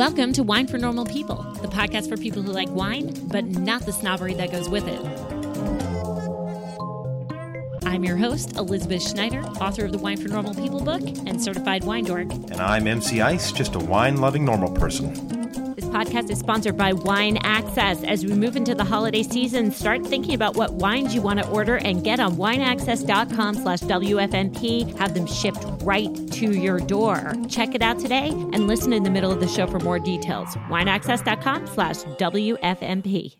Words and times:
Welcome 0.00 0.32
to 0.32 0.42
Wine 0.42 0.66
for 0.66 0.78
Normal 0.78 1.04
People, 1.04 1.42
the 1.60 1.68
podcast 1.68 2.08
for 2.08 2.16
people 2.16 2.40
who 2.40 2.52
like 2.52 2.70
wine, 2.70 3.12
but 3.28 3.44
not 3.44 3.82
the 3.82 3.92
snobbery 3.92 4.32
that 4.32 4.50
goes 4.50 4.66
with 4.66 4.88
it. 4.88 4.98
I'm 7.84 8.02
your 8.02 8.16
host, 8.16 8.56
Elizabeth 8.56 9.06
Schneider, 9.06 9.42
author 9.60 9.84
of 9.84 9.92
the 9.92 9.98
Wine 9.98 10.16
for 10.16 10.28
Normal 10.28 10.54
People 10.54 10.80
book 10.82 11.02
and 11.02 11.38
certified 11.42 11.84
wine 11.84 12.04
dork. 12.04 12.32
And 12.32 12.62
I'm 12.62 12.86
MC 12.86 13.20
Ice, 13.20 13.52
just 13.52 13.74
a 13.74 13.78
wine 13.78 14.16
loving 14.16 14.42
normal 14.42 14.72
person. 14.72 15.12
This 15.74 15.84
podcast 15.84 16.30
is 16.30 16.38
sponsored 16.38 16.78
by 16.78 16.94
Wine 16.94 17.36
Access. 17.42 18.02
As 18.02 18.24
we 18.24 18.32
move 18.32 18.56
into 18.56 18.74
the 18.74 18.84
holiday 18.84 19.22
season, 19.22 19.70
start 19.70 20.06
thinking 20.06 20.32
about 20.32 20.56
what 20.56 20.72
wines 20.72 21.14
you 21.14 21.20
want 21.20 21.40
to 21.40 21.48
order 21.50 21.76
and 21.76 22.02
get 22.02 22.20
on 22.20 22.36
wineaccess.com 22.36 23.54
slash 23.56 23.80
WFNP. 23.80 24.98
Have 24.98 25.12
them 25.12 25.26
shipped 25.26 25.62
right 25.82 26.14
to 26.32 26.52
your 26.52 26.78
door. 26.80 27.34
Check 27.48 27.74
it 27.74 27.82
out 27.82 27.98
today 27.98 28.28
and 28.28 28.66
listen 28.66 28.92
in 28.92 29.02
the 29.02 29.10
middle 29.10 29.32
of 29.32 29.40
the 29.40 29.48
show 29.48 29.66
for 29.66 29.80
more 29.80 29.98
details. 29.98 30.48
Wineaccess.com 30.68 31.66
slash 31.66 31.96
WFNP. 31.96 33.36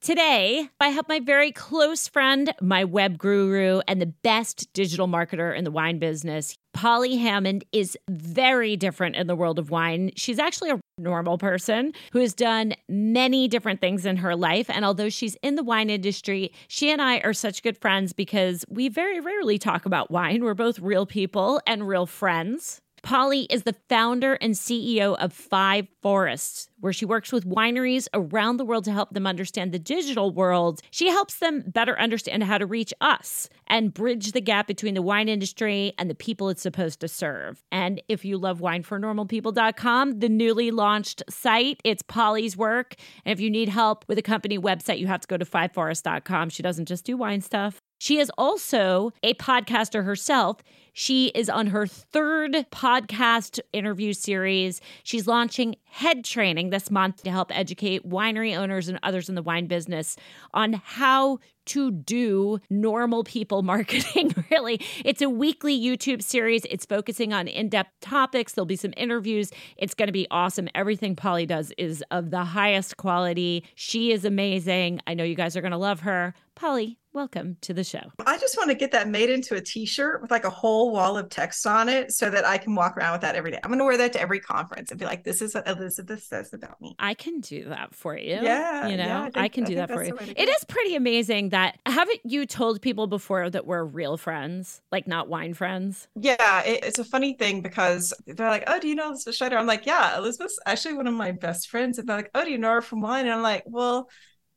Today, 0.00 0.68
I 0.80 0.88
have 0.88 1.08
my 1.08 1.20
very 1.20 1.50
close 1.50 2.08
friend, 2.08 2.52
my 2.60 2.84
web 2.84 3.16
guru, 3.16 3.80
and 3.88 4.02
the 4.02 4.12
best 4.22 4.70
digital 4.74 5.08
marketer 5.08 5.56
in 5.56 5.64
the 5.64 5.70
wine 5.70 5.98
business. 5.98 6.58
Polly 6.74 7.16
Hammond 7.16 7.64
is 7.72 7.96
very 8.10 8.76
different 8.76 9.16
in 9.16 9.28
the 9.28 9.36
world 9.36 9.58
of 9.58 9.70
wine. 9.70 10.10
She's 10.16 10.38
actually 10.40 10.70
a 10.70 10.80
normal 10.98 11.38
person 11.38 11.92
who 12.12 12.18
has 12.18 12.34
done 12.34 12.74
many 12.88 13.48
different 13.48 13.80
things 13.80 14.04
in 14.04 14.16
her 14.18 14.36
life. 14.36 14.68
And 14.68 14.84
although 14.84 15.08
she's 15.08 15.36
in 15.42 15.54
the 15.54 15.62
wine 15.62 15.88
industry, 15.88 16.52
she 16.68 16.90
and 16.90 17.00
I 17.00 17.20
are 17.20 17.32
such 17.32 17.62
good 17.62 17.78
friends 17.78 18.12
because 18.12 18.64
we 18.68 18.88
very 18.88 19.20
rarely 19.20 19.56
talk 19.56 19.86
about 19.86 20.10
wine. 20.10 20.44
We're 20.44 20.54
both 20.54 20.80
real 20.80 21.06
people 21.06 21.60
and 21.66 21.88
real 21.88 22.06
friends. 22.06 22.80
Polly 23.04 23.42
is 23.50 23.64
the 23.64 23.76
founder 23.90 24.32
and 24.40 24.54
CEO 24.54 25.14
of 25.18 25.30
Five 25.30 25.86
Forests, 26.00 26.70
where 26.80 26.92
she 26.92 27.04
works 27.04 27.32
with 27.32 27.46
wineries 27.46 28.08
around 28.14 28.56
the 28.56 28.64
world 28.64 28.84
to 28.84 28.92
help 28.92 29.10
them 29.10 29.26
understand 29.26 29.72
the 29.72 29.78
digital 29.78 30.30
world. 30.30 30.80
She 30.90 31.08
helps 31.08 31.34
them 31.34 31.64
better 31.66 31.98
understand 32.00 32.44
how 32.44 32.56
to 32.56 32.64
reach 32.64 32.94
us 33.02 33.50
and 33.66 33.92
bridge 33.92 34.32
the 34.32 34.40
gap 34.40 34.66
between 34.66 34.94
the 34.94 35.02
wine 35.02 35.28
industry 35.28 35.92
and 35.98 36.08
the 36.08 36.14
people 36.14 36.48
it's 36.48 36.62
supposed 36.62 37.00
to 37.00 37.08
serve. 37.08 37.62
And 37.70 38.00
if 38.08 38.24
you 38.24 38.38
love 38.38 38.60
winefornormalpeople.com, 38.60 40.20
the 40.20 40.28
newly 40.30 40.70
launched 40.70 41.22
site, 41.28 41.82
it's 41.84 42.02
Polly's 42.02 42.56
work. 42.56 42.94
And 43.26 43.32
if 43.34 43.38
you 43.38 43.50
need 43.50 43.68
help 43.68 44.06
with 44.08 44.16
a 44.16 44.22
company 44.22 44.58
website, 44.58 44.98
you 44.98 45.08
have 45.08 45.20
to 45.20 45.28
go 45.28 45.36
to 45.36 45.44
fiveforest.com. 45.44 46.48
She 46.48 46.62
doesn't 46.62 46.86
just 46.86 47.04
do 47.04 47.18
wine 47.18 47.42
stuff. 47.42 47.82
She 47.98 48.18
is 48.18 48.30
also 48.36 49.12
a 49.22 49.34
podcaster 49.34 50.04
herself. 50.04 50.62
She 50.96 51.26
is 51.34 51.50
on 51.50 51.66
her 51.66 51.88
third 51.88 52.52
podcast 52.70 53.58
interview 53.72 54.12
series. 54.12 54.80
She's 55.02 55.26
launching 55.26 55.74
head 55.86 56.24
training 56.24 56.70
this 56.70 56.88
month 56.88 57.24
to 57.24 57.32
help 57.32 57.50
educate 57.56 58.08
winery 58.08 58.56
owners 58.56 58.88
and 58.88 59.00
others 59.02 59.28
in 59.28 59.34
the 59.34 59.42
wine 59.42 59.66
business 59.66 60.16
on 60.54 60.74
how 60.84 61.40
to 61.66 61.90
do 61.90 62.60
normal 62.70 63.24
people 63.24 63.62
marketing, 63.64 64.34
really. 64.50 64.80
It's 65.04 65.20
a 65.22 65.28
weekly 65.28 65.78
YouTube 65.78 66.22
series. 66.22 66.64
It's 66.66 66.86
focusing 66.86 67.32
on 67.32 67.48
in 67.48 67.68
depth 67.68 67.90
topics. 68.00 68.52
There'll 68.52 68.66
be 68.66 68.76
some 68.76 68.94
interviews. 68.96 69.50
It's 69.76 69.94
going 69.94 70.08
to 70.08 70.12
be 70.12 70.28
awesome. 70.30 70.68
Everything 70.74 71.16
Polly 71.16 71.46
does 71.46 71.72
is 71.76 72.04
of 72.10 72.30
the 72.30 72.44
highest 72.44 72.98
quality. 72.98 73.64
She 73.74 74.12
is 74.12 74.24
amazing. 74.24 75.00
I 75.06 75.14
know 75.14 75.24
you 75.24 75.34
guys 75.34 75.56
are 75.56 75.60
going 75.60 75.72
to 75.72 75.78
love 75.78 76.00
her. 76.00 76.34
Polly, 76.54 76.98
welcome 77.12 77.56
to 77.62 77.74
the 77.74 77.82
show. 77.82 78.12
I 78.24 78.38
just 78.38 78.56
want 78.56 78.70
to 78.70 78.76
get 78.76 78.92
that 78.92 79.08
made 79.08 79.28
into 79.28 79.56
a 79.56 79.60
t 79.60 79.86
shirt 79.86 80.22
with 80.22 80.30
like 80.30 80.44
a 80.44 80.50
whole 80.50 80.83
wall 80.90 81.16
of 81.18 81.28
text 81.28 81.66
on 81.66 81.88
it 81.88 82.12
so 82.12 82.30
that 82.30 82.44
I 82.44 82.58
can 82.58 82.74
walk 82.74 82.96
around 82.96 83.12
with 83.12 83.20
that 83.22 83.34
every 83.34 83.50
day. 83.50 83.58
I'm 83.62 83.70
going 83.70 83.78
to 83.78 83.84
wear 83.84 83.96
that 83.96 84.12
to 84.14 84.20
every 84.20 84.40
conference 84.40 84.90
and 84.90 84.98
be 84.98 85.06
like, 85.06 85.24
this 85.24 85.42
is 85.42 85.54
what 85.54 85.66
Elizabeth 85.68 86.22
says 86.22 86.52
about 86.52 86.80
me. 86.80 86.94
I 86.98 87.14
can 87.14 87.40
do 87.40 87.64
that 87.68 87.94
for 87.94 88.16
you. 88.16 88.38
Yeah. 88.42 88.86
You 88.86 88.96
know, 88.96 89.04
yeah, 89.04 89.30
I, 89.34 89.48
think, 89.48 89.52
can 89.52 89.64
do 89.64 89.74
I 89.74 89.86
that 89.86 89.90
for 89.90 90.04
you. 90.04 90.16
it 90.16 90.38
It 90.44 90.48
is 90.48 90.64
pretty 90.64 90.94
amazing 90.94 91.48
that 91.50 91.78
haven't 91.86 92.20
you 92.24 92.46
told 92.46 92.80
people 92.80 93.06
before 93.06 93.48
that 93.50 93.66
we're 93.66 93.84
real 93.84 94.16
friends, 94.16 94.82
like 94.92 95.06
not 95.06 95.28
wine 95.28 95.54
friends? 95.54 96.08
Yeah, 96.14 96.62
it, 96.62 96.84
it's 96.84 96.98
a 96.98 97.04
funny 97.04 97.34
thing 97.34 97.62
because 97.62 98.12
they're 98.26 98.48
like, 98.48 98.64
"Oh, 98.66 98.78
do 98.78 98.88
you 98.88 98.94
know 98.94 99.08
Elizabeth 99.08 99.36
Schneider?" 99.36 99.56
I'm 99.56 99.66
like, 99.66 99.86
"Yeah, 99.86 100.18
Elizabeth's 100.18 100.58
actually 100.66 100.94
one 100.94 101.06
of 101.06 101.14
my 101.14 101.32
best 101.32 101.68
friends." 101.68 101.98
And 101.98 102.08
they're 102.08 102.16
like, 102.16 102.30
"Oh, 102.34 102.44
do 102.44 102.50
you 102.50 102.58
know 102.58 102.72
her 102.72 102.82
from 102.82 103.00
wine?" 103.00 103.26
And 103.26 103.34
I'm 103.34 103.42
like, 103.42 103.64
"Well." 103.66 104.08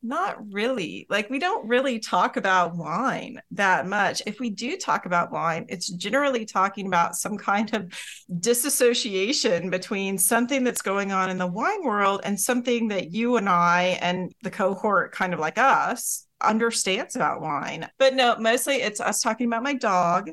Not 0.07 0.38
really. 0.53 1.06
Like, 1.09 1.29
we 1.29 1.38
don't 1.38 1.68
really 1.68 2.00
talk 2.00 2.38
about 2.38 2.78
wine 2.78 3.41
that 3.51 3.85
much. 3.88 4.22
If 4.25 4.40
we 4.40 4.50
do 4.50 4.78
talk 4.78 5.06
about 5.06 5.34
wine, 5.34 5.66
it's 5.68 5.90
generally 5.90 6.45
talking 6.45 6.88
about 6.88 7.18
some 7.18 7.38
kind 7.38 7.73
of 7.73 7.94
disassociation 8.40 9.69
between 9.69 10.17
something 10.17 10.63
that's 10.63 10.81
going 10.81 11.12
on 11.12 11.29
in 11.29 11.38
the 11.38 11.46
wine 11.46 11.84
world 11.84 12.22
and 12.23 12.40
something 12.40 12.88
that 12.88 13.12
you 13.12 13.35
and 13.35 13.50
I 13.50 14.00
and 14.01 14.34
the 14.44 14.50
cohort, 14.50 15.12
kind 15.12 15.34
of 15.34 15.41
like 15.41 15.57
us, 15.57 16.25
understands 16.40 17.17
about 17.17 17.41
wine. 17.41 17.90
But 18.00 18.13
no, 18.13 18.38
mostly 18.40 18.75
it's 18.75 19.01
us 19.01 19.22
talking 19.22 19.47
about 19.47 19.63
my 19.63 19.73
dog 19.73 20.29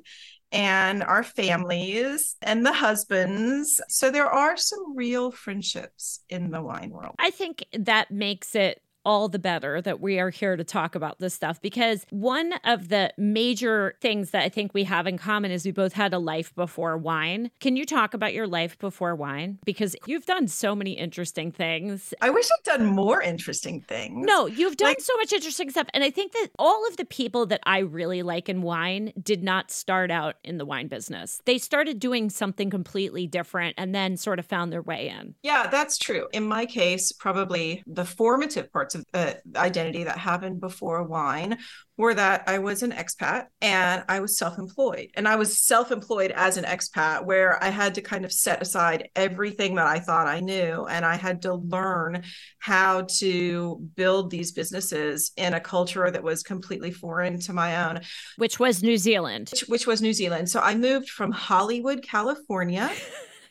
and 0.52 1.02
our 1.02 1.24
families 1.24 2.36
and 2.40 2.64
the 2.64 2.72
husbands. 2.72 3.80
So 3.88 4.12
there 4.12 4.30
are 4.30 4.56
some 4.56 4.96
real 4.96 5.32
friendships 5.32 6.20
in 6.28 6.52
the 6.52 6.62
wine 6.62 6.90
world. 6.90 7.16
I 7.18 7.30
think 7.30 7.64
that 7.72 8.12
makes 8.12 8.54
it 8.54 8.80
all 9.04 9.28
the 9.28 9.38
better 9.38 9.80
that 9.82 10.00
we 10.00 10.18
are 10.18 10.30
here 10.30 10.56
to 10.56 10.64
talk 10.64 10.94
about 10.94 11.18
this 11.18 11.34
stuff 11.34 11.60
because 11.60 12.06
one 12.10 12.54
of 12.64 12.88
the 12.88 13.12
major 13.16 13.94
things 14.00 14.30
that 14.30 14.42
I 14.42 14.48
think 14.48 14.74
we 14.74 14.84
have 14.84 15.06
in 15.06 15.18
common 15.18 15.50
is 15.50 15.64
we 15.64 15.72
both 15.72 15.92
had 15.92 16.12
a 16.12 16.18
life 16.18 16.54
before 16.54 16.96
wine. 16.96 17.50
Can 17.60 17.76
you 17.76 17.84
talk 17.84 18.14
about 18.14 18.34
your 18.34 18.46
life 18.46 18.78
before 18.78 19.14
wine? 19.14 19.58
Because 19.64 19.96
you've 20.06 20.26
done 20.26 20.48
so 20.48 20.74
many 20.74 20.92
interesting 20.92 21.52
things. 21.52 22.14
I 22.20 22.30
wish 22.30 22.46
I'd 22.46 22.64
done 22.64 22.86
more 22.86 23.22
interesting 23.22 23.80
things. 23.80 24.24
No, 24.26 24.46
you've 24.46 24.76
done 24.76 24.90
like, 24.90 25.00
so 25.00 25.16
much 25.16 25.32
interesting 25.32 25.70
stuff. 25.70 25.88
And 25.94 26.02
I 26.02 26.10
think 26.10 26.32
that 26.32 26.48
all 26.58 26.86
of 26.88 26.96
the 26.96 27.04
people 27.04 27.46
that 27.46 27.60
I 27.64 27.78
really 27.78 28.22
like 28.22 28.48
in 28.48 28.62
wine 28.62 29.12
did 29.22 29.42
not 29.42 29.70
start 29.70 30.10
out 30.10 30.36
in 30.44 30.58
the 30.58 30.64
wine 30.64 30.88
business. 30.88 31.40
They 31.44 31.58
started 31.58 31.98
doing 31.98 32.30
something 32.30 32.70
completely 32.70 33.26
different 33.26 33.74
and 33.78 33.94
then 33.94 34.16
sort 34.16 34.38
of 34.38 34.46
found 34.46 34.72
their 34.72 34.82
way 34.82 35.08
in. 35.08 35.34
Yeah, 35.42 35.68
that's 35.68 35.98
true. 35.98 36.28
In 36.32 36.46
my 36.46 36.66
case, 36.66 37.12
probably 37.12 37.82
the 37.86 38.04
formative 38.04 38.72
parts 38.72 38.93
of 38.94 39.04
uh, 39.14 39.32
identity 39.56 40.04
that 40.04 40.18
happened 40.18 40.60
before 40.60 41.02
wine 41.02 41.58
were 41.96 42.14
that 42.14 42.44
I 42.46 42.58
was 42.58 42.82
an 42.82 42.92
expat 42.92 43.46
and 43.60 44.04
I 44.08 44.20
was 44.20 44.36
self 44.36 44.58
employed. 44.58 45.10
And 45.14 45.28
I 45.28 45.36
was 45.36 45.64
self 45.64 45.92
employed 45.92 46.32
as 46.32 46.56
an 46.56 46.64
expat, 46.64 47.24
where 47.24 47.62
I 47.62 47.68
had 47.68 47.94
to 47.94 48.02
kind 48.02 48.24
of 48.24 48.32
set 48.32 48.62
aside 48.62 49.08
everything 49.14 49.76
that 49.76 49.86
I 49.86 50.00
thought 50.00 50.26
I 50.26 50.40
knew. 50.40 50.86
And 50.86 51.04
I 51.04 51.16
had 51.16 51.42
to 51.42 51.54
learn 51.54 52.24
how 52.58 53.02
to 53.18 53.80
build 53.94 54.30
these 54.30 54.52
businesses 54.52 55.32
in 55.36 55.54
a 55.54 55.60
culture 55.60 56.10
that 56.10 56.22
was 56.22 56.42
completely 56.42 56.90
foreign 56.90 57.38
to 57.40 57.52
my 57.52 57.88
own, 57.88 58.00
which 58.38 58.58
was 58.58 58.82
New 58.82 58.96
Zealand. 58.96 59.50
Which, 59.52 59.68
which 59.68 59.86
was 59.86 60.02
New 60.02 60.12
Zealand. 60.12 60.48
So 60.48 60.60
I 60.60 60.74
moved 60.74 61.08
from 61.10 61.30
Hollywood, 61.30 62.02
California. 62.02 62.90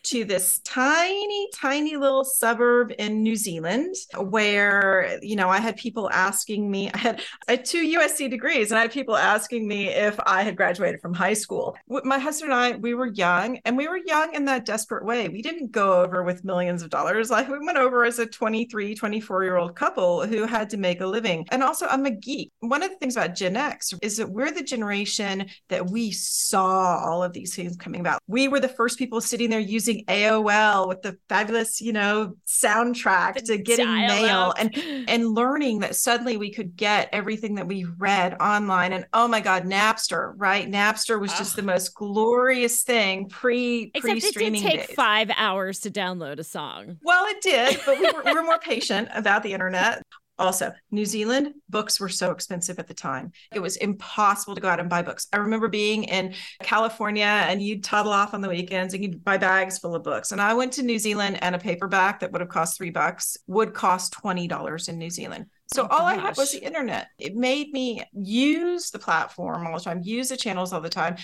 to 0.04 0.26
this 0.26 0.60
tiny, 0.60 1.50
tiny 1.54 1.96
little 1.96 2.24
suburb 2.24 2.92
in 2.98 3.24
New 3.24 3.36
Zealand 3.36 3.96
where, 4.18 5.20
you 5.22 5.36
know, 5.36 5.50
I 5.50 5.60
had 5.60 5.78
people 5.78 6.10
asking 6.12 6.70
me, 6.70 6.92
I 6.94 6.98
had, 6.98 7.22
I 7.48 7.52
had 7.54 7.66
two 7.66 7.86
USC 7.98 8.30
degrees 8.30 8.72
and 8.72 8.78
I 8.80 8.84
had 8.84 8.92
people 8.92 9.16
asking 9.16 9.68
me 9.68 9.88
if 9.90 10.20
I 10.26 10.44
had 10.44 10.58
graduated 10.58 11.02
from 11.02 11.14
high 11.14 11.34
school. 11.34 11.78
My 11.88 12.20
husband 12.20 12.52
and 12.52 12.60
I, 12.60 12.78
we 12.78 12.94
were 12.94 13.08
young 13.08 13.60
and 13.66 13.78
we 13.78 13.88
were 13.88 14.00
young 14.06 14.34
in 14.34 14.46
that 14.46 14.66
desperate 14.66 15.06
way. 15.06 15.30
We 15.30 15.42
didn't 15.42 15.72
go 15.72 16.02
over 16.02 16.24
with 16.24 16.44
millions 16.44 16.84
of 16.84 16.90
dollars. 16.90 17.30
Like 17.30 17.48
we 17.48 17.60
went 17.60 17.78
over 17.78 18.04
as 18.04 18.20
a 18.20 18.26
23, 18.26 18.96
24 18.96 19.44
year 19.44 19.58
old 19.58 19.76
couple 19.76 20.26
who 20.26 20.46
had 20.46 20.70
to 20.72 20.78
make 20.78 21.02
a 21.02 21.08
living. 21.08 21.48
And 21.52 21.64
also, 21.64 21.88
I'm 21.88 22.06
a 22.06 22.12
geek. 22.12 22.52
One 22.60 22.84
of 22.84 22.90
the 22.90 22.98
things 22.98 23.16
about 23.16 23.36
Gen 23.36 23.56
X 23.56 23.94
is 24.02 24.18
that 24.18 24.30
we're 24.30 24.52
the 24.52 24.64
generation 24.64 25.50
that 25.70 25.90
we 25.90 26.12
saw 26.12 26.98
all 27.04 27.24
of 27.24 27.34
these 27.34 27.56
things 27.56 27.78
coming 27.78 28.02
about. 28.02 28.22
We 28.28 28.48
were 28.48 28.60
the 28.60 28.68
first 28.68 28.98
people 28.98 29.22
sitting 29.22 29.50
there 29.50 29.60
using 29.60 29.93
using 29.94 30.06
AOL 30.06 30.88
with 30.88 31.02
the 31.02 31.18
fabulous, 31.30 31.82
you 31.82 31.94
know, 31.94 32.36
soundtrack 32.48 33.36
to 33.46 33.58
getting 33.58 33.86
mail 33.86 34.54
and 34.58 34.76
and 35.08 35.34
learning 35.34 35.80
that 35.80 35.96
suddenly 35.96 36.38
we 36.38 36.52
could 36.52 36.76
get 36.76 37.10
everything 37.12 37.56
that 37.56 37.68
we 37.68 37.86
read 37.98 38.36
online. 38.40 38.94
And 38.94 39.06
oh 39.14 39.28
my 39.28 39.42
God, 39.42 39.64
Napster, 39.64 40.34
right? 40.38 40.70
Napster 40.70 41.20
was 41.20 41.34
just 41.34 41.56
the 41.56 41.64
most 41.64 41.94
glorious 41.94 42.84
thing 42.84 43.30
pre 43.30 43.92
pre 44.00 44.20
streaming. 44.20 44.62
It 44.62 44.64
did 44.64 44.72
take 44.72 44.88
days. 44.88 44.96
five 44.96 45.32
hours 45.36 45.80
to 45.82 45.92
download 45.92 46.40
a 46.40 46.44
song. 46.44 46.98
Well, 47.04 47.26
it 47.28 47.42
did, 47.42 47.82
but 47.86 48.00
we 48.00 48.12
were, 48.12 48.24
we 48.24 48.34
were 48.34 48.44
more 48.44 48.60
patient 48.64 49.10
about 49.14 49.44
the 49.44 49.54
internet. 49.54 50.04
Also, 50.40 50.74
New 50.90 51.06
Zealand 51.06 51.54
books 51.70 52.00
were 52.00 52.10
so 52.10 52.32
expensive 52.32 52.80
at 52.80 52.88
the 52.88 52.94
time. 52.94 53.32
It 53.54 53.60
was 53.60 53.76
impossible 53.78 54.56
to 54.56 54.62
go 54.62 54.68
out 54.68 54.80
and 54.80 54.90
buy 54.90 55.04
books. 55.04 55.28
I 55.32 55.38
remember 55.38 55.68
being 55.68 56.06
in 56.06 56.34
California 56.62 57.24
and 57.24 57.62
you'd 57.62 57.84
toddle 57.84 58.12
off 58.12 58.34
on 58.34 58.42
the 58.42 58.50
weekends 58.50 58.94
and 58.94 59.04
you'd 59.04 59.24
buy 59.24 59.38
bags 59.38 59.78
full 59.78 59.94
of 59.94 60.04
books. 60.04 60.32
And 60.32 60.42
I 60.42 60.56
went 60.56 60.74
to 60.74 60.84
New 60.84 60.98
Zealand 60.98 61.38
and 61.42 61.54
a 61.54 61.60
paperback 61.60 62.20
that 62.20 62.32
would 62.32 62.42
have 62.42 62.50
cost 62.50 62.78
three 62.78 62.90
bucks 62.90 63.38
would 63.46 63.74
cost 63.74 64.14
$20 64.24 64.90
in 64.90 64.98
New 64.98 65.12
Zealand. 65.12 65.46
So 65.74 65.84
oh, 65.84 65.88
all 65.88 66.06
I 66.06 66.16
had 66.16 66.36
was 66.36 66.52
the 66.52 66.64
internet. 66.64 67.10
It 67.20 67.36
made 67.36 67.72
me 67.72 68.04
use 68.14 68.90
the 68.90 69.00
platform 69.00 69.68
all 69.68 69.78
the 69.78 69.84
time, 69.84 70.02
use 70.04 70.30
the 70.30 70.38
channels 70.38 70.74
all 70.74 70.82
the 70.82 70.90
time. 70.90 71.16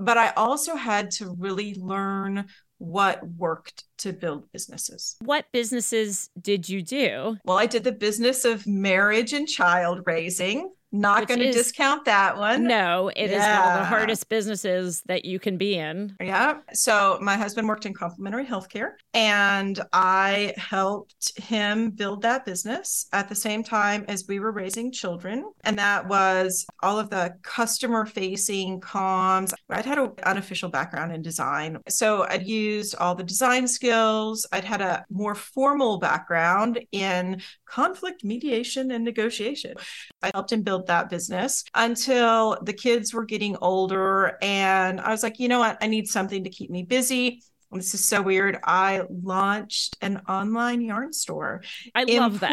But 0.00 0.18
I 0.18 0.30
also 0.30 0.76
had 0.76 1.10
to 1.12 1.34
really 1.38 1.74
learn 1.74 2.46
what 2.78 3.20
worked 3.36 3.84
to 3.98 4.12
build 4.12 4.50
businesses. 4.52 5.16
What 5.20 5.46
businesses 5.52 6.30
did 6.40 6.68
you 6.68 6.82
do? 6.82 7.36
Well, 7.44 7.58
I 7.58 7.66
did 7.66 7.84
the 7.84 7.92
business 7.92 8.44
of 8.44 8.66
marriage 8.66 9.32
and 9.32 9.46
child 9.48 10.02
raising. 10.06 10.70
Not 10.90 11.28
going 11.28 11.40
to 11.40 11.52
discount 11.52 12.06
that 12.06 12.38
one. 12.38 12.64
No, 12.64 13.08
it 13.14 13.30
yeah. 13.30 13.36
is 13.36 13.66
one 13.66 13.72
of 13.72 13.80
the 13.80 13.84
hardest 13.84 14.28
businesses 14.28 15.02
that 15.02 15.24
you 15.26 15.38
can 15.38 15.58
be 15.58 15.76
in. 15.76 16.16
Yeah. 16.20 16.58
So 16.72 17.18
my 17.20 17.36
husband 17.36 17.68
worked 17.68 17.84
in 17.84 17.92
complementary 17.92 18.46
healthcare 18.46 18.92
and 19.12 19.78
I 19.92 20.54
helped 20.56 21.38
him 21.38 21.90
build 21.90 22.22
that 22.22 22.46
business 22.46 23.06
at 23.12 23.28
the 23.28 23.34
same 23.34 23.62
time 23.62 24.06
as 24.08 24.24
we 24.28 24.40
were 24.40 24.50
raising 24.50 24.90
children. 24.90 25.44
And 25.64 25.78
that 25.78 26.08
was 26.08 26.66
all 26.82 26.98
of 26.98 27.10
the 27.10 27.34
customer 27.42 28.06
facing 28.06 28.80
comms. 28.80 29.52
I'd 29.68 29.84
had 29.84 29.98
an 29.98 30.12
unofficial 30.22 30.70
background 30.70 31.12
in 31.12 31.20
design. 31.20 31.78
So 31.88 32.24
I'd 32.28 32.46
used 32.46 32.94
all 32.94 33.14
the 33.14 33.24
design 33.24 33.68
skills. 33.68 34.46
I'd 34.52 34.64
had 34.64 34.80
a 34.80 35.04
more 35.10 35.34
formal 35.34 35.98
background 35.98 36.80
in 36.92 37.42
conflict 37.66 38.24
mediation 38.24 38.90
and 38.90 39.04
negotiation. 39.04 39.74
I 40.22 40.30
helped 40.32 40.52
him 40.52 40.62
build 40.62 40.77
that 40.86 41.10
business 41.10 41.64
until 41.74 42.58
the 42.62 42.72
kids 42.72 43.12
were 43.12 43.24
getting 43.24 43.56
older. 43.60 44.38
And 44.40 45.00
I 45.00 45.10
was 45.10 45.22
like, 45.22 45.38
you 45.38 45.48
know 45.48 45.58
what? 45.58 45.78
I 45.80 45.86
need 45.86 46.08
something 46.08 46.44
to 46.44 46.50
keep 46.50 46.70
me 46.70 46.82
busy. 46.84 47.42
This 47.70 47.92
is 47.92 48.08
so 48.08 48.22
weird. 48.22 48.58
I 48.64 49.02
launched 49.10 49.96
an 50.00 50.22
online 50.28 50.80
yarn 50.80 51.12
store. 51.12 51.62
I 51.94 52.04
love 52.04 52.40
that. 52.40 52.50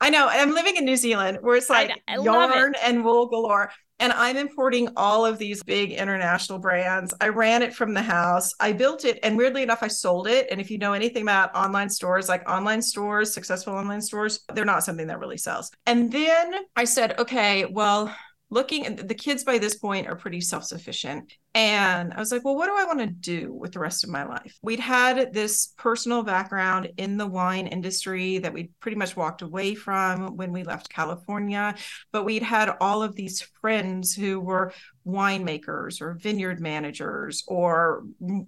I 0.00 0.10
know. 0.10 0.26
I'm 0.28 0.54
living 0.54 0.76
in 0.76 0.84
New 0.84 0.96
Zealand 0.96 1.38
where 1.40 1.56
it's 1.56 1.70
like 1.70 1.90
yarn 2.08 2.74
and 2.82 3.04
wool 3.04 3.26
galore. 3.26 3.70
And 4.00 4.12
I'm 4.12 4.36
importing 4.36 4.88
all 4.96 5.24
of 5.24 5.38
these 5.38 5.62
big 5.62 5.92
international 5.92 6.58
brands. 6.58 7.14
I 7.20 7.28
ran 7.28 7.62
it 7.62 7.74
from 7.74 7.94
the 7.94 8.02
house. 8.02 8.52
I 8.58 8.72
built 8.72 9.04
it. 9.04 9.18
And 9.22 9.36
weirdly 9.36 9.62
enough, 9.62 9.82
I 9.82 9.88
sold 9.88 10.26
it. 10.26 10.48
And 10.50 10.60
if 10.60 10.70
you 10.70 10.78
know 10.78 10.92
anything 10.92 11.22
about 11.22 11.54
online 11.54 11.88
stores, 11.88 12.28
like 12.28 12.48
online 12.48 12.82
stores, 12.82 13.32
successful 13.32 13.74
online 13.74 14.02
stores, 14.02 14.40
they're 14.52 14.64
not 14.64 14.84
something 14.84 15.06
that 15.06 15.20
really 15.20 15.38
sells. 15.38 15.70
And 15.86 16.10
then 16.10 16.54
I 16.76 16.84
said, 16.84 17.18
okay, 17.18 17.66
well, 17.66 18.14
looking 18.50 18.96
the 18.96 19.14
kids 19.14 19.44
by 19.44 19.58
this 19.58 19.76
point 19.76 20.06
are 20.06 20.16
pretty 20.16 20.40
self-sufficient 20.40 21.32
and 21.54 22.12
i 22.12 22.18
was 22.18 22.32
like 22.32 22.44
well 22.44 22.56
what 22.56 22.66
do 22.66 22.76
i 22.76 22.84
want 22.84 22.98
to 22.98 23.06
do 23.06 23.52
with 23.52 23.72
the 23.72 23.78
rest 23.78 24.04
of 24.04 24.10
my 24.10 24.24
life 24.24 24.58
we'd 24.62 24.80
had 24.80 25.32
this 25.32 25.72
personal 25.78 26.22
background 26.22 26.90
in 26.96 27.16
the 27.16 27.26
wine 27.26 27.66
industry 27.66 28.38
that 28.38 28.52
we'd 28.52 28.72
pretty 28.80 28.96
much 28.96 29.16
walked 29.16 29.42
away 29.42 29.74
from 29.74 30.36
when 30.36 30.52
we 30.52 30.64
left 30.64 30.88
california 30.88 31.74
but 32.12 32.24
we'd 32.24 32.42
had 32.42 32.70
all 32.80 33.02
of 33.02 33.14
these 33.14 33.40
friends 33.60 34.14
who 34.14 34.40
were 34.40 34.72
winemakers 35.06 36.00
or 36.00 36.14
vineyard 36.14 36.60
managers 36.60 37.44
or 37.46 38.04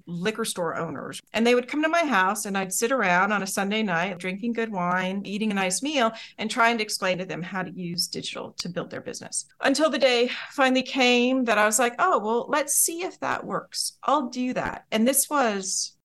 liquor 0.07 0.45
store 0.45 0.77
owners. 0.77 1.21
And 1.33 1.47
they 1.47 1.55
would 1.55 1.69
come 1.69 1.83
to 1.83 1.89
my 1.89 2.05
house 2.05 2.47
and 2.47 2.57
I'd 2.57 2.73
sit 2.73 2.93
around 2.93 3.33
on 3.33 3.43
a 3.43 3.47
Sunday 3.47 3.83
night 3.83 4.19
drinking 4.19 4.55
good 4.55 4.73
wine, 4.73 5.23
eating 5.25 5.51
a 5.51 5.55
nice 5.55 5.83
meal, 5.83 6.13
and 6.39 6.51
trying 6.51 6.79
to 6.79 6.85
explain 6.85 7.19
to 7.19 7.25
them 7.25 7.43
how 7.43 7.63
to 7.63 7.71
use 7.71 8.07
digital 8.07 8.53
to 8.59 8.69
build 8.69 8.91
their 8.91 9.01
business. 9.01 9.47
Until 9.61 9.91
the 9.91 9.99
day 9.99 10.31
finally 10.53 10.83
came 10.83 11.45
that 11.45 11.59
I 11.59 11.67
was 11.67 11.79
like, 11.79 11.95
oh, 11.99 12.19
well, 12.19 12.47
let's 12.49 12.75
see 12.75 12.96
if 13.03 13.21
that 13.21 13.45
works. 13.45 13.99
I'll 14.03 14.29
do 14.29 14.53
that. 14.55 14.85
And 14.91 15.07
this 15.07 15.29
was. 15.31 15.97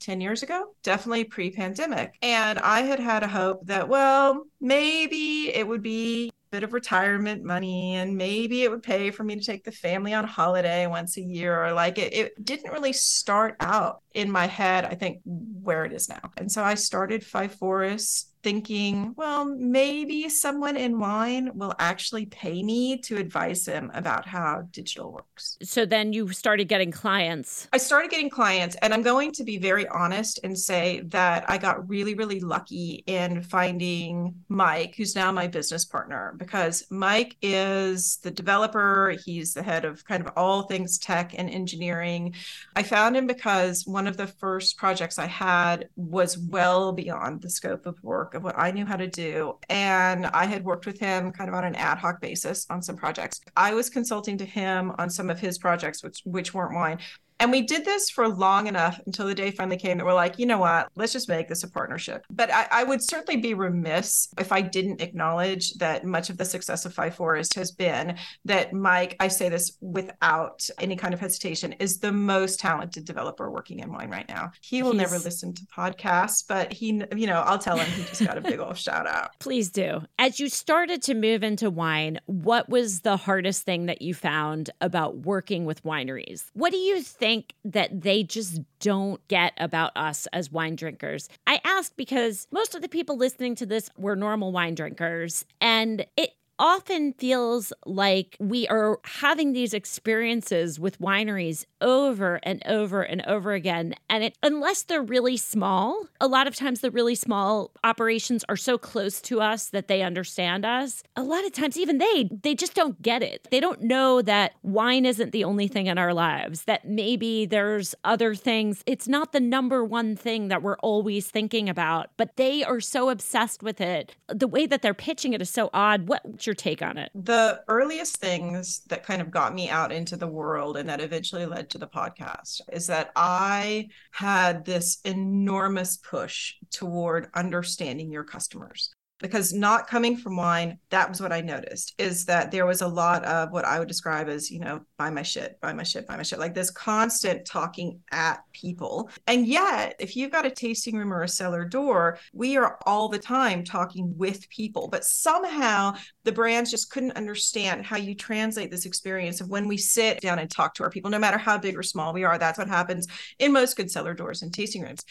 10 0.00 0.20
years 0.20 0.42
ago, 0.42 0.74
definitely 0.82 1.24
pre 1.24 1.50
pandemic. 1.50 2.14
And 2.22 2.58
I 2.58 2.82
had 2.82 3.00
had 3.00 3.22
a 3.22 3.28
hope 3.28 3.66
that, 3.66 3.88
well, 3.88 4.44
maybe 4.60 5.52
it 5.54 5.66
would 5.66 5.82
be 5.82 6.28
a 6.28 6.32
bit 6.50 6.62
of 6.62 6.72
retirement 6.72 7.44
money 7.44 7.96
and 7.96 8.16
maybe 8.16 8.62
it 8.62 8.70
would 8.70 8.82
pay 8.82 9.10
for 9.10 9.24
me 9.24 9.36
to 9.36 9.44
take 9.44 9.64
the 9.64 9.72
family 9.72 10.14
on 10.14 10.24
holiday 10.24 10.86
once 10.86 11.16
a 11.16 11.22
year 11.22 11.62
or 11.62 11.72
like 11.72 11.98
it, 11.98 12.12
it 12.14 12.44
didn't 12.44 12.72
really 12.72 12.92
start 12.92 13.54
out 13.60 14.00
in 14.14 14.30
my 14.30 14.46
head 14.46 14.86
i 14.86 14.94
think 14.94 15.20
where 15.24 15.84
it 15.84 15.92
is 15.92 16.08
now 16.08 16.32
and 16.38 16.50
so 16.50 16.64
i 16.64 16.74
started 16.74 17.22
five 17.22 17.54
forests 17.54 18.32
thinking, 18.48 19.12
well, 19.14 19.44
maybe 19.44 20.26
someone 20.30 20.74
in 20.74 20.98
wine 20.98 21.50
will 21.54 21.74
actually 21.78 22.24
pay 22.24 22.62
me 22.62 22.96
to 22.96 23.18
advise 23.18 23.66
them 23.66 23.90
about 23.92 24.26
how 24.26 24.62
digital 24.70 25.12
works. 25.12 25.58
So 25.62 25.84
then 25.84 26.14
you 26.14 26.32
started 26.32 26.66
getting 26.66 26.90
clients. 26.90 27.68
I 27.74 27.76
started 27.76 28.10
getting 28.10 28.30
clients, 28.30 28.74
and 28.76 28.94
I'm 28.94 29.02
going 29.02 29.32
to 29.32 29.44
be 29.44 29.58
very 29.58 29.86
honest 29.88 30.40
and 30.44 30.58
say 30.58 31.00
that 31.08 31.44
I 31.50 31.58
got 31.58 31.86
really, 31.90 32.14
really 32.14 32.40
lucky 32.40 33.04
in 33.06 33.42
finding 33.42 34.34
Mike, 34.48 34.94
who's 34.96 35.14
now 35.14 35.30
my 35.30 35.46
business 35.46 35.84
partner, 35.84 36.32
because 36.38 36.86
Mike 36.88 37.36
is 37.42 38.16
the 38.22 38.30
developer. 38.30 39.14
He's 39.26 39.52
the 39.52 39.62
head 39.62 39.84
of 39.84 40.06
kind 40.06 40.26
of 40.26 40.32
all 40.38 40.62
things 40.62 40.96
tech 40.96 41.34
and 41.36 41.50
engineering. 41.50 42.34
I 42.74 42.82
found 42.82 43.14
him 43.14 43.26
because 43.26 43.86
one 43.86 44.06
of 44.06 44.16
the 44.16 44.26
first 44.26 44.78
projects 44.78 45.18
I 45.18 45.26
had 45.26 45.90
was 45.96 46.38
well 46.38 46.92
beyond 46.92 47.42
the 47.42 47.50
scope 47.50 47.84
of 47.84 48.02
work 48.02 48.28
work 48.28 48.37
of 48.38 48.44
what 48.44 48.58
I 48.58 48.70
knew 48.70 48.86
how 48.86 48.96
to 48.96 49.06
do. 49.06 49.58
And 49.68 50.26
I 50.26 50.46
had 50.46 50.64
worked 50.64 50.86
with 50.86 50.98
him 50.98 51.30
kind 51.32 51.48
of 51.48 51.54
on 51.54 51.64
an 51.64 51.74
ad 51.74 51.98
hoc 51.98 52.20
basis 52.20 52.66
on 52.70 52.80
some 52.80 52.96
projects. 52.96 53.42
I 53.56 53.74
was 53.74 53.90
consulting 53.90 54.38
to 54.38 54.46
him 54.46 54.92
on 54.98 55.10
some 55.10 55.28
of 55.28 55.38
his 55.38 55.58
projects, 55.58 56.02
which 56.02 56.22
which 56.24 56.54
weren't 56.54 56.72
mine. 56.72 56.98
And 57.40 57.52
we 57.52 57.62
did 57.62 57.84
this 57.84 58.10
for 58.10 58.28
long 58.28 58.66
enough 58.66 59.00
until 59.06 59.26
the 59.26 59.34
day 59.34 59.50
finally 59.50 59.76
came 59.76 59.98
that 59.98 60.04
we're 60.04 60.12
like, 60.12 60.38
you 60.38 60.46
know 60.46 60.58
what, 60.58 60.88
let's 60.96 61.12
just 61.12 61.28
make 61.28 61.48
this 61.48 61.62
a 61.62 61.70
partnership. 61.70 62.24
But 62.30 62.52
I, 62.52 62.66
I 62.70 62.84
would 62.84 63.02
certainly 63.02 63.40
be 63.40 63.54
remiss 63.54 64.28
if 64.38 64.50
I 64.50 64.60
didn't 64.60 65.00
acknowledge 65.00 65.74
that 65.74 66.04
much 66.04 66.30
of 66.30 66.36
the 66.36 66.44
success 66.44 66.84
of 66.84 66.92
Five 66.92 67.14
Forest 67.14 67.54
has 67.54 67.70
been 67.70 68.16
that 68.44 68.72
Mike, 68.72 69.14
I 69.20 69.28
say 69.28 69.48
this 69.48 69.76
without 69.80 70.68
any 70.80 70.96
kind 70.96 71.14
of 71.14 71.20
hesitation, 71.20 71.74
is 71.74 71.98
the 71.98 72.10
most 72.10 72.58
talented 72.58 73.04
developer 73.04 73.50
working 73.50 73.78
in 73.80 73.92
wine 73.92 74.10
right 74.10 74.28
now. 74.28 74.50
He 74.60 74.82
will 74.82 74.92
He's... 74.92 75.02
never 75.02 75.18
listen 75.18 75.54
to 75.54 75.62
podcasts, 75.66 76.44
but 76.46 76.72
he, 76.72 77.02
you 77.14 77.26
know, 77.28 77.42
I'll 77.46 77.58
tell 77.58 77.78
him 77.78 77.88
he 77.92 78.02
just 78.04 78.24
got 78.24 78.36
a 78.36 78.40
big 78.40 78.58
old 78.58 78.76
shout 78.76 79.06
out. 79.06 79.30
Please 79.38 79.70
do. 79.70 80.02
As 80.18 80.40
you 80.40 80.48
started 80.48 81.02
to 81.02 81.14
move 81.14 81.44
into 81.44 81.70
wine, 81.70 82.18
what 82.26 82.68
was 82.68 83.00
the 83.00 83.16
hardest 83.16 83.62
thing 83.62 83.86
that 83.86 84.02
you 84.02 84.12
found 84.12 84.70
about 84.80 85.18
working 85.18 85.66
with 85.66 85.84
wineries? 85.84 86.46
What 86.54 86.72
do 86.72 86.78
you 86.78 87.00
think? 87.00 87.27
Think 87.28 87.54
that 87.62 88.00
they 88.00 88.22
just 88.22 88.62
don't 88.80 89.26
get 89.28 89.52
about 89.58 89.92
us 89.94 90.26
as 90.32 90.50
wine 90.50 90.76
drinkers. 90.76 91.28
I 91.46 91.60
ask 91.62 91.94
because 91.94 92.46
most 92.50 92.74
of 92.74 92.80
the 92.80 92.88
people 92.88 93.18
listening 93.18 93.54
to 93.56 93.66
this 93.66 93.90
were 93.98 94.16
normal 94.16 94.50
wine 94.50 94.74
drinkers, 94.74 95.44
and 95.60 96.06
it 96.16 96.30
often 96.58 97.12
feels 97.12 97.72
like 97.86 98.36
we 98.40 98.66
are 98.68 98.98
having 99.04 99.52
these 99.52 99.74
experiences 99.74 100.80
with 100.80 101.00
wineries 101.00 101.64
over 101.80 102.40
and 102.42 102.62
over 102.66 103.02
and 103.02 103.24
over 103.26 103.52
again. 103.52 103.94
And 104.10 104.24
it, 104.24 104.38
unless 104.42 104.82
they're 104.82 105.02
really 105.02 105.36
small, 105.36 106.06
a 106.20 106.26
lot 106.26 106.46
of 106.46 106.56
times 106.56 106.80
the 106.80 106.90
really 106.90 107.14
small 107.14 107.70
operations 107.84 108.44
are 108.48 108.56
so 108.56 108.78
close 108.78 109.20
to 109.22 109.40
us 109.40 109.68
that 109.70 109.88
they 109.88 110.02
understand 110.02 110.64
us. 110.64 111.02
A 111.16 111.22
lot 111.22 111.44
of 111.44 111.52
times, 111.52 111.78
even 111.78 111.98
they, 111.98 112.28
they 112.42 112.54
just 112.54 112.74
don't 112.74 113.00
get 113.02 113.22
it. 113.22 113.46
They 113.50 113.60
don't 113.60 113.82
know 113.82 114.22
that 114.22 114.54
wine 114.62 115.06
isn't 115.06 115.32
the 115.32 115.44
only 115.44 115.68
thing 115.68 115.86
in 115.86 115.98
our 115.98 116.14
lives, 116.14 116.64
that 116.64 116.88
maybe 116.88 117.46
there's 117.46 117.94
other 118.04 118.34
things. 118.34 118.82
It's 118.86 119.06
not 119.06 119.32
the 119.32 119.40
number 119.40 119.84
one 119.84 120.16
thing 120.16 120.48
that 120.48 120.62
we're 120.62 120.78
always 120.78 121.28
thinking 121.28 121.68
about, 121.68 122.10
but 122.16 122.36
they 122.36 122.64
are 122.64 122.80
so 122.80 123.10
obsessed 123.10 123.62
with 123.62 123.80
it. 123.80 124.16
The 124.28 124.48
way 124.48 124.66
that 124.66 124.82
they're 124.82 124.94
pitching 124.94 125.32
it 125.32 125.42
is 125.42 125.50
so 125.50 125.70
odd. 125.72 126.08
What's 126.08 126.47
your 126.48 126.54
take 126.54 126.82
on 126.82 126.98
it? 126.98 127.12
The 127.14 127.60
earliest 127.68 128.16
things 128.16 128.80
that 128.88 129.04
kind 129.04 129.22
of 129.22 129.30
got 129.30 129.54
me 129.54 129.68
out 129.68 129.92
into 129.92 130.16
the 130.16 130.26
world 130.26 130.76
and 130.76 130.88
that 130.88 131.00
eventually 131.00 131.46
led 131.46 131.70
to 131.70 131.78
the 131.78 131.86
podcast 131.86 132.62
is 132.72 132.88
that 132.88 133.12
I 133.14 133.90
had 134.10 134.64
this 134.64 134.98
enormous 135.04 135.98
push 135.98 136.54
toward 136.72 137.28
understanding 137.34 138.10
your 138.10 138.24
customers 138.24 138.94
because 139.20 139.52
not 139.52 139.88
coming 139.88 140.16
from 140.16 140.36
wine 140.36 140.78
that 140.90 141.08
was 141.08 141.20
what 141.20 141.32
i 141.32 141.40
noticed 141.40 141.94
is 141.98 142.24
that 142.24 142.50
there 142.50 142.66
was 142.66 142.82
a 142.82 142.88
lot 142.88 143.24
of 143.24 143.50
what 143.50 143.64
i 143.64 143.78
would 143.78 143.88
describe 143.88 144.28
as 144.28 144.50
you 144.50 144.60
know 144.60 144.80
buy 144.96 145.10
my 145.10 145.22
shit 145.22 145.58
buy 145.60 145.72
my 145.72 145.82
shit 145.82 146.06
buy 146.06 146.16
my 146.16 146.22
shit 146.22 146.38
like 146.38 146.54
this 146.54 146.70
constant 146.70 147.44
talking 147.46 148.00
at 148.12 148.40
people. 148.52 149.10
And 149.26 149.46
yet 149.46 149.94
if 149.98 150.16
you've 150.16 150.32
got 150.32 150.46
a 150.46 150.50
tasting 150.50 150.96
room 150.96 151.12
or 151.12 151.22
a 151.22 151.28
cellar 151.28 151.64
door 151.64 152.18
we 152.32 152.56
are 152.56 152.78
all 152.86 153.08
the 153.08 153.18
time 153.18 153.64
talking 153.64 154.14
with 154.16 154.48
people 154.50 154.88
but 154.88 155.04
somehow 155.04 155.94
the 156.24 156.32
brands 156.32 156.70
just 156.70 156.90
couldn't 156.90 157.16
understand 157.16 157.86
how 157.86 157.96
you 157.96 158.14
translate 158.14 158.70
this 158.70 158.86
experience 158.86 159.40
of 159.40 159.48
when 159.48 159.68
we 159.68 159.76
sit 159.76 160.20
down 160.20 160.38
and 160.38 160.50
talk 160.50 160.74
to 160.74 160.82
our 160.82 160.90
people 160.90 161.10
no 161.10 161.18
matter 161.18 161.38
how 161.38 161.58
big 161.58 161.76
or 161.76 161.82
small 161.82 162.12
we 162.12 162.24
are 162.24 162.38
that's 162.38 162.58
what 162.58 162.68
happens 162.68 163.06
in 163.38 163.52
most 163.52 163.76
good 163.76 163.90
cellar 163.90 164.14
doors 164.14 164.42
and 164.42 164.52
tasting 164.52 164.82
rooms 164.82 165.04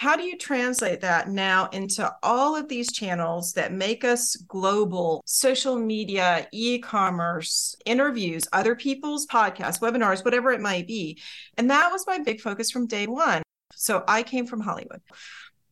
how 0.00 0.16
do 0.16 0.22
you 0.22 0.38
translate 0.38 1.02
that 1.02 1.28
now 1.28 1.68
into 1.72 2.10
all 2.22 2.56
of 2.56 2.68
these 2.68 2.90
channels 2.90 3.52
that 3.52 3.70
make 3.70 4.02
us 4.02 4.34
global 4.48 5.22
social 5.26 5.76
media 5.78 6.48
e-commerce 6.52 7.76
interviews 7.84 8.48
other 8.54 8.74
people's 8.74 9.26
podcasts 9.26 9.78
webinars 9.78 10.24
whatever 10.24 10.52
it 10.52 10.60
might 10.62 10.86
be? 10.86 11.20
And 11.58 11.68
that 11.68 11.92
was 11.92 12.06
my 12.06 12.18
big 12.18 12.40
focus 12.40 12.70
from 12.70 12.86
day 12.86 13.06
one. 13.08 13.42
So 13.74 14.02
i 14.08 14.22
came 14.22 14.46
from 14.46 14.60
hollywood. 14.60 15.02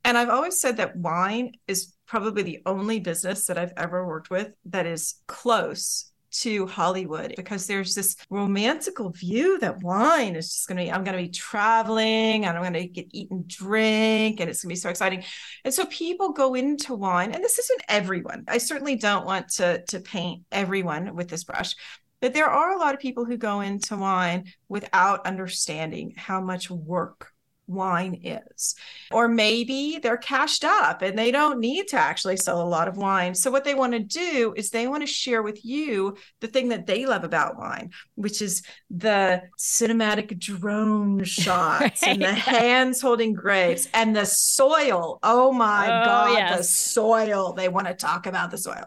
And 0.04 0.18
i've 0.18 0.28
always 0.28 0.61
said 0.61 0.76
that 0.76 0.94
wine 0.94 1.52
is 1.66 1.94
probably 2.06 2.42
the 2.42 2.61
only 2.66 3.00
business 3.00 3.47
that 3.47 3.56
i've 3.56 3.73
ever 3.78 4.06
worked 4.06 4.28
with 4.28 4.52
that 4.66 4.85
is 4.85 5.14
close 5.26 6.08
to 6.30 6.66
Hollywood 6.66 7.35
because 7.37 7.66
there's 7.66 7.94
this 7.94 8.16
romantical 8.30 9.11
view 9.11 9.58
that 9.61 9.82
wine 9.82 10.37
is 10.37 10.52
just 10.52 10.68
going 10.68 10.78
to 10.78 10.85
be, 10.85 10.92
I'm 10.92 11.04
going 11.04 11.16
to 11.16 11.23
be 11.23 11.30
traveling 11.30 12.44
and 12.44 12.56
I'm 12.56 12.62
going 12.62 12.73
to 12.75 12.87
get 12.87 13.08
eat 13.12 13.30
and 13.30 13.47
drink 13.49 14.40
and 14.40 14.50
it's 14.50 14.62
going 14.62 14.68
to 14.70 14.75
be 14.75 14.80
so 14.80 14.90
exciting. 14.90 15.25
And 15.64 15.73
so 15.73 15.87
people 15.87 16.32
go 16.32 16.54
into 16.54 16.94
wine, 16.94 17.32
and 17.32 17.42
this 17.42 17.58
isn't 17.58 17.82
everyone. 17.88 18.44
I 18.49 18.58
certainly 18.58 18.97
don't 18.97 19.26
want 19.26 19.49
to, 19.54 19.82
to 19.87 20.00
paint 20.00 20.44
everyone 20.52 21.14
with 21.14 21.28
this 21.28 21.44
brush, 21.44 21.75
but 22.20 22.35
there 22.35 22.50
are 22.50 22.73
a 22.73 22.78
lot 22.78 22.94
of 22.94 23.00
people 23.00 23.25
who 23.25 23.37
go 23.37 23.61
into 23.61 23.97
wine 23.97 24.52
without 24.68 25.26
understanding 25.26 26.14
how 26.16 26.40
much 26.40 26.70
work 26.70 27.32
wine 27.69 28.21
is. 28.25 28.75
Or 29.13 29.29
maybe 29.29 29.99
they're 30.03 30.17
cashed 30.17 30.65
up 30.65 31.03
and 31.03 31.19
they 31.19 31.31
don't 31.31 31.61
need 31.61 31.89
to 31.89 31.97
actually 31.97 32.37
sell 32.37 32.63
a 32.63 32.69
lot 32.69 32.89
of 32.89 32.97
wine. 32.97 33.35
So, 33.35 33.51
what 33.51 33.65
they 33.65 33.75
want 33.75 33.93
to 33.93 34.01
do 34.01 34.55
is 34.57 34.71
they 34.71 34.89
want 34.89 35.03
to 35.03 35.07
share 35.07 35.43
with 35.43 35.65
you 35.65 36.17
the 36.41 36.49
thing 36.49 36.69
that 36.71 36.87
they 36.87 37.07
love 37.07 37.25
about 37.25 37.59
wine, 37.59 37.91
which 38.15 38.43
is 38.43 38.63
the 38.91 39.43
cinematic 39.59 40.39
drone 40.39 41.25
shots 41.25 42.03
right. 42.03 42.13
and 42.13 42.23
the 42.23 42.33
hands 42.33 43.01
holding 43.01 43.35
grapes 43.35 43.89
and 43.95 44.17
the 44.17 44.27
soil. 44.27 45.19
Oh 45.23 45.53
my 45.53 45.87
oh, 45.87 46.05
God, 46.05 46.33
yes. 46.33 46.59
the 46.59 46.65
soil. 46.65 47.53
They 47.53 47.69
want 47.69 47.87
to 47.87 47.95
talk 47.95 48.27
about 48.27 48.51
the 48.51 48.59
soil 48.59 48.85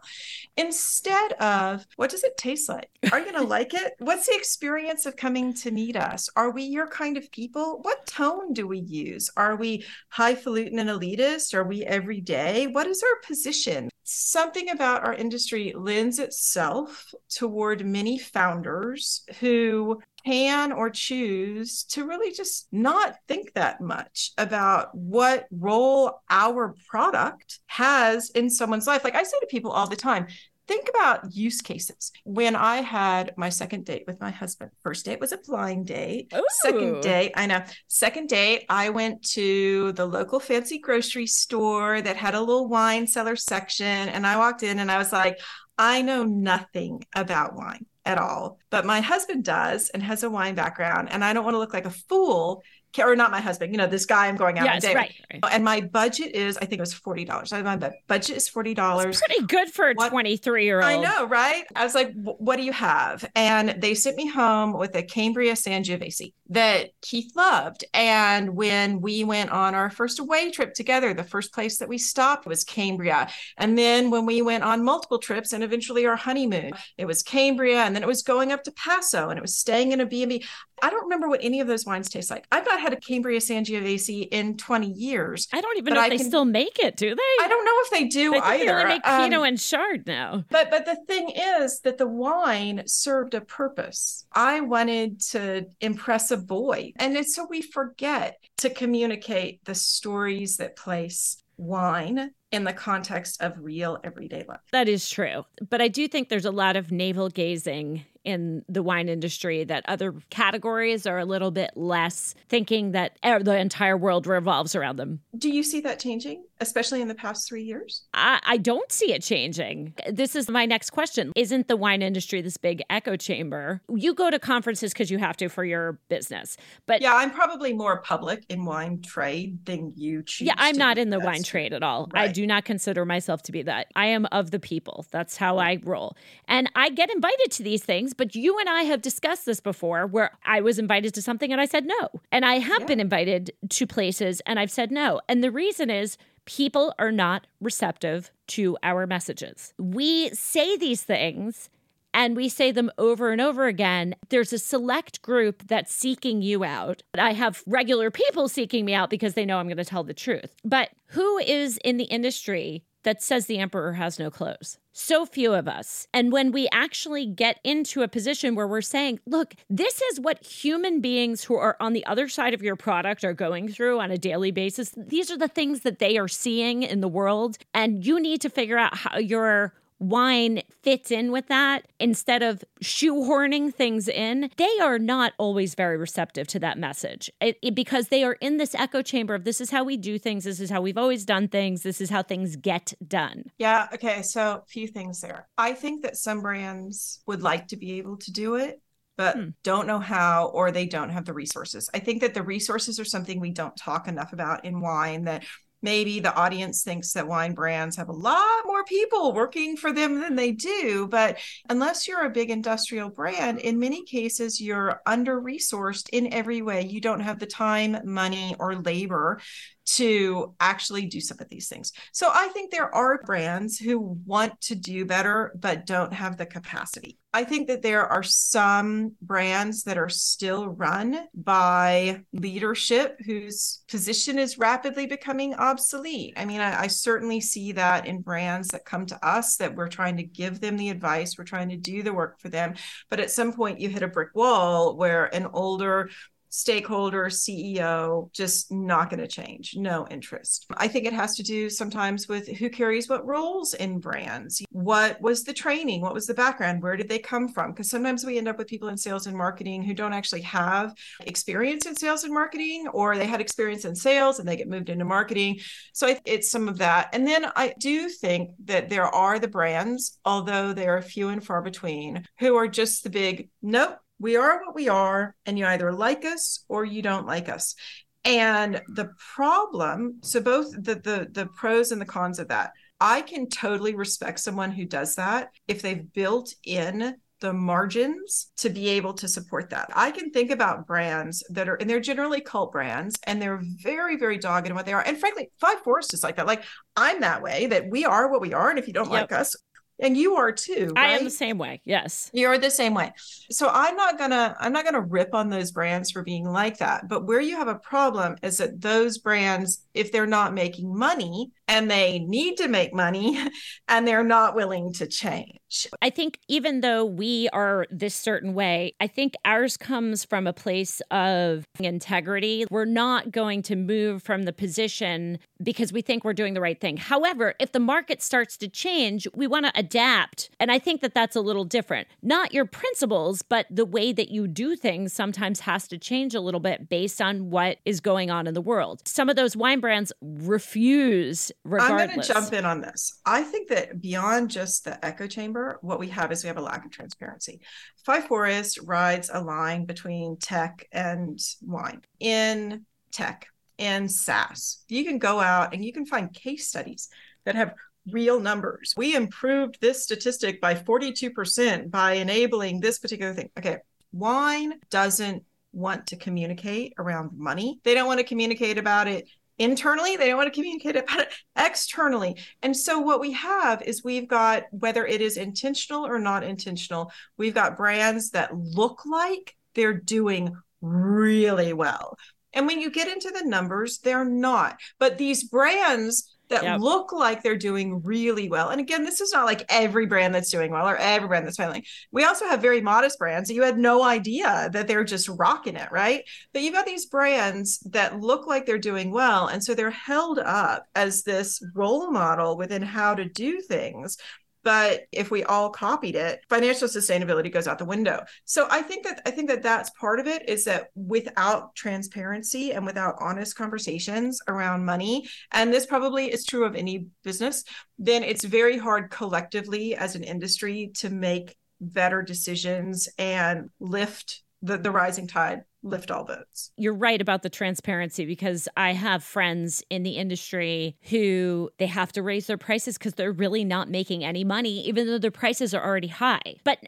instead 0.58 1.34
of 1.34 1.86
what 1.96 2.10
does 2.10 2.24
it 2.24 2.38
taste 2.38 2.70
like? 2.70 2.90
Are 3.12 3.20
you 3.20 3.26
going 3.26 3.42
to 3.42 3.48
like 3.50 3.74
it? 3.74 3.94
What's 4.00 4.28
the 4.28 4.36
experience 4.36 5.06
of 5.06 5.16
coming 5.16 5.54
to 5.56 5.72
meet 5.72 5.96
us? 5.96 6.30
Are 6.36 6.52
we 6.52 6.64
your 6.64 6.88
kind 6.88 7.18
of 7.18 7.32
people? 7.32 7.80
What 7.82 8.06
tone 8.08 8.54
do 8.54 8.68
we 8.68 8.80
use? 8.80 9.30
Are 9.38 9.56
we 9.56 9.86
highfalutin 10.10 10.80
and 10.80 10.90
elitist? 10.90 11.54
Are 11.54 11.64
we 11.64 11.84
everyday? 11.84 12.68
What 12.68 12.88
is 12.88 13.04
our 13.04 13.20
position? 13.28 13.90
Something 14.04 14.70
about 14.70 15.06
our 15.06 15.14
industry 15.14 15.74
lends 15.76 16.20
itself 16.20 17.14
toward 17.30 17.86
many 17.86 18.18
founders 18.18 19.24
who 19.40 20.02
can 20.26 20.72
or 20.72 20.90
choose 20.90 21.84
to 21.86 22.06
really 22.06 22.32
just 22.34 22.68
not 22.72 23.16
think 23.28 23.54
that 23.54 23.82
much 23.82 24.32
about 24.38 24.94
what 24.96 25.48
role 25.52 26.22
our 26.30 26.76
product 26.88 27.60
has 27.68 28.30
in 28.32 28.50
someone's 28.50 28.88
life. 28.88 29.04
Like 29.04 29.16
I 29.16 29.24
say 29.24 29.40
to 29.40 29.48
people 29.48 29.72
all 29.72 29.88
the 29.88 29.96
time, 29.96 30.28
think 30.68 30.88
about 30.90 31.36
use 31.36 31.62
cases. 31.62 32.12
When 32.24 32.56
I 32.56 32.78
had 32.78 33.34
my 33.36 33.50
second 33.50 33.86
date 33.86 34.06
with 34.08 34.22
my 34.22 34.32
husband, 34.32 34.72
first 34.84 35.06
date 35.06 35.20
was 35.20 35.32
a 35.32 35.38
blind 35.38 35.88
date. 35.88 36.32
Ooh. 36.34 36.46
Second 36.62 37.02
date, 37.02 37.34
I 37.36 37.46
know. 37.46 37.64
Second 37.88 38.30
date, 38.30 38.66
I 38.70 38.90
went 38.90 39.22
to 39.32 39.92
the 39.94 40.06
local 40.06 40.40
fancy 40.40 40.80
grocery 40.80 41.28
store 41.28 42.02
that 42.02 42.16
had 42.16 42.36
a 42.36 42.40
little 42.40 42.70
wine 42.70 43.06
cellar 43.08 43.36
section. 43.36 43.86
And 43.86 44.26
I 44.26 44.38
walked 44.38 44.64
in 44.64 44.80
and 44.80 44.92
I 44.92 44.98
was 44.98 45.12
like, 45.12 45.40
I 45.78 46.04
know 46.04 46.24
nothing 46.24 47.04
about 47.16 47.56
wine 47.56 47.86
at 48.06 48.18
all, 48.18 48.60
but 48.70 48.86
my 48.86 49.02
husband 49.02 49.44
does 49.44 49.90
and 49.90 50.02
has 50.02 50.24
a 50.24 50.30
wine 50.30 50.56
background. 50.56 51.10
And 51.12 51.24
I 51.24 51.34
don't 51.34 51.44
want 51.44 51.54
to 51.56 51.60
look 51.60 51.74
like 51.74 51.86
a 51.86 51.92
fool 51.92 52.64
or 53.00 53.16
not 53.16 53.32
my 53.32 53.42
husband, 53.42 53.72
you 53.72 53.78
know, 53.78 53.88
this 53.88 54.06
guy 54.06 54.28
I'm 54.28 54.36
going 54.36 54.58
out 54.60 54.66
yes, 54.66 54.74
on 54.74 54.78
a 54.78 54.82
date. 54.82 54.96
Right, 54.96 55.16
right. 55.32 55.40
Oh, 55.44 55.50
and 55.52 55.64
my 55.64 55.82
budget 55.82 56.36
is, 56.36 56.58
I 56.58 56.62
think 56.62 56.74
it 56.74 56.80
was 56.80 56.94
forty 56.94 57.26
dollars. 57.26 57.52
My 57.52 57.92
budget 58.08 58.38
is 58.38 58.48
forty 58.48 58.74
dollars. 58.74 59.22
Pretty 59.26 59.46
good 59.46 59.70
for 59.70 59.90
a 59.90 59.96
23 59.96 60.66
year 60.66 60.82
old. 60.82 60.86
I 60.86 60.98
know, 60.98 61.26
right? 61.26 61.64
I 61.76 61.84
was 61.84 61.96
like, 61.96 62.14
what 62.16 62.58
do 62.58 62.64
you 62.64 62.74
have? 62.74 63.30
And 63.36 63.82
they 63.82 63.94
sent 63.94 64.18
me 64.18 64.28
home 64.28 64.74
with 64.74 64.96
a 64.96 65.04
Cambria 65.04 65.54
Sangiovese 65.54 66.34
that 66.50 66.90
Keith 67.02 67.32
loved. 67.36 67.86
And 67.94 68.56
when 68.56 69.00
we 69.00 69.24
went 69.24 69.52
on 69.52 69.74
our 69.74 69.90
first 69.90 70.20
away 70.20 70.52
trip 70.52 70.74
together, 70.74 71.14
the 71.14 71.24
first 71.24 71.54
place 71.54 71.78
that 71.78 71.88
we 71.88 71.98
stopped 71.98 72.46
was 72.46 72.64
Cambria. 72.66 73.30
And 73.58 73.78
then 73.78 74.10
when 74.12 74.26
we 74.26 74.42
went 74.42 74.64
on 74.64 74.84
multiple 74.84 75.18
trips 75.18 75.54
and 75.54 75.64
eventually 75.64 76.06
our 76.06 76.18
honeymoon, 76.18 76.74
it 76.98 77.06
was 77.06 77.24
Cambria, 77.24 77.84
and 77.84 77.96
then 77.96 78.04
it 78.04 78.08
was 78.08 78.22
going 78.22 78.52
up 78.52 78.64
to 78.64 78.72
Paso, 78.72 79.30
and 79.30 79.38
it 79.38 79.42
was 79.42 79.58
staying 79.58 79.92
in 79.94 80.02
a 80.02 80.06
B&B. 80.06 80.44
I 80.82 80.90
don't 80.90 81.04
remember 81.04 81.30
what 81.30 81.44
any 81.44 81.60
of 81.60 81.68
those 81.68 81.86
wines 81.86 82.10
taste 82.10 82.30
like. 82.32 82.46
I've 82.52 82.66
not 82.66 82.80
had 82.80 82.94
a 82.94 82.96
Cambria 82.98 83.40
Sangiovese 83.40 84.28
in 84.32 84.58
20 84.58 84.88
years. 84.88 85.48
I 85.54 85.62
don't 85.62 85.78
even 85.78 85.94
know 85.94 86.00
if 86.00 86.06
I 86.06 86.10
they 86.10 86.18
can, 86.18 86.28
still 86.28 86.46
make 86.46 86.80
it, 86.80 86.96
do 86.96 87.14
they? 87.14 87.44
I 87.44 87.48
don't 87.48 87.66
know 87.66 87.72
if 87.76 87.90
they 87.92 88.08
do 88.08 88.36
I 88.36 88.56
either. 88.56 88.66
They 88.66 88.72
only 88.72 88.86
make 88.86 89.08
um, 89.08 89.22
Pinot 89.22 89.48
and 89.48 89.60
Chard 89.60 90.08
now. 90.08 90.44
But 90.50 90.72
but 90.72 90.86
the 90.86 90.98
thing 91.08 91.32
is 91.36 91.82
that 91.82 91.98
the 91.98 92.08
wine 92.08 92.84
served 92.86 93.34
a 93.34 93.42
purpose. 93.42 94.26
I 94.34 94.62
wanted 94.62 95.20
to 95.32 95.66
impress 95.80 96.32
a 96.32 96.38
boy. 96.38 96.94
And 96.98 97.26
so 97.26 97.46
we 97.50 97.62
forget 97.62 98.38
to 98.58 98.70
communicate 98.70 99.64
the 99.66 99.76
stories 99.76 100.58
that 100.58 100.76
place 100.76 101.38
wine 101.58 102.32
in 102.52 102.64
the 102.64 102.74
context 102.74 103.42
of 103.42 103.54
real 103.58 104.00
everyday 104.04 104.44
life. 104.48 104.60
That 104.72 104.90
is 104.90 105.10
true. 105.10 105.46
But 105.70 105.82
I 105.82 105.88
do 105.88 106.08
think 106.08 106.30
there's 106.30 106.46
a 106.46 106.52
lot 106.52 106.76
of 106.76 106.92
navel 106.92 107.30
gazing 107.30 108.04
in 108.24 108.64
the 108.70 108.84
wine 108.84 109.10
industry 109.10 109.64
that 109.64 109.84
other 109.88 110.14
categories 110.30 111.08
are 111.08 111.20
a 111.20 111.26
little 111.26 111.52
bit 111.52 111.72
less 111.76 112.36
thinking 112.50 112.92
that 112.92 113.18
eh, 113.24 113.40
the 113.40 113.58
entire 113.58 113.98
world 113.98 114.28
revolves 114.28 114.76
around 114.76 114.98
them. 114.98 115.22
Do 115.38 115.50
you 115.50 115.64
see 115.64 115.82
that 115.82 116.00
changing, 116.00 116.44
especially 116.62 117.02
in 117.02 117.10
the 117.10 117.16
past 117.16 117.48
three 117.48 117.64
years? 117.64 118.04
I, 118.14 118.40
I 118.44 118.58
don't 118.58 118.92
see 118.92 119.12
it 119.12 119.22
changing. 119.22 119.94
This 120.10 120.36
is 120.36 120.50
my 120.50 120.66
next 120.66 120.92
question. 120.92 121.34
Isn't 121.36 121.68
the 121.68 121.76
wine 121.76 122.02
industry 122.02 122.42
this 122.42 122.58
big 122.58 122.82
echo 122.90 123.18
chamber? 123.18 123.82
You 123.90 124.14
go 124.14 124.30
to 124.30 124.40
conferences 124.40 124.94
because 124.94 125.12
you 125.12 125.18
have 125.18 125.36
to 125.38 125.50
for 125.50 125.66
your 125.66 126.00
business. 126.08 126.56
But 126.86 127.02
yeah, 127.02 127.16
I'm 127.16 127.32
probably 127.32 127.74
more 127.74 128.02
public 128.02 128.46
in 128.48 128.64
wine 128.64 129.02
trade 129.02 129.66
than 129.66 129.92
you 129.98 130.24
choose. 130.24 130.48
Yeah, 130.48 130.56
I'm 130.58 130.78
not 130.78 130.98
in 130.98 131.10
the 131.10 131.20
wine 131.20 131.44
trade 131.44 131.74
at 131.74 131.84
all. 131.84 132.10
Right. 132.14 132.30
I 132.30 132.32
do 132.32 132.48
not 132.48 132.64
consider 132.64 133.04
myself 133.04 133.44
to 133.44 133.52
be 133.52 133.64
that. 133.64 133.88
I 133.96 134.08
am 134.08 134.26
of 134.32 134.52
the 134.52 134.60
people. 134.60 135.06
That's 135.12 135.36
how 135.36 135.58
I 135.58 135.80
roll. 135.84 136.16
And 136.48 136.72
I 136.76 136.90
get 136.90 137.10
invited 137.14 137.52
to 137.52 137.64
these 137.64 137.84
things 137.84 138.14
but 138.22 138.36
you 138.36 138.60
and 138.60 138.70
I 138.70 138.84
have 138.84 139.02
discussed 139.02 139.48
this 139.48 139.60
before 139.60 140.06
where 140.06 140.38
I 140.46 140.62
was 140.62 140.78
invited 140.78 141.14
to 141.16 141.24
something 141.24 141.52
and 141.52 141.60
I 141.60 141.66
said 141.66 141.88
no. 141.88 142.10
And 142.32 142.46
I 142.46 142.60
have 142.60 142.82
yeah. 142.82 142.86
been 142.86 143.00
invited 143.00 143.52
to 143.70 143.88
places 143.88 144.42
and 144.46 144.60
I've 144.60 144.70
said 144.70 144.92
no. 144.92 145.22
And 145.28 145.44
the 145.44 145.50
reason 145.50 145.90
is 145.90 146.18
people 146.46 146.94
are 147.00 147.12
not 147.12 147.48
receptive 147.60 148.32
to 148.48 148.78
our 148.84 149.08
messages. 149.08 149.74
We 149.78 150.30
say 150.30 150.78
these 150.78 151.04
things 151.04 151.70
and 152.14 152.36
we 152.36 152.50
say 152.50 152.72
them 152.72 152.92
over 152.98 153.32
and 153.32 153.40
over 153.40 153.68
again. 153.68 154.16
There's 154.30 154.54
a 154.54 154.60
select 154.60 155.22
group 155.22 155.68
that's 155.68 155.94
seeking 155.94 156.42
you 156.42 156.64
out. 156.64 157.04
I 157.18 157.34
have 157.34 157.64
regular 157.66 158.12
people 158.12 158.50
seeking 158.50 158.86
me 158.86 158.94
out 158.94 159.10
because 159.10 159.34
they 159.34 159.46
know 159.46 159.58
I'm 159.58 159.68
going 159.68 159.78
to 159.78 159.86
tell 159.86 160.04
the 160.04 160.14
truth. 160.14 160.54
But 160.66 160.90
who 161.08 161.38
is 161.38 161.78
in 161.84 161.98
the 161.98 162.06
industry 162.06 162.84
that 163.04 163.22
says 163.22 163.46
the 163.46 163.60
emperor 163.60 163.94
has 163.94 164.20
no 164.20 164.30
clothes. 164.30 164.78
So 164.94 165.26
few 165.26 165.54
of 165.54 165.68
us. 165.68 166.08
And 166.14 166.32
when 166.32 166.52
we 166.52 166.68
actually 166.72 167.26
get 167.26 167.60
into 167.64 168.02
a 168.02 168.08
position 168.08 168.56
where 168.56 168.68
we're 168.68 168.82
saying, 168.82 169.20
look, 169.26 169.56
this 169.70 170.02
is 170.02 170.20
what 170.20 170.44
human 170.44 171.00
beings 171.00 171.46
who 171.46 171.56
are 171.56 171.78
on 171.80 171.94
the 171.94 172.06
other 172.06 172.28
side 172.28 172.54
of 172.54 172.62
your 172.62 172.76
product 172.76 173.24
are 173.24 173.34
going 173.34 173.70
through 173.70 174.00
on 174.00 174.12
a 174.12 174.18
daily 174.18 174.52
basis, 174.52 174.94
these 174.98 175.32
are 175.32 175.38
the 175.38 175.48
things 175.48 175.82
that 175.82 176.00
they 176.00 176.18
are 176.18 176.28
seeing 176.28 176.84
in 176.84 177.00
the 177.00 177.08
world. 177.08 177.58
And 177.74 178.06
you 178.06 178.20
need 178.20 178.42
to 178.42 178.50
figure 178.50 178.78
out 178.78 178.98
how 178.98 179.18
your 179.18 179.74
wine 180.02 180.64
fits 180.82 181.12
in 181.12 181.32
with 181.32 181.48
that 181.48 181.88
instead 182.00 182.42
of 182.42 182.64
shoehorning 182.84 183.74
things 183.74 184.08
in, 184.08 184.50
they 184.58 184.80
are 184.82 184.98
not 184.98 185.34
always 185.38 185.76
very 185.76 185.96
receptive 185.96 186.48
to 186.48 186.60
that 186.60 186.78
message 186.78 187.30
it, 187.40 187.58
it, 187.62 187.76
because 187.76 188.08
they 188.08 188.24
are 188.24 188.34
in 188.34 188.58
this 188.58 188.74
echo 188.76 189.02
chamber 189.02 189.36
of 189.36 189.44
this 189.44 189.62
is 189.62 189.70
how 189.70 189.84
we 189.84 189.96
do 189.96 190.18
things, 190.18 190.44
this 190.44 190.60
is 190.60 190.70
how 190.70 190.82
we've 190.82 190.98
always 190.98 191.24
done 191.24 191.48
things, 191.48 191.84
this 191.84 192.02
is 192.02 192.10
how 192.10 192.24
things 192.24 192.56
get 192.56 192.94
done. 193.08 193.44
Yeah. 193.60 193.88
Okay. 193.94 194.24
So, 194.24 194.64
a 194.64 194.66
few 194.68 194.88
things 194.88 195.22
there. 195.22 195.48
I 195.58 195.74
think 195.74 196.02
that 196.02 196.18
some 196.18 196.42
brands 196.42 197.22
would 197.28 197.44
like 197.44 197.68
to 197.68 197.78
be 197.78 198.00
able 198.00 198.18
to 198.18 198.32
do 198.32 198.56
it. 198.56 198.82
But 199.18 199.36
hmm. 199.36 199.50
don't 199.64 199.88
know 199.88 200.00
how, 200.00 200.48
or 200.48 200.72
they 200.72 200.88
don't 200.88 201.10
have 201.10 201.26
the 201.26 201.34
resources. 201.34 201.90
I 201.94 202.00
think 202.00 202.22
that 202.22 202.34
the 202.34 202.42
resources 202.42 203.00
are 203.00 203.06
something 203.06 203.40
we 203.40 203.52
don't 203.52 203.76
talk 203.76 204.08
enough 204.08 204.34
about 204.34 204.66
in 204.66 204.80
wine. 204.82 205.26
That 205.26 205.44
maybe 205.82 206.20
the 206.20 206.36
audience 206.36 206.84
thinks 206.84 207.14
that 207.14 207.28
wine 207.28 207.54
brands 207.54 207.98
have 207.98 208.10
a 208.10 208.14
lot 208.14 208.64
more 208.66 208.84
people 208.84 209.34
working 209.34 209.78
for 209.78 209.92
them 209.92 210.20
than 210.20 210.36
they 210.36 210.52
do. 210.52 211.08
But 211.08 211.38
unless 211.70 212.08
you're 212.08 212.26
a 212.26 212.30
big 212.30 212.50
industrial 212.50 213.10
brand, 213.10 213.60
in 213.60 213.80
many 213.80 214.04
cases, 214.04 214.62
you're 214.62 215.02
under 215.06 215.42
resourced 215.42 216.10
in 216.12 216.34
every 216.34 216.62
way. 216.62 216.86
You 216.86 217.02
don't 217.02 217.22
have 217.22 217.40
the 217.40 217.46
time, 217.46 217.98
money, 218.04 218.56
or 218.60 218.76
labor 218.76 219.40
to 219.86 220.54
actually 220.60 221.06
do 221.08 221.20
some 221.20 221.38
of 221.40 221.50
these 221.50 221.68
things. 221.68 221.92
So 222.12 222.30
I 222.32 222.48
think 222.50 222.72
there 222.72 222.94
are 222.94 223.22
brands 223.24 223.78
who 223.78 224.00
want 224.26 224.60
to 224.62 224.76
do 224.76 225.06
better, 225.06 225.54
but 225.60 225.86
don't 225.86 226.14
have 226.14 226.38
the 226.38 226.46
capacity. 226.46 227.18
I 227.34 227.46
think 227.46 227.68
that 227.68 227.82
there 227.82 228.06
are 228.06 228.24
some 228.24 229.14
brands 229.22 229.84
that 229.84 229.98
are 229.98 230.10
still 230.10 230.68
run 230.68 231.28
by 231.34 232.24
leadership 232.34 233.18
whose 233.26 233.84
position 233.88 234.38
is 234.38 234.58
rapidly 234.58 235.06
becoming 235.06 235.54
obsolete. 235.54 236.34
I 236.36 236.44
mean, 236.44 236.60
I, 236.60 236.82
I, 236.82 236.88
certainly 236.88 237.40
see 237.40 237.72
that 237.72 238.06
in 238.06 238.20
brands 238.20 238.68
that 238.70 238.84
come 238.84 239.06
to 239.06 239.26
us 239.26 239.56
that 239.58 239.76
we're 239.76 239.88
trying 239.88 240.18
to 240.18 240.24
give 240.24 240.60
them 240.60 240.76
the 240.76 240.90
advice, 240.90 241.38
we're 241.38 241.46
trying 241.46 241.70
to 241.70 241.78
do 241.78 242.04
the 242.04 242.14
work 242.14 242.38
for 242.42 242.50
them. 242.50 242.74
But 243.10 243.22
at 243.22 243.32
some 243.32 243.54
point, 243.54 243.80
you 243.80 243.88
hit 243.88 244.04
a 244.04 244.10
brick 244.10 244.36
wall 244.36 244.98
where 244.98 245.34
an 245.34 245.48
older 245.54 246.10
stakeholder, 246.52 247.26
CEO, 247.26 248.32
just 248.34 248.72
not 248.72 249.10
going 249.10 249.22
to 249.22 249.28
change. 249.28 249.74
No 249.76 250.06
interest. 250.12 250.66
I 250.78 250.88
think 250.88 251.06
it 251.06 251.14
has 251.14 251.36
to 251.38 251.44
do 251.44 251.70
sometimes 251.70 252.28
with 252.28 252.48
who 252.48 252.70
carries 252.70 253.10
what 253.10 253.26
roles 253.26 253.74
in 253.74 254.00
brands. 254.00 254.62
What 254.72 255.20
was 255.22 255.44
the 255.44 255.54
training? 255.54 256.02
What 256.02 256.14
was 256.14 256.28
the 256.28 256.34
background? 256.34 256.84
Where 256.84 256.98
did 256.98 257.08
they 257.08 257.20
come 257.20 257.48
from? 257.48 257.72
Because 257.72 257.90
sometimes 257.90 258.26
we 258.26 258.38
end 258.38 258.50
up 258.50 258.58
with 258.58 258.68
people 258.68 258.90
in 258.90 258.98
sales 258.98 259.28
and 259.28 259.36
marketing 259.36 259.82
who 259.82 259.94
don't 259.94 260.14
actually 260.14 260.42
have 260.42 260.94
experience 261.22 261.86
in 261.86 261.96
sales 261.96 262.26
and 262.26 262.34
marketing, 262.34 262.88
or 262.90 263.18
they 263.18 263.26
had 263.26 263.42
experience 263.42 263.86
in 263.86 263.96
sales 263.96 264.40
and 264.40 264.48
they 264.48 264.58
get 264.58 264.68
moved 264.68 264.90
into 264.90 265.06
marketing. 265.06 265.60
So 265.94 266.16
it's 266.26 266.52
some 266.52 266.68
of 266.68 266.78
that. 266.80 267.10
And 267.14 267.26
then 267.26 267.46
I 267.56 267.74
do 267.80 268.10
think 268.10 268.52
that 268.66 268.90
there 268.90 269.08
are 269.08 269.40
the 269.40 269.48
brands, 269.48 270.20
although 270.26 270.74
they 270.74 270.88
are 270.88 271.02
few 271.02 271.30
and 271.30 271.44
far 271.44 271.62
between, 271.62 272.26
who 272.40 272.58
are 272.58 272.68
just 272.68 273.04
the 273.04 273.10
big, 273.10 273.50
nope, 273.62 273.98
we 274.22 274.36
are 274.36 274.64
what 274.64 274.76
we 274.76 274.88
are, 274.88 275.36
and 275.46 275.58
you 275.58 275.66
either 275.66 275.92
like 275.92 276.24
us 276.26 276.64
or 276.70 276.86
you 276.86 277.02
don't 277.02 277.26
like 277.26 277.50
us. 277.50 277.76
And 278.24 278.82
the 278.88 279.10
problem, 279.36 280.20
so 280.22 280.40
both 280.42 280.72
the 280.72 280.96
the 280.96 281.28
the 281.32 281.48
pros 281.48 281.92
and 281.92 282.00
the 282.00 282.06
cons 282.06 282.40
of 282.40 282.50
that. 282.50 282.72
I 283.00 283.22
can 283.22 283.50
totally 283.50 283.96
respect 283.96 284.40
someone 284.40 284.72
who 284.72 284.86
does 284.86 285.16
that 285.16 285.50
if 285.68 285.82
they've 285.82 286.14
built 286.14 286.54
in 286.64 287.16
the 287.40 287.52
margins 287.52 288.52
to 288.58 288.70
be 288.70 288.90
able 288.90 289.14
to 289.16 289.28
support 289.28 289.72
that. 289.72 289.90
I 289.96 290.12
can 290.12 290.30
think 290.30 290.52
about 290.52 290.86
brands 290.86 291.44
that 291.50 291.68
are, 291.68 291.74
and 291.76 291.90
they're 291.90 292.00
generally 292.00 292.40
cult 292.40 292.72
brands, 292.72 293.20
and 293.26 293.42
they're 293.42 293.60
very, 293.82 294.16
very 294.18 294.38
dogged 294.38 294.68
in 294.68 294.76
what 294.76 294.86
they 294.86 294.94
are. 294.94 295.02
And 295.02 295.18
frankly, 295.18 295.50
Five 295.60 295.80
Forest 295.80 296.14
is 296.14 296.24
like 296.24 296.36
that. 296.36 296.46
Like 296.46 296.64
I'm 296.96 297.22
that 297.22 297.42
way. 297.42 297.66
That 297.66 297.90
we 297.90 298.06
are 298.06 298.32
what 298.32 298.42
we 298.42 298.54
are, 298.54 298.70
and 298.70 298.78
if 298.78 298.88
you 298.88 298.94
don't 298.94 299.12
yep. 299.12 299.32
like 299.32 299.32
us, 299.32 299.56
and 300.02 300.18
you 300.18 300.36
are 300.36 300.52
too 300.52 300.92
right? 300.96 301.12
i 301.12 301.14
am 301.14 301.24
the 301.24 301.30
same 301.30 301.58
way 301.58 301.82
yes 301.86 302.30
you're 302.34 302.58
the 302.58 302.70
same 302.70 302.94
way 302.94 303.12
so 303.50 303.70
i'm 303.72 303.96
not 303.96 304.18
gonna 304.18 304.56
i'm 304.60 304.74
not 304.74 304.84
gonna 304.84 305.02
rip 305.02 305.34
on 305.34 305.50
those 305.50 305.72
brands 305.72 306.12
for 306.12 306.24
being 306.24 306.46
like 306.46 306.78
that 306.78 307.08
but 307.08 307.26
where 307.26 307.40
you 307.40 307.56
have 307.56 307.68
a 307.68 307.76
problem 307.76 308.36
is 308.42 308.58
that 308.58 308.82
those 308.82 309.18
brands 309.18 309.86
if 309.94 310.12
they're 310.12 310.28
not 310.28 310.54
making 310.54 310.98
money 310.98 311.52
and 311.72 311.90
they 311.90 312.20
need 312.20 312.58
to 312.58 312.68
make 312.68 312.94
money 312.94 313.40
and 313.88 314.06
they're 314.06 314.24
not 314.24 314.56
willing 314.56 314.92
to 314.92 315.08
change. 315.08 315.88
I 316.02 316.10
think 316.10 316.38
even 316.50 316.82
though 316.82 317.06
we 317.06 317.48
are 317.54 317.88
this 317.90 318.14
certain 318.14 318.54
way, 318.54 318.94
I 319.00 319.08
think 319.08 319.36
ours 319.46 319.78
comes 319.78 320.26
from 320.26 320.48
a 320.48 320.54
place 320.54 321.02
of 321.12 321.66
integrity. 321.80 322.66
We're 322.70 322.84
not 322.84 323.32
going 323.32 323.62
to 323.64 323.78
move 323.78 324.22
from 324.22 324.44
the 324.44 324.52
position 324.52 325.40
because 325.64 325.94
we 325.94 326.02
think 326.02 326.26
we're 326.26 326.34
doing 326.34 326.56
the 326.56 326.62
right 326.62 326.80
thing. 326.80 326.98
However, 326.98 327.54
if 327.58 327.72
the 327.72 327.80
market 327.80 328.22
starts 328.22 328.58
to 328.58 328.68
change, 328.68 329.26
we 329.34 329.48
want 329.48 329.66
to 329.66 329.78
adapt. 329.92 330.50
And 330.60 330.72
I 330.72 330.80
think 330.80 331.02
that 331.02 331.14
that's 331.14 331.36
a 331.36 331.42
little 331.42 331.66
different. 331.66 332.08
Not 332.22 332.54
your 332.54 332.66
principles, 332.66 333.42
but 333.42 333.66
the 333.70 333.86
way 333.86 334.14
that 334.14 334.30
you 334.32 334.48
do 334.48 334.78
things 334.78 335.12
sometimes 335.12 335.60
has 335.62 335.88
to 335.90 335.98
change 335.98 336.34
a 336.34 336.40
little 336.40 336.62
bit 336.62 336.88
based 336.88 337.22
on 337.22 337.50
what 337.50 337.78
is 337.84 338.00
going 338.00 338.32
on 338.32 338.48
in 338.48 338.54
the 338.54 338.62
world. 338.62 339.02
Some 339.06 339.28
of 339.28 339.36
those 339.36 339.58
wine 339.58 339.82
brands 339.82 340.14
refuse 340.22 341.52
regardless. 341.66 342.02
I'm 342.02 342.08
going 342.08 342.22
to 342.22 342.34
jump 342.34 342.54
in 342.54 342.64
on 342.64 342.80
this. 342.80 343.20
I 343.26 343.44
think 343.44 343.68
that 343.70 344.02
beyond 344.02 344.50
just 344.50 344.86
the 344.86 345.04
echo 345.06 345.28
chamber, 345.28 345.78
what 345.82 346.00
we 346.00 346.08
have 346.08 346.32
is 346.32 346.44
we 346.44 346.48
have 346.48 346.58
a 346.58 346.62
lack 346.62 346.86
of 346.86 346.92
transparency. 346.92 347.60
Five 348.06 348.26
Forest 348.26 348.80
rides 348.86 349.30
a 349.34 349.42
line 349.42 349.86
between 349.86 350.38
tech 350.38 350.88
and 350.94 351.38
wine. 351.62 352.02
In 352.22 352.86
tech 353.12 353.48
and 353.78 354.10
SaaS, 354.10 354.86
you 354.88 355.04
can 355.04 355.18
go 355.18 355.42
out 355.42 355.74
and 355.74 355.84
you 355.84 355.92
can 355.92 356.06
find 356.06 356.34
case 356.34 356.70
studies 356.70 357.10
that 357.46 357.56
have 357.56 357.74
real 358.10 358.40
numbers. 358.40 358.94
We 358.98 359.16
improved 359.16 359.78
this 359.82 360.04
statistic 360.04 360.62
by 360.62 360.76
42% 360.76 361.92
by 361.92 362.14
enabling 362.14 362.80
this 362.80 363.00
particular 363.00 363.34
thing. 363.34 363.50
Okay, 363.58 363.78
wine 364.12 364.74
doesn't 364.90 365.44
want 365.74 366.08
to 366.08 366.16
communicate 366.16 366.94
around 366.98 367.32
money. 367.38 367.80
They 367.84 367.94
don't 367.94 368.08
want 368.08 368.20
to 368.20 368.26
communicate 368.26 368.78
about 368.78 369.08
it 369.08 369.28
internally 369.62 370.16
they 370.16 370.28
don't 370.28 370.38
want 370.38 370.52
to 370.52 370.60
communicate 370.60 370.96
about 370.96 371.20
it 371.20 371.34
externally 371.56 372.36
and 372.64 372.76
so 372.76 373.00
what 373.00 373.20
we 373.20 373.32
have 373.32 373.82
is 373.84 374.04
we've 374.04 374.28
got 374.28 374.64
whether 374.72 375.06
it 375.06 375.22
is 375.22 375.38
intentional 375.38 376.06
or 376.06 376.18
not 376.18 376.44
intentional 376.44 377.12
we've 377.38 377.54
got 377.54 377.78
brands 377.78 378.32
that 378.32 378.56
look 378.56 379.06
like 379.06 379.56
they're 379.76 379.94
doing 379.94 380.56
really 380.82 381.74
well 381.74 382.18
and 382.54 382.66
when 382.66 382.82
you 382.82 382.90
get 382.90 383.08
into 383.08 383.30
the 383.30 383.48
numbers 383.48 384.00
they're 384.00 384.26
not 384.26 384.80
but 384.98 385.20
these 385.20 385.44
brands 385.44 386.31
that 386.52 386.64
yep. 386.64 386.80
look 386.80 387.12
like 387.12 387.44
they're 387.44 387.58
doing 387.58 388.02
really 388.04 388.48
well. 388.48 388.70
And 388.70 388.80
again, 388.80 389.04
this 389.04 389.20
is 389.20 389.34
not 389.34 389.46
like 389.46 389.66
every 389.70 390.06
brand 390.06 390.34
that's 390.34 390.52
doing 390.52 390.72
well 390.72 390.88
or 390.88 390.98
every 390.98 391.28
brand 391.28 391.46
that's 391.46 391.58
failing. 391.58 391.84
We 392.12 392.24
also 392.24 392.46
have 392.46 392.62
very 392.62 392.82
modest 392.82 393.20
brands 393.20 393.50
that 393.50 393.56
you 393.56 393.64
had 393.64 393.78
no 393.78 394.04
idea 394.04 394.70
that 394.74 394.88
they're 394.88 395.04
just 395.04 395.30
rocking 395.30 395.76
it, 395.76 395.92
right? 395.92 396.24
But 396.54 396.62
you've 396.62 396.74
got 396.74 396.86
these 396.86 397.08
brands 397.08 397.80
that 397.92 398.20
look 398.20 398.48
like 398.48 398.66
they're 398.66 398.78
doing 398.78 399.12
well. 399.12 399.48
And 399.48 399.64
so 399.64 399.74
they're 399.74 399.90
held 399.92 400.40
up 400.40 400.86
as 400.96 401.24
this 401.24 401.62
role 401.74 402.12
model 402.12 402.58
within 402.58 402.82
how 402.82 403.16
to 403.16 403.26
do 403.26 403.62
things 403.62 404.18
but 404.64 405.02
if 405.12 405.32
we 405.32 405.44
all 405.44 405.70
copied 405.70 406.16
it 406.16 406.42
financial 406.50 406.88
sustainability 406.88 407.52
goes 407.52 407.68
out 407.68 407.78
the 407.78 407.86
window. 407.86 408.24
So 408.46 408.68
i 408.70 408.82
think 408.82 409.04
that 409.04 409.22
i 409.26 409.32
think 409.32 409.50
that 409.50 409.64
that's 409.64 409.90
part 409.92 410.20
of 410.20 410.28
it 410.28 410.48
is 410.48 410.66
that 410.66 410.88
without 410.96 411.76
transparency 411.76 412.74
and 412.74 412.86
without 412.86 413.16
honest 413.20 413.56
conversations 413.56 414.40
around 414.48 414.86
money 414.86 415.28
and 415.52 415.74
this 415.74 415.86
probably 415.86 416.32
is 416.32 416.46
true 416.46 416.66
of 416.66 416.76
any 416.76 417.08
business 417.24 417.64
then 417.98 418.24
it's 418.24 418.44
very 418.44 418.78
hard 418.78 419.10
collectively 419.12 419.96
as 419.96 420.16
an 420.16 420.24
industry 420.24 420.92
to 420.96 421.10
make 421.10 421.56
better 421.80 422.22
decisions 422.22 423.10
and 423.18 423.70
lift 423.80 424.44
the, 424.62 424.78
the 424.78 424.92
rising 424.92 425.28
tide 425.28 425.64
lift 425.84 426.12
all 426.12 426.24
boats. 426.24 426.72
You're 426.78 426.94
right 426.94 427.20
about 427.20 427.42
the 427.42 427.50
transparency 427.50 428.26
because 428.26 428.68
I 428.78 428.94
have 428.94 429.24
friends 429.24 429.84
in 429.90 430.04
the 430.04 430.12
industry 430.12 430.96
who 431.10 431.72
they 431.80 431.88
have 431.88 432.12
to 432.14 432.22
raise 432.22 432.48
their 432.48 432.58
prices 432.58 432.98
because 432.98 433.16
they're 433.16 433.32
really 433.32 433.64
not 433.64 433.90
making 433.90 434.24
any 434.24 434.44
money, 434.44 434.82
even 434.88 435.08
though 435.08 435.18
their 435.18 435.32
prices 435.32 435.74
are 435.74 435.84
already 435.84 436.08
high. 436.08 436.58
But 436.64 436.80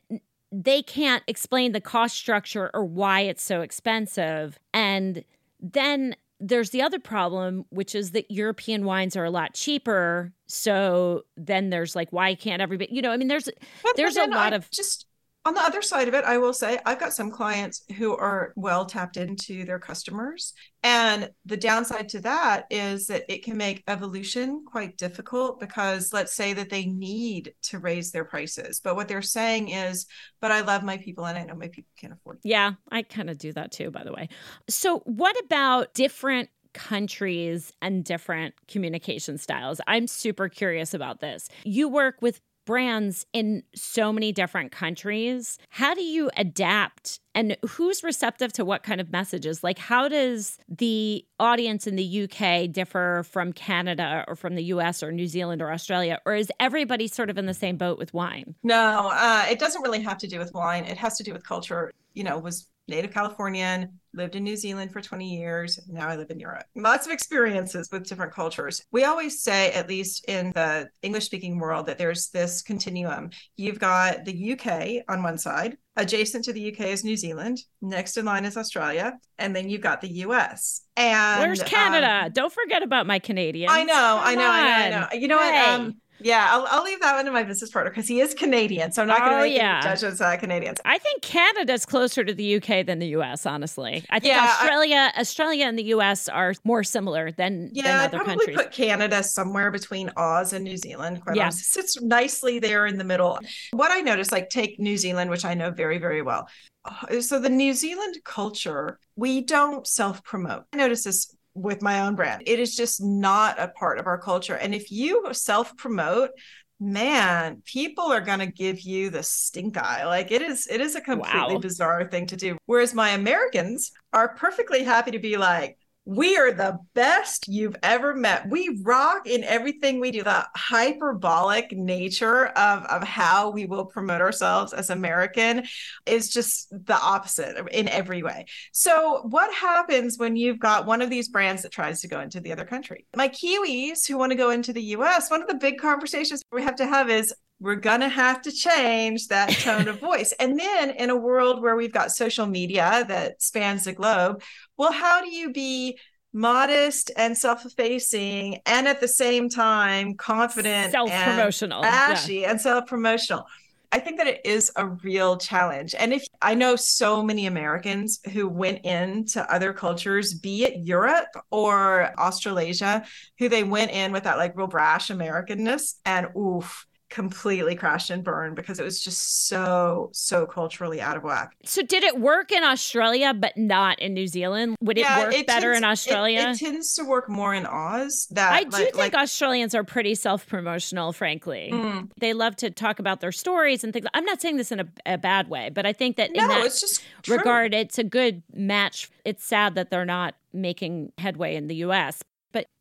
they 0.52 0.84
can't 0.84 1.24
explain 1.28 1.72
the 1.72 1.82
cost 1.82 2.16
structure 2.16 2.70
or 2.74 2.86
why 2.86 3.22
it's 3.22 3.42
so 3.42 3.62
expensive. 3.62 4.60
And 4.74 5.24
then 5.60 6.16
there's 6.40 6.70
the 6.70 6.82
other 6.82 7.00
problem, 7.00 7.66
which 7.70 7.96
is 7.96 8.12
that 8.12 8.30
European 8.30 8.86
wines 8.86 9.16
are 9.16 9.24
a 9.24 9.32
lot 9.32 9.56
cheaper. 9.56 10.34
So 10.46 11.24
then 11.36 11.72
there's 11.72 11.96
like, 11.96 12.12
why 12.12 12.36
can't 12.36 12.62
everybody, 12.62 12.94
you 12.94 13.02
know, 13.02 13.12
I 13.12 13.18
mean, 13.18 13.30
there's, 13.30 13.50
but, 13.82 13.96
there's 13.96 14.18
a 14.18 14.28
lot 14.28 14.54
I 14.54 14.58
of 14.58 14.70
just, 14.70 15.08
on 15.46 15.54
the 15.54 15.62
other 15.62 15.82
side 15.82 16.08
of 16.08 16.14
it, 16.14 16.24
I 16.24 16.38
will 16.38 16.54
say 16.54 16.80
I've 16.86 17.00
got 17.00 17.14
some 17.14 17.30
clients 17.30 17.84
who 17.98 18.16
are 18.16 18.54
well 18.56 18.86
tapped 18.86 19.18
into 19.18 19.66
their 19.66 19.80
customers. 19.80 20.54
And 20.84 21.30
the 21.46 21.58
downside 21.58 22.10
to 22.10 22.22
that 22.22 22.66
is 22.70 23.08
that 23.08 23.26
it 23.28 23.44
can 23.44 23.58
make 23.58 23.84
evolution 23.88 24.64
quite 24.66 24.98
difficult 24.98 25.60
because 25.60 26.14
let's 26.14 26.34
say 26.34 26.54
that 26.54 26.70
they 26.70 26.86
need 26.86 27.54
to 27.64 27.80
raise 27.80 28.12
their 28.12 28.26
prices. 28.26 28.80
But 28.82 28.96
what 28.96 29.08
they're 29.10 29.22
saying 29.22 29.70
is, 29.70 30.06
but 30.40 30.52
I 30.52 30.62
love 30.62 30.84
my 30.84 30.98
people 30.98 31.26
and 31.26 31.38
I 31.38 31.44
know 31.44 31.56
my 31.56 31.68
people 31.68 31.92
can't 31.98 32.14
afford 32.14 32.38
it. 32.38 32.48
Yeah, 32.48 32.74
I 32.90 33.02
kind 33.04 33.30
of 33.30 33.38
do 33.38 33.52
that 33.54 33.72
too, 33.72 33.92
by 33.92 34.04
the 34.04 34.14
way. 34.14 34.30
So, 34.70 35.00
what 35.00 35.38
about 35.44 35.94
different 35.94 36.50
countries 36.74 37.72
and 37.82 38.04
different 38.04 38.56
communication 38.68 39.38
styles. 39.38 39.80
I'm 39.88 40.08
super 40.08 40.50
curious 40.50 40.94
about 40.96 41.20
this. 41.20 41.48
You 41.64 41.88
work 41.88 42.16
with 42.20 42.42
brands 42.66 43.26
in 43.34 43.64
so 43.76 44.14
many 44.14 44.32
different 44.32 44.72
countries. 44.72 45.58
How 45.70 45.94
do 45.94 46.04
you 46.04 46.30
adapt 46.38 47.20
and 47.36 47.58
who's 47.68 48.04
receptive 48.04 48.54
to 48.54 48.66
what 48.66 48.84
kind 48.84 49.02
of 49.02 49.12
messages? 49.12 49.64
Like, 49.64 49.80
how 49.80 50.08
does 50.08 50.58
the 50.70 51.26
audience 51.40 51.88
in 51.88 51.96
the 51.96 52.24
UK 52.24 52.72
differ 52.72 53.26
from 53.30 53.54
Canada 53.54 54.24
or 54.28 54.36
from 54.36 54.56
the 54.56 54.64
US 54.66 55.02
or 55.02 55.12
New 55.12 55.28
Zealand 55.28 55.62
or 55.62 55.72
Australia? 55.72 56.20
Or 56.26 56.36
is 56.36 56.52
everybody 56.60 57.08
sort 57.08 57.30
of 57.30 57.38
in 57.38 57.46
the 57.46 57.54
same 57.54 57.78
boat 57.78 57.98
with 57.98 58.14
wine? 58.14 58.56
No, 58.64 59.10
uh, 59.12 59.46
it 59.50 59.60
doesn't 59.60 59.82
really 59.82 60.02
have 60.02 60.18
to 60.20 60.28
do 60.28 60.40
with 60.40 60.54
wine. 60.54 60.86
It 60.86 60.98
has 60.98 61.18
to 61.18 61.24
do 61.24 61.34
with 61.34 61.46
culture. 61.46 61.92
You 62.14 62.24
know, 62.24 62.38
was 62.38 62.68
native 62.88 63.14
Californian, 63.14 64.00
lived 64.14 64.36
in 64.36 64.44
New 64.44 64.56
Zealand 64.56 64.92
for 64.92 65.02
20 65.02 65.36
years. 65.36 65.80
Now 65.88 66.08
I 66.08 66.16
live 66.16 66.30
in 66.30 66.40
Europe. 66.40 66.66
Lots 66.76 67.06
of 67.06 67.12
experiences 67.12 67.90
with 67.92 68.08
different 68.08 68.34
cultures. 68.34 68.84
We 68.92 69.06
always 69.06 69.42
say, 69.42 69.72
at 69.72 69.90
least 69.90 70.26
in 70.26 70.52
the 70.52 70.90
English 71.02 71.26
speaking 71.26 71.58
world, 71.58 71.88
that 71.88 71.98
there's 71.98 72.30
this 72.30 72.62
continuum. 72.62 73.32
You've 73.58 73.80
got 73.80 74.26
the 74.26 74.54
UK 74.54 75.04
on 75.08 75.24
one 75.24 75.38
side, 75.38 75.78
adjacent 75.96 76.46
to 76.46 76.54
the 76.54 76.72
UK 76.72 76.88
is 76.88 77.04
New 77.04 77.18
Zealand, 77.18 77.60
next 77.82 78.18
in 78.18 78.26
line 78.26 78.46
is 78.46 78.58
Australia, 78.58 79.14
and 79.38 79.56
then 79.56 79.70
you've 79.70 79.82
got 79.82 80.02
the 80.02 80.10
US. 80.10 80.82
And 80.96 81.42
where's 81.42 81.64
Canada? 81.64 82.26
Um, 82.26 82.32
Don't 82.34 82.54
forget 82.54 82.84
about 82.84 83.08
my 83.08 83.20
Canadians. 83.20 83.72
I 83.74 83.84
know, 83.84 84.20
I 84.22 84.36
know, 84.36 84.50
I 84.50 84.62
know, 84.62 84.70
I 84.70 84.90
know. 84.90 85.08
You 85.20 85.28
know 85.28 85.40
hey. 85.40 85.52
what? 85.52 85.70
Um, 85.70 85.96
Yeah, 86.24 86.48
I'll, 86.50 86.66
I'll 86.70 86.84
leave 86.84 87.00
that 87.02 87.16
one 87.16 87.26
to 87.26 87.32
my 87.32 87.44
business 87.44 87.70
partner 87.70 87.92
because 87.92 88.08
he 88.08 88.20
is 88.20 88.34
Canadian. 88.34 88.92
So 88.92 89.02
I'm 89.02 89.08
not 89.08 89.20
going 89.20 89.32
to 89.32 89.38
Oh, 89.38 89.42
make 89.42 89.56
yeah. 89.58 89.82
any 89.86 90.22
on 90.22 90.38
Canadians. 90.40 90.80
I 90.86 90.98
think 90.98 91.22
Canada's 91.22 91.86
closer 91.86 92.24
to 92.24 92.34
the 92.34 92.56
UK 92.56 92.86
than 92.86 93.00
the 93.00 93.08
US, 93.18 93.46
honestly. 93.46 94.04
I 94.10 94.20
think 94.20 94.34
Yeah, 94.34 94.42
I- 94.42 94.62
Australia, 94.64 95.12
Australia 95.18 95.66
and 95.66 95.78
the 95.78 95.84
US 95.96 96.30
are 96.30 96.54
more 96.64 96.84
similar 96.84 97.32
than, 97.32 97.70
Yeah, 97.74 97.84
than 97.84 98.00
I'd 98.00 98.12
probably 98.12 98.46
countries. 98.46 98.58
put 98.58 98.72
Canada 98.72 99.22
somewhere 99.24 99.72
between 99.72 100.10
Oz 100.18 100.54
and 100.54 100.64
New 100.64 100.78
Zealand. 100.78 101.22
Quite 101.24 101.36
Yeah. 101.36 101.44
honestly, 101.44 101.82
sits 101.82 102.02
nicely 102.02 102.60
there 102.60 102.86
in 102.86 102.98
the 102.98 103.04
middle. 103.04 103.40
What 103.72 103.92
I 103.92 104.02
noticed, 104.02 104.32
like 104.32 104.50
take 104.50 104.80
New 104.80 104.98
Zealand, 104.98 105.30
which 105.30 105.46
I 105.46 105.54
know 105.54 105.72
very, 105.72 105.98
very 105.98 106.22
well. 106.22 106.48
Uh, 106.86 107.20
So 107.22 107.40
the 107.40 107.50
New 107.50 107.74
Zealand 107.74 108.18
culture, 108.26 109.00
we 109.16 109.42
don't 109.42 109.86
self-promote. 109.88 110.64
I 110.74 110.78
noticed 110.78 111.06
this 111.06 111.34
with 111.54 111.82
my 111.82 112.02
own 112.02 112.16
brand. 112.16 112.44
It 112.46 112.60
is 112.60 112.76
just 112.76 113.04
not 113.04 113.60
a 113.60 113.68
part 113.68 114.00
of 114.00 114.08
our 114.08 114.18
culture. 114.18 114.56
And 114.56 114.74
if 114.74 114.92
you 114.92 115.28
self-promote, 115.32 116.32
man, 116.80 117.62
people 117.66 118.12
are 118.12 118.22
going 118.22 118.40
to 118.40 118.48
give 118.48 118.82
you 118.82 119.10
the 119.10 119.24
stink 119.24 119.78
eye. 119.78 120.06
Like 120.06 120.32
it 120.32 120.42
is, 120.42 120.68
it 120.68 120.82
is 120.82 120.96
a 120.96 121.02
completely 121.02 121.56
Wow. 121.56 121.60
bizarre 121.60 122.10
thing 122.10 122.26
to 122.28 122.36
do. 122.36 122.58
Whereas 122.66 122.94
my 122.94 123.10
Americans 123.10 123.92
are 124.12 124.36
perfectly 124.36 124.84
happy 124.84 125.12
to 125.12 125.20
be 125.20 125.38
like, 125.38 125.78
we 126.06 126.38
are 126.38 126.52
the 126.52 126.80
best 126.94 127.48
you've 127.48 127.78
ever 127.82 128.14
met. 128.14 128.50
We 128.50 128.80
rock 128.82 129.26
in 129.26 129.44
everything 129.44 130.00
we 130.00 130.12
do. 130.12 130.24
The 130.24 130.46
hyperbolic 130.56 131.72
nature 131.72 132.48
of, 132.48 132.84
of 132.86 133.04
how 133.04 133.52
we 133.52 133.66
will 133.66 133.86
promote 133.86 134.20
ourselves 134.20 134.74
as 134.74 134.90
American 134.90 135.66
is 136.06 136.30
just 136.30 136.70
the 136.72 136.98
opposite 136.98 137.56
in 137.72 137.88
every 137.88 138.22
way. 138.22 138.46
So, 138.74 139.22
what 139.30 139.54
happens 139.54 140.18
when 140.18 140.36
you've 140.36 140.60
got 140.60 140.86
one 140.86 141.02
of 141.02 141.10
these 141.10 141.30
brands 141.30 141.62
that 141.62 141.72
tries 141.72 142.02
to 142.02 142.10
go 142.10 142.20
into 142.20 142.42
the 142.42 142.52
other 142.52 142.66
country? 142.66 143.06
My 143.16 143.30
Kiwis 143.30 144.06
who 144.08 144.18
want 144.18 144.32
to 144.32 144.38
go 144.38 144.50
into 144.50 144.74
the 144.74 144.84
US, 144.98 145.32
one 145.32 145.42
of 145.42 145.48
the 145.48 145.56
big 145.56 145.78
conversations 145.80 146.42
we 146.52 146.64
have 146.64 146.76
to 146.76 146.86
have 146.86 147.10
is 147.10 147.34
we're 147.60 147.76
going 147.76 148.02
to 148.02 148.10
have 148.10 148.42
to 148.44 148.52
change 148.52 149.28
that 149.28 149.50
tone 149.60 149.88
of 149.88 150.00
voice. 150.00 150.34
And 150.40 150.60
then 150.60 150.92
in 150.92 151.10
a 151.10 151.16
world 151.16 151.62
where 151.62 151.76
we've 151.76 151.94
got 151.94 152.12
social 152.12 152.46
media 152.46 153.06
that 153.08 153.42
spans 153.42 153.86
the 153.86 153.94
globe, 153.94 154.42
well, 154.78 154.92
how 154.92 155.22
do 155.22 155.30
you 155.30 155.52
be 155.52 155.98
modest 156.34 157.12
and 157.16 157.38
self-effacing 157.38 158.60
and 158.66 158.88
at 158.88 159.00
the 159.00 159.08
same 159.08 159.50
time 159.50 160.16
confident 160.16 160.86
and 160.86 160.92
Self-promotional. 160.92 161.82
Yeah. 161.84 162.08
ashy 162.12 162.46
and 162.46 162.60
self-promotional? 162.60 163.46
I 163.92 164.00
think 164.00 164.18
that 164.18 164.26
it 164.26 164.42
is 164.44 164.72
a 164.76 164.88
real 164.88 165.38
challenge. 165.38 165.94
And 165.94 166.12
if 166.12 166.26
I 166.42 166.56
know 166.56 166.76
so 166.76 167.22
many 167.22 167.46
Americans 167.46 168.20
who 168.34 168.50
went 168.50 168.84
into 168.84 169.48
other 169.54 169.72
cultures, 169.72 170.34
be 170.34 170.64
it 170.64 170.84
Europe 170.84 171.28
or 171.52 172.20
Australasia, 172.20 173.06
who 173.38 173.50
they 173.50 173.64
went 173.64 173.92
in 173.92 174.12
with 174.12 174.24
that 174.24 174.40
like 174.40 174.58
real 174.58 174.66
brash 174.66 175.10
Americanness 175.10 175.94
and 176.08 176.28
oof, 176.36 176.88
completely 177.14 177.76
crashed 177.76 178.10
and 178.10 178.24
burned 178.24 178.56
because 178.56 178.80
it 178.80 178.84
was 178.84 179.00
just 179.00 179.48
so, 179.48 180.10
so 180.14 180.48
culturally 180.48 181.00
out 181.00 181.16
of 181.16 181.24
whack. 181.24 181.56
So 181.64 181.84
did 181.84 182.04
it 182.04 182.20
work 182.20 182.52
in 182.52 182.64
Australia 182.64 183.36
but 183.36 183.56
not 183.56 184.00
in 184.00 184.16
New 184.16 184.26
Zealand? 184.26 184.78
Would 184.82 184.98
it 184.98 185.06
work 185.06 185.46
better 185.46 185.74
tends- 185.74 185.78
in 185.78 185.84
Australia? 185.84 186.50
It, 186.50 186.58
tends 186.58 186.96
to 186.96 187.04
work 187.04 187.30
more 187.30 187.54
in 187.54 187.68
Oz. 187.68 188.28
That 188.32 188.54
I 188.54 188.64
do 188.64 188.70
like, 188.72 188.84
think 188.86 188.98
like, 188.98 189.14
Australians 189.14 189.76
are 189.76 189.84
pretty 189.84 190.16
self-promotional, 190.16 191.14
frankly. 191.14 191.70
Mm. 191.72 192.10
They 192.20 192.34
love 192.34 192.56
to 192.58 192.72
talk 192.72 192.98
about 192.98 193.22
their 193.22 193.32
stories 193.32 193.84
and 193.84 193.94
things. 193.94 194.08
I'm 194.16 194.26
not 194.26 194.42
saying 194.42 194.58
this 194.58 194.72
in 194.72 194.80
a, 194.80 194.88
a 195.06 195.18
bad 195.20 195.50
way, 195.50 195.70
but 195.70 195.86
I 195.86 195.94
think 195.94 196.16
that 196.16 196.30
in 196.30 196.38
no, 196.38 196.48
that 196.48 196.66
it's 196.66 196.82
just 196.82 197.04
true. 197.22 197.38
regard, 197.38 197.76
it's 197.76 198.00
a 198.00 198.04
good 198.04 198.42
match. 198.56 199.12
It's 199.24 199.44
sad 199.44 199.76
that 199.76 199.92
they're 199.92 200.04
not 200.04 200.34
making 200.52 201.12
headway 201.20 201.56
in 201.56 201.68
the 201.68 201.76
US. 201.76 202.24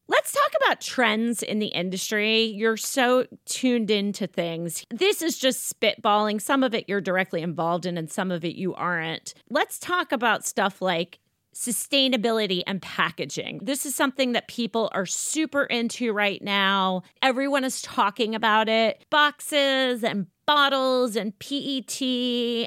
Let's 0.08 0.32
talk 0.32 0.52
about 0.62 0.80
trends 0.80 1.42
in 1.42 1.58
the 1.58 1.68
industry. 1.68 2.44
You're 2.44 2.76
so 2.76 3.26
tuned 3.46 3.90
into 3.90 4.26
things. 4.26 4.84
This 4.90 5.22
is 5.22 5.38
just 5.38 5.72
spitballing. 5.72 6.40
Some 6.40 6.62
of 6.62 6.74
it 6.74 6.84
you're 6.88 7.00
directly 7.00 7.40
involved 7.40 7.86
in, 7.86 7.96
and 7.96 8.10
some 8.10 8.30
of 8.30 8.44
it 8.44 8.56
you 8.56 8.74
aren't. 8.74 9.34
Let's 9.48 9.78
talk 9.78 10.12
about 10.12 10.44
stuff 10.44 10.82
like 10.82 11.18
sustainability 11.54 12.62
and 12.66 12.80
packaging. 12.80 13.60
This 13.62 13.84
is 13.86 13.94
something 13.94 14.32
that 14.32 14.48
people 14.48 14.90
are 14.92 15.06
super 15.06 15.64
into 15.64 16.12
right 16.12 16.42
now. 16.42 17.02
Everyone 17.20 17.64
is 17.64 17.82
talking 17.82 18.34
about 18.34 18.68
it. 18.68 19.04
Boxes 19.10 20.02
and 20.02 20.26
bottles 20.46 21.14
and 21.14 21.38
PET 21.38 22.02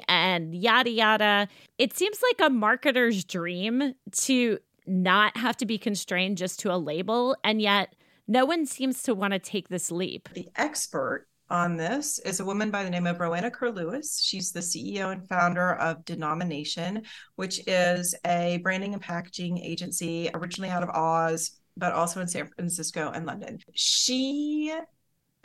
and 0.08 0.54
yada 0.54 0.90
yada. 0.90 1.48
It 1.78 1.92
seems 1.92 2.20
like 2.22 2.48
a 2.48 2.52
marketer's 2.52 3.24
dream 3.24 3.94
to 4.12 4.58
not 4.86 5.36
have 5.36 5.56
to 5.58 5.66
be 5.66 5.78
constrained 5.78 6.38
just 6.38 6.60
to 6.60 6.72
a 6.72 6.76
label, 6.76 7.36
and 7.44 7.60
yet 7.60 7.94
no 8.28 8.44
one 8.44 8.66
seems 8.66 9.02
to 9.04 9.14
want 9.14 9.32
to 9.32 9.38
take 9.38 9.68
this 9.68 9.90
leap. 9.90 10.28
The 10.34 10.48
expert 10.56 11.26
on 11.48 11.76
this 11.76 12.18
is 12.20 12.40
a 12.40 12.44
woman 12.44 12.70
by 12.70 12.82
the 12.82 12.90
name 12.90 13.06
of 13.06 13.20
Rowena 13.20 13.50
Curlewis. 13.50 14.20
She's 14.22 14.50
the 14.50 14.60
CEO 14.60 15.12
and 15.12 15.28
founder 15.28 15.74
of 15.74 16.04
Denomination, 16.04 17.02
which 17.36 17.60
is 17.68 18.14
a 18.24 18.58
branding 18.62 18.94
and 18.94 19.02
packaging 19.02 19.58
agency 19.58 20.28
originally 20.34 20.70
out 20.70 20.82
of 20.82 20.90
Oz, 20.90 21.52
but 21.76 21.92
also 21.92 22.20
in 22.20 22.28
San 22.28 22.48
Francisco 22.48 23.12
and 23.14 23.26
London. 23.26 23.58
She 23.74 24.76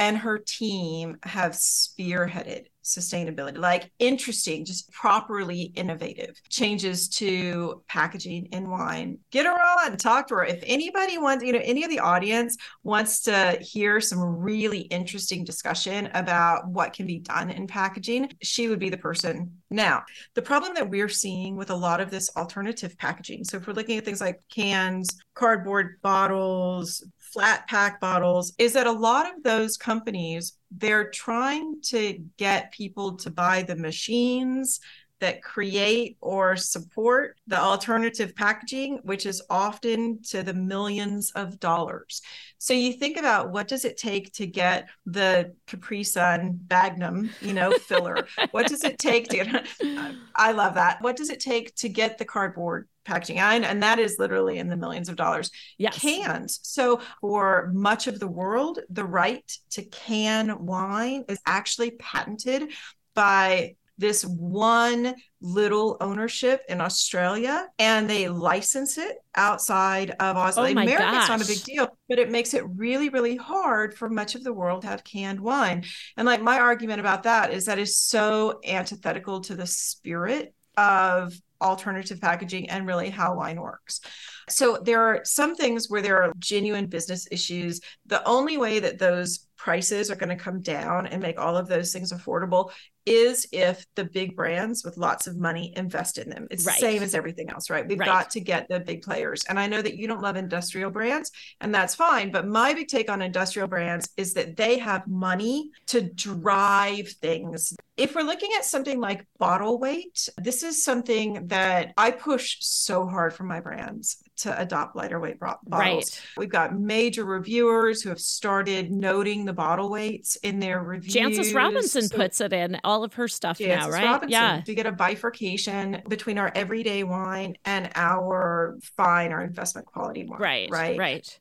and 0.02 0.18
her 0.18 0.40
team 0.40 1.16
have 1.22 1.52
spearheaded 1.52 2.66
sustainability, 2.84 3.60
like 3.60 3.92
interesting, 4.00 4.66
just 4.66 4.92
properly 4.92 5.72
innovative 5.76 6.42
changes 6.50 7.08
to 7.08 7.84
packaging 7.88 8.48
in 8.48 8.68
wine. 8.68 9.20
Get 9.30 9.46
her 9.46 9.52
on, 9.52 9.98
talk 9.98 10.28
to 10.30 10.36
her. 10.36 10.44
If 10.44 10.64
anybody 10.66 11.20
wants, 11.20 11.46
you 11.46 11.54
know, 11.54 11.62
any 11.62 11.84
of 11.84 11.92
the 11.92 12.00
audience 12.00 12.58
wants 12.82 13.22
to 13.22 13.60
hear 13.62 14.02
some 14.02 14.20
really 14.20 14.80
interesting 14.80 15.44
discussion 15.44 16.10
about 16.16 16.68
what 16.68 16.94
can 16.94 17.06
be 17.06 17.20
done 17.20 17.52
in 17.52 17.68
packaging, 17.68 18.32
she 18.42 18.70
would 18.70 18.80
be 18.80 18.90
the 18.90 18.98
person. 18.98 19.56
Now, 19.70 20.02
the 20.34 20.42
problem 20.42 20.74
that 20.74 20.90
we're 20.90 21.10
seeing 21.10 21.56
with 21.56 21.70
a 21.70 21.76
lot 21.76 22.02
of 22.02 22.10
this 22.10 22.36
alternative 22.36 22.98
packaging, 22.98 23.44
so 23.44 23.58
if 23.58 23.68
we're 23.68 23.74
looking 23.74 24.00
at 24.00 24.06
things 24.06 24.20
like 24.20 24.42
cans, 24.50 25.16
cardboard 25.36 26.02
bottles, 26.02 27.04
flat 27.32 27.68
pack 27.68 28.00
bottles, 28.00 28.54
is 28.58 28.74
that 28.74 28.88
a 28.88 28.92
lot 28.92 29.26
of 29.26 29.44
those 29.44 29.78
companies 29.78 30.54
they're 30.78 31.10
trying 31.10 31.82
to 31.82 32.24
get 32.38 32.72
people 32.72 33.18
to 33.18 33.30
buy 33.30 33.62
the 33.62 33.76
machines 33.76 34.80
that 35.22 35.44
create 35.44 36.18
or 36.20 36.56
support 36.58 37.38
the 37.48 37.60
alternative 37.60 38.36
packaging 38.36 39.00
which 39.04 39.26
is 39.26 39.42
often 39.50 40.20
to 40.24 40.42
the 40.44 40.54
millions 40.54 41.32
of 41.36 41.60
dollars. 41.60 42.22
So 42.58 42.74
you 42.74 42.94
think 42.94 43.18
about 43.18 43.52
what 43.52 43.68
does 43.68 43.86
it 43.86 43.98
take 43.98 44.34
to 44.34 44.48
get 44.48 44.90
the 45.06 45.54
capri 45.68 46.04
sun 46.04 46.60
magnum 46.70 47.30
you 47.40 47.54
know 47.54 47.72
filler? 47.72 48.28
What 48.50 48.68
does 48.68 48.84
it 48.84 48.98
take 48.98 49.30
to 49.30 49.64
i 50.36 50.52
love 50.52 50.74
that. 50.76 51.02
What 51.02 51.16
does 51.16 51.30
it 51.30 51.40
take 51.40 51.76
to 51.76 51.90
get 51.90 52.18
the 52.18 52.26
cardboard 52.26 52.88
packaging 53.04 53.40
and, 53.40 53.66
and 53.66 53.84
that 53.84 54.00
is 54.00 54.18
literally 54.20 54.58
in 54.58 54.70
the 54.70 54.78
millions 54.78 55.10
of 55.10 55.16
dollars 55.16 55.52
Yes. 55.78 56.00
cans. 56.00 56.60
So, 56.64 57.02
for 57.22 57.72
much 57.74 58.08
of 58.08 58.20
the 58.20 58.28
world, 58.28 58.80
the 58.90 59.06
right 59.06 59.50
to 59.72 59.84
can 59.84 60.66
wine 60.66 61.26
is 61.28 61.40
actually 61.46 61.92
patented 61.92 62.72
by 63.14 63.76
this 63.98 64.24
one 64.24 65.14
little 65.42 65.98
ownership 66.02 66.62
in 66.68 66.82
Australia, 66.82 67.68
and 67.78 68.10
they 68.10 68.28
license 68.28 68.98
it 68.98 69.18
outside 69.36 70.12
of 70.12 70.36
Australia. 70.36 70.76
Oh 70.76 70.82
America, 70.82 71.18
it's 71.18 71.30
not 71.30 71.42
a 71.42 71.46
big 71.46 71.64
deal, 71.64 71.88
but 72.10 72.18
it 72.18 72.32
makes 72.32 72.54
it 72.54 72.64
really, 72.76 73.10
really 73.10 73.36
hard 73.36 73.94
for 73.94 74.10
much 74.10 74.34
of 74.36 74.44
the 74.44 74.54
world 74.54 74.82
to 74.82 74.88
have 74.88 75.04
canned 75.04 75.40
wine. 75.40 75.84
And 76.18 76.26
like 76.26 76.42
my 76.42 76.60
argument 76.60 77.00
about 77.00 77.24
that 77.24 77.54
is 77.54 77.66
that 77.66 77.80
is 77.80 77.96
so 77.96 78.60
antithetical 78.66 79.42
to 79.42 79.56
the 79.56 79.68
spirit 79.68 80.54
of 80.76 81.34
alternative 81.62 82.20
packaging 82.20 82.70
and 82.70 82.88
really 82.88 83.10
how 83.10 83.36
wine 83.36 83.62
works. 83.62 84.02
So 84.50 84.78
there 84.84 85.02
are 85.02 85.22
some 85.24 85.56
things 85.56 85.90
where 85.90 86.02
there 86.02 86.22
are 86.22 86.34
genuine 86.40 86.88
business 86.88 87.28
issues. 87.32 87.80
The 88.08 88.28
only 88.28 88.58
way 88.58 88.80
that 88.80 89.00
those 89.00 89.48
prices 89.58 90.10
are 90.10 90.16
going 90.16 90.36
to 90.36 90.44
come 90.44 90.62
down 90.62 91.08
and 91.08 91.22
make 91.22 91.40
all 91.40 91.56
of 91.56 91.68
those 91.68 91.94
things 91.94 92.12
affordable 92.12 92.72
is 93.06 93.48
if 93.52 93.86
the 93.96 94.04
big 94.06 94.36
brands 94.36 94.84
with 94.84 94.98
lots 94.98 95.28
of 95.28 95.38
money 95.38 95.74
invest 95.76 96.18
in 96.18 96.30
them. 96.30 96.48
It's 96.52 96.66
Right. 96.66 96.76
the 96.76 96.80
same 96.82 97.04
as 97.04 97.16
everything 97.16 97.50
else, 97.50 97.70
right? 97.70 97.88
We've 97.88 98.00
Right. 98.00 98.06
got 98.06 98.30
to 98.32 98.40
get 98.40 98.68
the 98.70 98.80
big 98.80 99.02
players. 99.02 99.44
And 99.50 99.60
I 99.60 99.68
know 99.68 99.82
that 99.82 99.96
you 99.98 100.08
don't 100.08 100.22
love 100.22 100.36
industrial 100.36 100.92
brands, 100.92 101.32
and 101.62 101.74
that's 101.74 101.96
fine. 101.96 102.32
But 102.32 102.48
my 102.48 102.74
big 102.74 102.88
take 102.88 103.10
on 103.10 103.22
industrial 103.22 103.68
brands 103.68 104.10
is 104.18 104.34
that 104.36 104.56
they 104.56 104.78
have 104.78 105.08
money 105.08 105.72
to 105.88 106.02
drive 106.02 107.10
things. 107.22 107.74
If 107.98 108.16
we're 108.16 108.22
looking 108.24 108.50
at 108.58 108.66
something 108.66 109.00
like 109.00 109.26
bottle 109.38 109.80
weight, 109.80 110.28
this 110.38 110.64
is 110.64 110.84
something 110.84 111.48
that 111.48 111.94
I 111.98 112.12
push 112.12 112.58
so 112.60 113.06
hard 113.08 113.34
for 113.34 113.44
my 113.44 113.60
brands 113.60 114.24
to 114.38 114.60
adopt 114.60 114.96
lighter 114.96 115.20
weight 115.20 115.40
bottles. 115.40 115.60
Right. 115.70 116.22
We've 116.36 116.50
got 116.50 116.80
major 116.80 117.26
reviewers 117.26 118.02
who 118.02 118.10
have 118.10 118.20
started 118.20 118.92
noting 118.92 119.46
the 119.46 119.54
bottle 119.54 119.90
weights 119.92 120.36
in 120.38 120.60
their 120.60 120.82
reviews. 120.82 121.14
Jancis 121.14 121.54
Robinson 121.56 122.08
So- 122.08 122.16
puts 122.16 122.42
it 122.42 122.52
in 122.54 122.80
all 122.92 123.04
of 123.04 123.14
her 123.14 123.28
stuff 123.28 123.60
now, 123.60 123.90
right? 123.90 124.04
Robinson. 124.04 124.30
Yeah. 124.30 124.62
To 124.66 124.76
get 124.76 124.86
a 124.86 124.92
bifurcation 124.92 126.02
between 126.08 126.38
our 126.38 126.52
everyday 126.54 127.04
wine 127.04 127.56
and 127.66 127.90
our 127.96 128.78
fine 128.98 129.32
our 129.32 129.42
investment 129.42 129.88
quality 129.88 130.26
wine. 130.26 130.40
Right. 130.40 130.70
Right. 130.70 130.98
Right. 130.98 131.40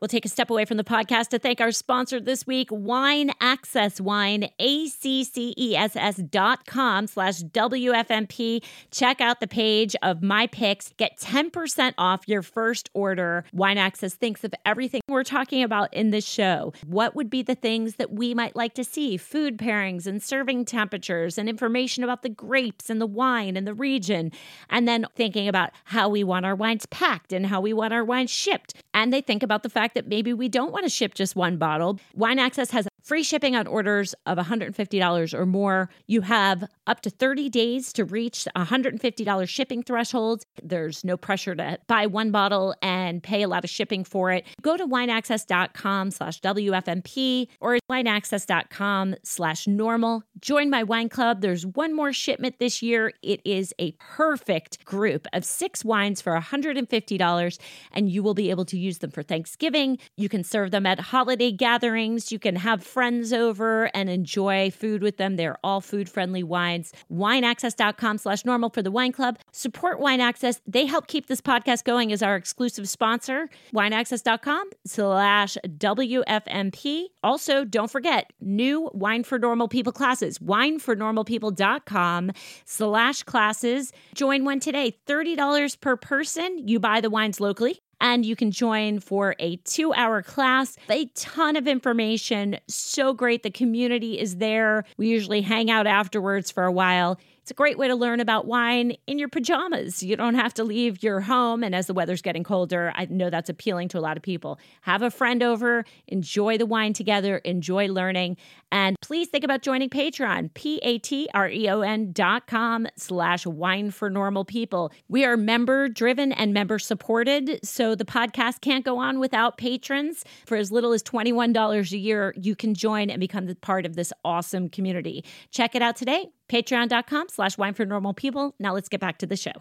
We'll 0.00 0.08
take 0.08 0.24
a 0.24 0.30
step 0.30 0.48
away 0.48 0.64
from 0.64 0.78
the 0.78 0.84
podcast 0.84 1.28
to 1.28 1.38
thank 1.38 1.60
our 1.60 1.72
sponsor 1.72 2.20
this 2.20 2.46
week, 2.46 2.68
Wine 2.70 3.32
Access 3.38 4.00
Wine, 4.00 4.48
A-C-C-E-S-S 4.58 6.16
dot 6.30 6.64
com 6.64 7.06
slash 7.06 7.42
WFNP. 7.42 8.64
Check 8.90 9.20
out 9.20 9.40
the 9.40 9.46
page 9.46 9.94
of 10.02 10.22
my 10.22 10.46
picks. 10.46 10.94
Get 10.96 11.18
10% 11.18 11.92
off 11.98 12.26
your 12.26 12.40
first 12.40 12.88
order. 12.94 13.44
Wine 13.52 13.76
Access 13.76 14.14
thinks 14.14 14.42
of 14.42 14.54
everything 14.64 15.02
we're 15.06 15.22
talking 15.22 15.62
about 15.62 15.92
in 15.92 16.12
this 16.12 16.26
show. 16.26 16.72
What 16.86 17.14
would 17.14 17.28
be 17.28 17.42
the 17.42 17.54
things 17.54 17.96
that 17.96 18.10
we 18.10 18.32
might 18.32 18.56
like 18.56 18.72
to 18.76 18.84
see? 18.84 19.18
Food 19.18 19.58
pairings 19.58 20.06
and 20.06 20.22
serving 20.22 20.64
temperatures 20.64 21.36
and 21.36 21.46
information 21.46 22.04
about 22.04 22.22
the 22.22 22.30
grapes 22.30 22.88
and 22.88 23.02
the 23.02 23.06
wine 23.06 23.54
and 23.54 23.66
the 23.66 23.74
region. 23.74 24.32
And 24.70 24.88
then 24.88 25.04
thinking 25.14 25.46
about 25.46 25.72
how 25.84 26.08
we 26.08 26.24
want 26.24 26.46
our 26.46 26.54
wines 26.54 26.86
packed 26.86 27.34
and 27.34 27.48
how 27.48 27.60
we 27.60 27.74
want 27.74 27.92
our 27.92 28.02
wines 28.02 28.30
shipped. 28.30 28.72
And 28.94 29.12
they 29.12 29.20
think 29.20 29.42
about 29.42 29.62
the 29.62 29.68
fact 29.68 29.89
that 29.94 30.06
maybe 30.08 30.32
we 30.32 30.48
don't 30.48 30.72
want 30.72 30.84
to 30.84 30.90
ship 30.90 31.14
just 31.14 31.36
one 31.36 31.56
bottle. 31.56 31.98
Wine 32.14 32.38
Access 32.38 32.70
has 32.70 32.89
free 33.02 33.22
shipping 33.22 33.56
on 33.56 33.66
orders 33.66 34.14
of 34.26 34.38
$150 34.38 35.34
or 35.34 35.46
more. 35.46 35.90
You 36.06 36.22
have 36.22 36.64
up 36.86 37.00
to 37.02 37.10
30 37.10 37.48
days 37.48 37.92
to 37.94 38.04
reach 38.04 38.46
$150 38.56 39.48
shipping 39.48 39.82
threshold. 39.82 40.42
There's 40.62 41.04
no 41.04 41.16
pressure 41.16 41.54
to 41.54 41.78
buy 41.86 42.06
one 42.06 42.30
bottle 42.30 42.74
and 42.82 43.22
pay 43.22 43.42
a 43.42 43.48
lot 43.48 43.64
of 43.64 43.70
shipping 43.70 44.04
for 44.04 44.30
it. 44.32 44.46
Go 44.62 44.76
to 44.76 44.86
wineaccess.com 44.86 46.10
slash 46.10 46.40
WFNP 46.40 47.48
or 47.60 47.78
wineaccess.com 47.90 49.14
slash 49.22 49.66
normal. 49.66 50.22
Join 50.40 50.70
my 50.70 50.82
wine 50.82 51.08
club. 51.08 51.40
There's 51.40 51.66
one 51.66 51.94
more 51.94 52.12
shipment 52.12 52.58
this 52.58 52.82
year. 52.82 53.12
It 53.22 53.40
is 53.44 53.72
a 53.78 53.92
perfect 53.92 54.84
group 54.84 55.26
of 55.32 55.44
six 55.44 55.84
wines 55.84 56.20
for 56.20 56.38
$150, 56.38 57.58
and 57.92 58.10
you 58.10 58.22
will 58.22 58.34
be 58.34 58.50
able 58.50 58.64
to 58.66 58.78
use 58.78 58.98
them 58.98 59.10
for 59.10 59.22
Thanksgiving. 59.22 59.98
You 60.16 60.28
can 60.28 60.44
serve 60.44 60.70
them 60.70 60.86
at 60.86 61.00
holiday 61.00 61.52
gatherings. 61.52 62.32
You 62.32 62.38
can 62.38 62.56
have 62.56 62.82
friends 62.90 63.32
over 63.32 63.90
and 63.94 64.10
enjoy 64.10 64.70
food 64.70 65.02
with 65.02 65.16
them. 65.16 65.36
They're 65.36 65.58
all 65.62 65.80
food 65.80 66.08
friendly 66.08 66.42
wines. 66.42 66.92
Wineaccess.com 67.10 68.18
slash 68.18 68.44
normal 68.44 68.70
for 68.70 68.82
the 68.82 68.90
wine 68.90 69.12
club. 69.12 69.38
Support 69.52 70.00
Wine 70.00 70.20
Access. 70.20 70.60
They 70.66 70.86
help 70.86 71.06
keep 71.06 71.26
this 71.26 71.40
podcast 71.40 71.84
going 71.84 72.12
as 72.12 72.22
our 72.22 72.36
exclusive 72.36 72.88
sponsor. 72.88 73.48
Wineaccess.com 73.72 74.70
slash 74.86 75.56
WFNP. 75.66 77.04
Also, 77.22 77.64
don't 77.64 77.90
forget 77.90 78.32
new 78.40 78.90
Wine 78.92 79.24
for 79.24 79.38
Normal 79.38 79.68
People 79.68 79.92
classes. 79.92 80.38
Winefornormalpeople.com 80.38 82.32
slash 82.64 83.22
classes. 83.22 83.92
Join 84.14 84.44
one 84.44 84.60
today. 84.60 84.96
$30 85.06 85.80
per 85.80 85.96
person. 85.96 86.66
You 86.66 86.80
buy 86.80 87.00
the 87.00 87.10
wines 87.10 87.40
locally 87.40 87.80
and 88.00 88.24
you 88.24 88.36
can 88.36 88.50
join 88.50 89.00
for 89.00 89.34
a 89.38 89.56
two 89.56 89.92
hour 89.94 90.22
class. 90.22 90.76
A 90.88 91.06
ton 91.14 91.56
of 91.56 91.66
information. 91.66 92.58
So 92.66 93.12
great. 93.12 93.42
The 93.42 93.50
community 93.50 94.18
is 94.18 94.36
there. 94.36 94.84
We 94.96 95.08
usually 95.08 95.42
hang 95.42 95.70
out 95.70 95.86
afterwards 95.86 96.50
for 96.50 96.64
a 96.64 96.72
while. 96.72 97.18
It's 97.42 97.50
a 97.50 97.54
great 97.54 97.78
way 97.78 97.88
to 97.88 97.94
learn 97.94 98.20
about 98.20 98.46
wine 98.46 98.96
in 99.06 99.18
your 99.18 99.28
pajamas. 99.28 100.02
You 100.02 100.14
don't 100.14 100.34
have 100.34 100.52
to 100.54 100.64
leave 100.64 101.02
your 101.02 101.20
home. 101.20 101.64
And 101.64 101.74
as 101.74 101.86
the 101.86 101.94
weather's 101.94 102.22
getting 102.22 102.44
colder, 102.44 102.92
I 102.94 103.06
know 103.06 103.30
that's 103.30 103.48
appealing 103.48 103.88
to 103.88 103.98
a 103.98 104.00
lot 104.00 104.16
of 104.16 104.22
people. 104.22 104.58
Have 104.82 105.02
a 105.02 105.10
friend 105.10 105.42
over, 105.42 105.84
enjoy 106.06 106.58
the 106.58 106.66
wine 106.66 106.92
together, 106.92 107.38
enjoy 107.38 107.88
learning. 107.88 108.36
And 108.70 108.96
please 109.00 109.28
think 109.28 109.42
about 109.42 109.62
joining 109.62 109.88
Patreon, 109.88 110.52
P-A-T-R-E-O-N 110.54 112.12
dot 112.12 112.46
com 112.46 112.86
slash 112.96 113.46
wine 113.46 113.90
for 113.90 114.10
normal 114.10 114.44
people. 114.44 114.92
We 115.08 115.24
are 115.24 115.36
member 115.36 115.88
driven 115.88 116.32
and 116.32 116.52
member 116.52 116.78
supported. 116.78 117.58
So 117.64 117.94
the 117.94 118.04
podcast 118.04 118.60
can't 118.60 118.84
go 118.84 118.98
on 118.98 119.18
without 119.18 119.56
patrons. 119.56 120.24
For 120.46 120.56
as 120.56 120.70
little 120.70 120.92
as 120.92 121.02
$21 121.02 121.92
a 121.92 121.98
year, 121.98 122.34
you 122.36 122.54
can 122.54 122.74
join 122.74 123.10
and 123.10 123.18
become 123.18 123.52
part 123.60 123.86
of 123.86 123.96
this 123.96 124.12
awesome 124.24 124.68
community. 124.68 125.24
Check 125.50 125.74
it 125.74 125.82
out 125.82 125.96
today 125.96 126.26
patreon.com 126.50 127.28
slash 127.28 127.56
wine 127.56 127.74
for 127.74 127.86
normal 127.86 128.12
people. 128.12 128.54
Now 128.58 128.74
let's 128.74 128.88
get 128.88 129.00
back 129.00 129.18
to 129.18 129.26
the 129.26 129.36
show. 129.36 129.52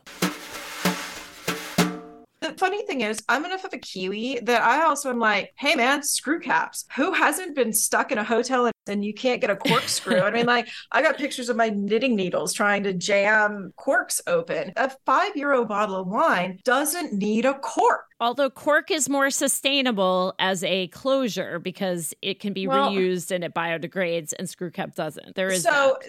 The 2.42 2.54
funny 2.54 2.86
thing 2.86 3.02
is, 3.02 3.22
I'm 3.28 3.44
enough 3.44 3.66
of 3.66 3.74
a 3.74 3.78
Kiwi 3.78 4.40
that 4.44 4.62
I 4.62 4.84
also 4.84 5.10
am 5.10 5.20
like, 5.20 5.52
hey 5.56 5.76
man, 5.76 6.02
screw 6.04 6.40
caps. 6.40 6.86
Who 6.96 7.12
hasn't 7.12 7.54
been 7.54 7.74
stuck 7.74 8.14
in 8.14 8.18
a 8.18 8.24
hotel 8.24 8.66
and, 8.66 8.74
and 8.88 9.04
you 9.04 9.14
can't 9.14 9.42
get 9.42 9.50
a 9.50 9.58
corkscrew? 9.58 10.22
I 10.22 10.32
mean, 10.32 10.46
like, 10.46 10.70
I 10.92 11.02
got 11.02 11.18
pictures 11.18 11.50
of 11.50 11.58
my 11.58 11.70
knitting 11.70 12.16
needles 12.16 12.54
trying 12.54 12.84
to 12.84 12.94
jam 12.94 13.74
corks 13.76 14.22
open. 14.26 14.72
A 14.78 14.90
five 15.06 15.36
euro 15.36 15.66
bottle 15.66 15.98
of 15.98 16.08
wine 16.08 16.60
doesn't 16.64 17.12
need 17.12 17.44
a 17.44 17.56
cork. 17.56 18.06
Although 18.22 18.50
cork 18.50 18.90
is 18.90 19.10
more 19.10 19.30
sustainable 19.30 20.34
as 20.40 20.64
a 20.64 20.88
closure 20.88 21.60
because 21.60 22.14
it 22.22 22.40
can 22.40 22.54
be 22.54 22.68
well, 22.68 22.92
reused 22.92 23.32
and 23.32 23.44
it 23.44 23.54
biodegrades, 23.54 24.34
and 24.40 24.50
screw 24.50 24.72
cap 24.72 24.96
doesn't. 24.96 25.36
There 25.36 25.50
is 25.50 25.64
so. 25.64 25.98
That 26.00 26.08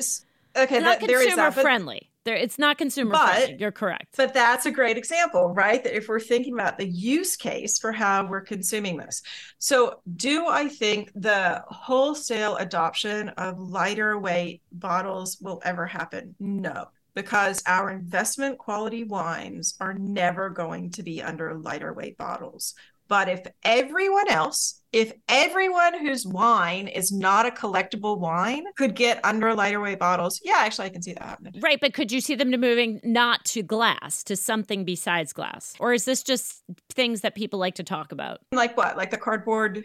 okay, 0.57 0.77
it's 0.77 0.85
not 0.85 0.99
consumer 1.01 1.37
that, 1.37 1.55
but, 1.55 1.63
friendly. 1.63 2.11
There, 2.25 2.37
it's 2.37 2.59
not 2.59 2.77
consumer 2.77 3.13
but, 3.13 3.35
friendly. 3.35 3.57
You're 3.59 3.73
correct. 3.73 4.17
But 4.17 4.35
that's 4.35 4.67
a 4.67 4.71
great 4.71 4.97
example, 4.97 5.55
right? 5.55 5.83
That 5.83 5.97
if 5.97 6.09
we're 6.09 6.21
thinking 6.21 6.55
about 6.55 6.79
the 6.79 6.87
use 6.87 7.37
case 7.37 7.79
for 7.79 7.93
how 7.93 8.27
we're 8.27 8.43
consuming 8.43 8.97
this. 8.97 9.23
So, 9.59 10.01
do 10.17 10.47
I 10.47 10.69
think 10.69 11.13
the 11.15 11.63
wholesale 11.69 12.57
adoption 12.57 13.31
of 13.31 13.59
lighter 13.59 14.19
weight 14.19 14.63
bottles 14.73 15.39
will 15.41 15.63
ever 15.65 15.87
happen? 15.87 16.35
No 16.39 16.89
because 17.15 17.63
our 17.67 17.91
investment 17.91 18.59
quality 18.59 19.05
wines 19.05 19.75
are 19.81 19.95
never 19.95 20.51
going 20.51 20.91
to 20.91 21.03
be 21.03 21.23
under 21.23 21.55
lighter 21.55 21.93
weight 21.93 22.17
bottles. 22.17 22.75
But 23.11 23.29
if 23.29 23.41
everyone 23.65 24.31
else, 24.31 24.81
if 24.93 25.13
everyone 25.29 25.99
whose 25.99 26.25
wine 26.25 26.87
is 26.87 27.11
not 27.11 27.45
a 27.45 27.51
collectible 27.51 28.21
wine 28.21 28.65
could 28.79 28.95
get 28.95 29.19
under 29.25 29.53
lighter 29.53 29.81
weight 29.81 29.99
bottles, 29.99 30.41
yeah, 30.45 30.59
actually, 30.59 30.87
I 30.87 30.91
can 30.91 31.03
see 31.03 31.15
that 31.15 31.23
happening. 31.25 31.55
Right. 31.61 31.81
But 31.81 31.93
could 31.93 32.13
you 32.13 32.21
see 32.21 32.37
them 32.37 32.51
moving 32.53 33.01
not 33.03 33.45
to 33.47 33.65
glass, 33.65 34.23
to 34.25 34.37
something 34.37 34.85
besides 34.85 35.33
glass? 35.33 35.75
Or 35.81 35.93
is 35.93 36.05
this 36.05 36.23
just 36.23 36.63
things 36.93 37.23
that 37.23 37.35
people 37.35 37.59
like 37.59 37.75
to 37.75 37.83
talk 37.83 38.13
about? 38.13 38.39
Like 38.53 38.77
what? 38.77 38.97
Like 38.97 39.11
the 39.11 39.19
cardboard 39.19 39.83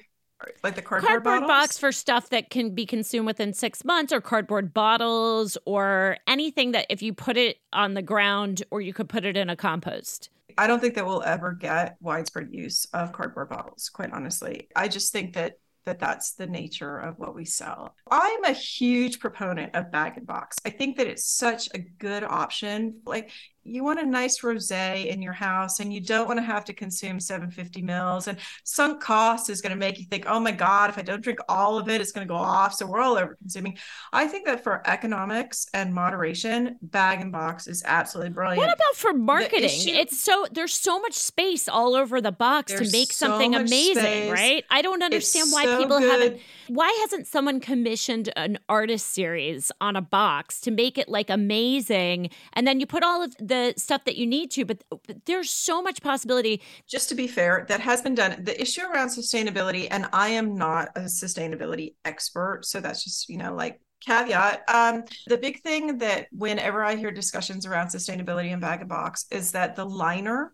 like 0.63 0.75
the 0.75 0.81
cardboard, 0.81 1.23
cardboard 1.23 1.47
box 1.47 1.77
for 1.77 1.91
stuff 1.91 2.29
that 2.29 2.49
can 2.49 2.75
be 2.75 2.85
consumed 2.85 3.25
within 3.25 3.53
six 3.53 3.85
months 3.85 4.11
or 4.11 4.21
cardboard 4.21 4.73
bottles 4.73 5.57
or 5.65 6.17
anything 6.27 6.71
that 6.71 6.85
if 6.89 7.01
you 7.01 7.13
put 7.13 7.37
it 7.37 7.57
on 7.73 7.93
the 7.93 8.01
ground 8.01 8.61
or 8.69 8.81
you 8.81 8.93
could 8.93 9.09
put 9.09 9.25
it 9.25 9.37
in 9.37 9.49
a 9.49 9.55
compost 9.55 10.29
I 10.57 10.67
don't 10.67 10.79
think 10.79 10.95
that 10.95 11.05
we'll 11.05 11.23
ever 11.23 11.53
get 11.53 11.97
widespread 11.99 12.49
use 12.51 12.85
of 12.93 13.11
cardboard 13.11 13.49
bottles, 13.49 13.89
quite 13.89 14.11
honestly. 14.13 14.69
I 14.75 14.87
just 14.87 15.11
think 15.11 15.33
that 15.33 15.55
that 15.85 15.99
that's 15.99 16.33
the 16.33 16.47
nature 16.47 16.97
of 16.97 17.19
what 17.19 17.35
we 17.35 17.45
sell. 17.45 17.93
I'm 18.09 18.43
a 18.43 18.53
huge 18.53 19.19
proponent 19.19 19.75
of 19.75 19.91
bag 19.91 20.13
and 20.17 20.25
box. 20.25 20.57
I 20.65 20.71
think 20.71 20.97
that 20.97 21.05
it's 21.05 21.25
such 21.25 21.69
a 21.75 21.79
good 21.79 22.23
option. 22.23 23.01
Like 23.05 23.31
you 23.65 23.83
want 23.83 23.99
a 23.99 24.05
nice 24.05 24.39
rosé 24.39 25.07
in 25.07 25.21
your 25.21 25.33
house 25.33 25.79
and 25.79 25.93
you 25.93 25.99
don't 25.99 26.27
want 26.27 26.37
to 26.37 26.43
have 26.43 26.63
to 26.65 26.73
consume 26.73 27.19
750 27.19 27.81
mils 27.81 28.27
and 28.27 28.37
sunk 28.63 29.01
cost 29.01 29.49
is 29.49 29.61
going 29.61 29.71
to 29.71 29.77
make 29.77 29.99
you 29.99 30.05
think 30.05 30.25
oh 30.27 30.39
my 30.39 30.51
god 30.51 30.89
if 30.89 30.97
i 30.97 31.01
don't 31.01 31.21
drink 31.21 31.39
all 31.49 31.77
of 31.77 31.89
it 31.89 31.99
it's 31.99 32.11
going 32.11 32.25
to 32.25 32.31
go 32.31 32.37
off. 32.37 32.73
So 32.75 32.85
we're 32.85 33.01
all 33.01 33.17
over 33.17 33.35
consuming 33.35 33.77
i 34.13 34.27
think 34.27 34.45
that 34.45 34.63
for 34.63 34.81
economics 34.87 35.67
and 35.73 35.93
moderation 35.93 36.77
bag 36.81 37.21
and 37.21 37.31
box 37.31 37.67
is 37.67 37.83
absolutely 37.85 38.31
brilliant. 38.33 38.59
What 38.59 38.73
about 38.73 38.95
for 38.95 39.13
marketing? 39.13 39.65
issue, 39.65 39.89
it's 39.89 40.17
so 40.17 40.45
there's 40.51 40.73
so 40.73 40.99
much 40.99 41.13
space 41.13 41.67
all 41.67 41.95
over 41.95 42.21
the 42.21 42.31
box 42.31 42.71
to 42.73 42.89
make 42.91 43.11
something 43.11 43.55
amazing 43.55 43.95
space. 43.95 44.31
right? 44.31 44.63
I 44.69 44.81
don't 44.81 45.01
understand 45.03 45.47
it's 45.47 45.53
why 45.53 45.65
so 45.65 45.77
people 45.77 45.99
good. 45.99 46.11
haven't 46.11 46.41
why 46.67 46.95
hasn't 47.01 47.27
someone 47.27 47.59
commissioned 47.59 48.31
an 48.35 48.57
artist 48.69 49.07
series 49.11 49.71
on 49.81 49.95
a 49.95 50.01
box 50.01 50.61
to 50.61 50.71
make 50.71 50.97
it 50.97 51.09
like 51.09 51.29
amazing 51.29 52.29
and 52.53 52.67
then 52.67 52.79
you 52.79 52.85
put 52.85 53.03
all 53.03 53.23
of 53.23 53.35
the 53.37 53.54
the 53.55 53.73
stuff 53.77 54.03
that 54.05 54.15
you 54.17 54.27
need 54.27 54.51
to, 54.51 54.65
but, 54.65 54.83
but 54.89 55.25
there's 55.25 55.49
so 55.49 55.81
much 55.81 56.01
possibility. 56.01 56.61
Just 56.87 57.09
to 57.09 57.15
be 57.15 57.27
fair, 57.27 57.65
that 57.69 57.79
has 57.79 58.01
been 58.01 58.15
done. 58.15 58.43
The 58.43 58.59
issue 58.59 58.81
around 58.81 59.09
sustainability, 59.09 59.87
and 59.89 60.07
I 60.13 60.29
am 60.29 60.55
not 60.55 60.89
a 60.95 61.01
sustainability 61.01 61.95
expert, 62.03 62.65
so 62.65 62.79
that's 62.79 63.03
just, 63.03 63.29
you 63.29 63.37
know, 63.37 63.53
like 63.55 63.79
caveat. 64.05 64.63
Um, 64.67 65.03
the 65.27 65.37
big 65.37 65.61
thing 65.61 65.97
that 65.99 66.27
whenever 66.31 66.83
I 66.83 66.95
hear 66.95 67.11
discussions 67.11 67.65
around 67.65 67.87
sustainability 67.87 68.51
and 68.51 68.61
bag 68.61 68.81
and 68.81 68.89
box 68.89 69.25
is 69.31 69.51
that 69.51 69.75
the 69.75 69.85
liner 69.85 70.53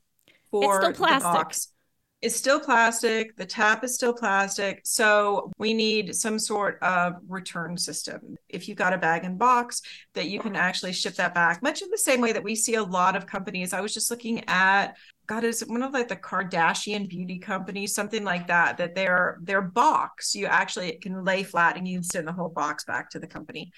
for 0.52 0.94
the 0.94 1.20
box 1.22 1.71
is 2.22 2.36
still 2.36 2.60
plastic. 2.60 3.36
The 3.36 3.46
tap 3.46 3.84
is 3.84 3.96
still 3.96 4.14
plastic. 4.14 4.82
So 4.84 5.52
we 5.58 5.74
need 5.74 6.16
some 6.16 6.38
sort 6.38 6.78
of 6.84 7.16
return 7.28 7.78
system. 7.78 8.36
If 8.48 8.68
you've 8.68 8.78
got 8.78 8.94
a 8.94 8.98
bag 8.98 9.24
and 9.24 9.40
box, 9.40 9.82
that 10.14 10.28
you 10.28 10.40
can 10.40 10.56
actually 10.56 10.94
ship 10.94 11.16
that 11.16 11.34
back, 11.34 11.64
much 11.64 11.82
in 11.82 11.90
the 11.90 11.98
same 11.98 12.22
way 12.22 12.32
that 12.32 12.44
we 12.44 12.56
see 12.56 12.76
a 12.76 12.84
lot 12.84 13.16
of 13.16 13.26
companies. 13.26 13.74
I 13.74 13.82
was 13.82 13.94
just 13.94 14.12
looking 14.12 14.44
at 14.48 14.98
God, 15.28 15.44
is 15.46 15.62
one 15.62 15.82
of 15.82 15.94
like 15.94 16.10
the 16.10 16.16
Kardashian 16.16 17.08
beauty 17.08 17.40
companies, 17.40 17.96
something 17.96 18.24
like 18.24 18.48
that, 18.48 18.78
that 18.78 18.96
their 18.96 19.38
their 19.42 19.62
box, 19.62 20.36
you 20.36 20.46
actually 20.46 20.92
can 20.94 21.24
lay 21.24 21.44
flat 21.44 21.78
and 21.78 21.88
you 21.88 21.98
can 21.98 22.04
send 22.04 22.28
the 22.28 22.34
whole 22.34 22.50
box 22.50 22.84
back 22.84 23.10
to 23.12 23.20
the 23.20 23.28
company. 23.28 23.72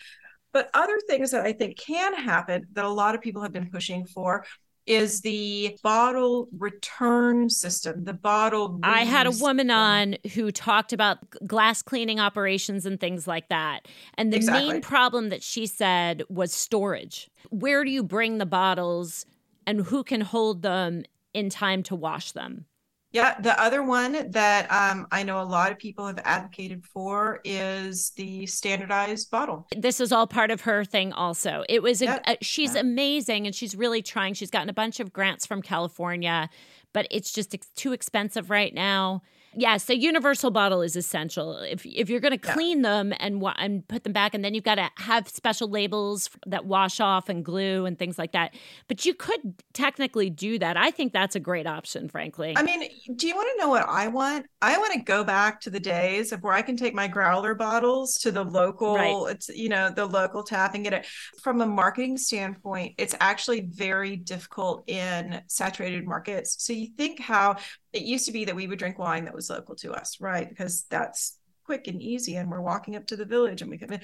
But 0.51 0.69
other 0.73 0.99
things 1.08 1.32
that 1.32 1.45
I 1.45 1.53
think 1.53 1.77
can 1.77 2.15
happen 2.15 2.67
that 2.73 2.86
a 2.86 2.89
lot 2.89 3.15
of 3.15 3.21
people 3.21 3.41
have 3.41 3.51
been 3.51 3.69
pushing 3.69 4.06
for 4.06 4.45
is 4.85 5.21
the 5.21 5.77
bottle 5.81 6.49
return 6.57 7.49
system, 7.49 8.03
the 8.03 8.13
bottle. 8.13 8.79
I 8.83 9.03
had 9.05 9.27
a 9.27 9.31
woman 9.31 9.71
on 9.71 10.17
who 10.33 10.51
talked 10.51 10.93
about 10.93 11.17
glass 11.45 11.81
cleaning 11.81 12.19
operations 12.19 12.85
and 12.85 12.99
things 12.99 13.27
like 13.27 13.49
that. 13.49 13.87
And 14.15 14.31
the 14.33 14.37
exactly. 14.37 14.73
main 14.73 14.81
problem 14.81 15.29
that 15.29 15.43
she 15.43 15.65
said 15.67 16.23
was 16.29 16.53
storage. 16.53 17.29
Where 17.49 17.83
do 17.83 17.91
you 17.91 18.03
bring 18.03 18.37
the 18.37 18.45
bottles 18.45 19.25
and 19.65 19.81
who 19.81 20.03
can 20.03 20.21
hold 20.21 20.61
them 20.61 21.03
in 21.33 21.49
time 21.49 21.83
to 21.83 21.95
wash 21.95 22.33
them? 22.33 22.65
Yeah, 23.13 23.39
the 23.39 23.60
other 23.62 23.84
one 23.84 24.32
that 24.32 24.71
um, 24.71 25.06
I 25.12 25.21
know 25.21 25.39
a 25.39 25.45
lot 25.45 25.71
of 25.71 25.78
people 25.78 26.08
have 26.08 26.19
advocated 26.26 26.84
for 26.84 27.39
is 27.43 28.10
the 28.15 28.47
standardized 28.47 29.30
bottle. 29.30 29.67
This 29.78 29.99
is 29.99 30.12
all 30.12 30.26
part 30.26 30.49
of 30.49 30.62
her 30.62 30.84
thing, 30.84 31.13
also. 31.13 31.63
It 31.69 31.84
was, 31.84 32.02
a, 32.02 32.19
a, 32.26 32.38
she's 32.41 32.73
amazing 32.73 33.45
and 33.45 33.56
she's 33.56 33.76
really 33.76 34.02
trying. 34.02 34.34
She's 34.34 34.49
gotten 34.49 34.69
a 34.69 34.73
bunch 34.73 34.99
of 34.99 35.13
grants 35.13 35.45
from 35.45 35.62
California, 35.62 36.49
but 36.91 37.08
it's 37.12 37.32
just 37.32 37.54
ex- 37.54 37.69
too 37.76 37.93
expensive 37.93 38.49
right 38.49 38.73
now 38.73 39.21
yes, 39.55 39.89
a 39.89 39.97
universal 39.97 40.51
bottle 40.51 40.81
is 40.81 40.95
essential. 40.95 41.57
If 41.57 41.85
if 41.85 42.09
you're 42.09 42.19
going 42.19 42.37
to 42.37 42.37
clean 42.37 42.79
yeah. 42.79 42.89
them 42.89 43.13
and 43.19 43.43
and 43.57 43.87
put 43.87 44.03
them 44.03 44.13
back, 44.13 44.33
and 44.33 44.43
then 44.43 44.53
you've 44.53 44.63
got 44.63 44.75
to 44.75 44.89
have 44.97 45.27
special 45.27 45.69
labels 45.69 46.29
that 46.45 46.65
wash 46.65 46.99
off 46.99 47.29
and 47.29 47.43
glue 47.43 47.85
and 47.85 47.97
things 47.97 48.17
like 48.17 48.31
that. 48.33 48.53
But 48.87 49.05
you 49.05 49.13
could 49.13 49.61
technically 49.73 50.29
do 50.29 50.59
that. 50.59 50.77
I 50.77 50.91
think 50.91 51.13
that's 51.13 51.35
a 51.35 51.39
great 51.39 51.67
option, 51.67 52.09
frankly. 52.09 52.53
I 52.55 52.63
mean, 52.63 52.87
do 53.15 53.27
you 53.27 53.35
want 53.35 53.49
to 53.53 53.63
know 53.63 53.69
what 53.69 53.87
I 53.87 54.07
want? 54.07 54.45
I 54.61 54.77
want 54.77 54.93
to 54.93 54.99
go 54.99 55.23
back 55.23 55.61
to 55.61 55.69
the 55.69 55.79
days 55.79 56.31
of 56.31 56.41
where 56.41 56.53
I 56.53 56.61
can 56.61 56.77
take 56.77 56.93
my 56.93 57.07
growler 57.07 57.55
bottles 57.55 58.17
to 58.19 58.31
the 58.31 58.43
local, 58.43 58.95
right. 58.95 59.31
it's 59.31 59.49
you 59.49 59.69
know 59.69 59.89
the 59.89 60.05
local 60.05 60.43
tap 60.43 60.75
and 60.75 60.83
get 60.83 60.93
it. 60.93 61.05
From 61.41 61.61
a 61.61 61.65
marketing 61.65 62.17
standpoint, 62.17 62.95
it's 62.97 63.15
actually 63.19 63.61
very 63.61 64.15
difficult 64.15 64.83
in 64.87 65.41
saturated 65.47 66.05
markets. 66.05 66.55
So 66.59 66.73
you 66.73 66.89
think 66.97 67.19
how 67.19 67.57
it 67.93 68.03
used 68.03 68.25
to 68.25 68.32
be 68.32 68.45
that 68.45 68.56
we 68.56 68.67
would 68.67 68.79
drink 68.79 68.97
wine 68.97 69.25
that 69.25 69.36
was 69.36 69.49
local 69.49 69.75
to 69.75 69.93
us, 69.93 70.19
right? 70.19 70.49
Because 70.49 70.86
that's 70.89 71.38
quick 71.63 71.88
and 71.88 72.01
easy, 72.01 72.36
and 72.36 72.49
we're 72.49 72.62
walking 72.62 72.95
up 72.95 73.08
to 73.08 73.15
the 73.15 73.25
village 73.25 73.62
and 73.62 73.71
we 73.71 73.77
come 73.77 73.93
in. 73.93 74.01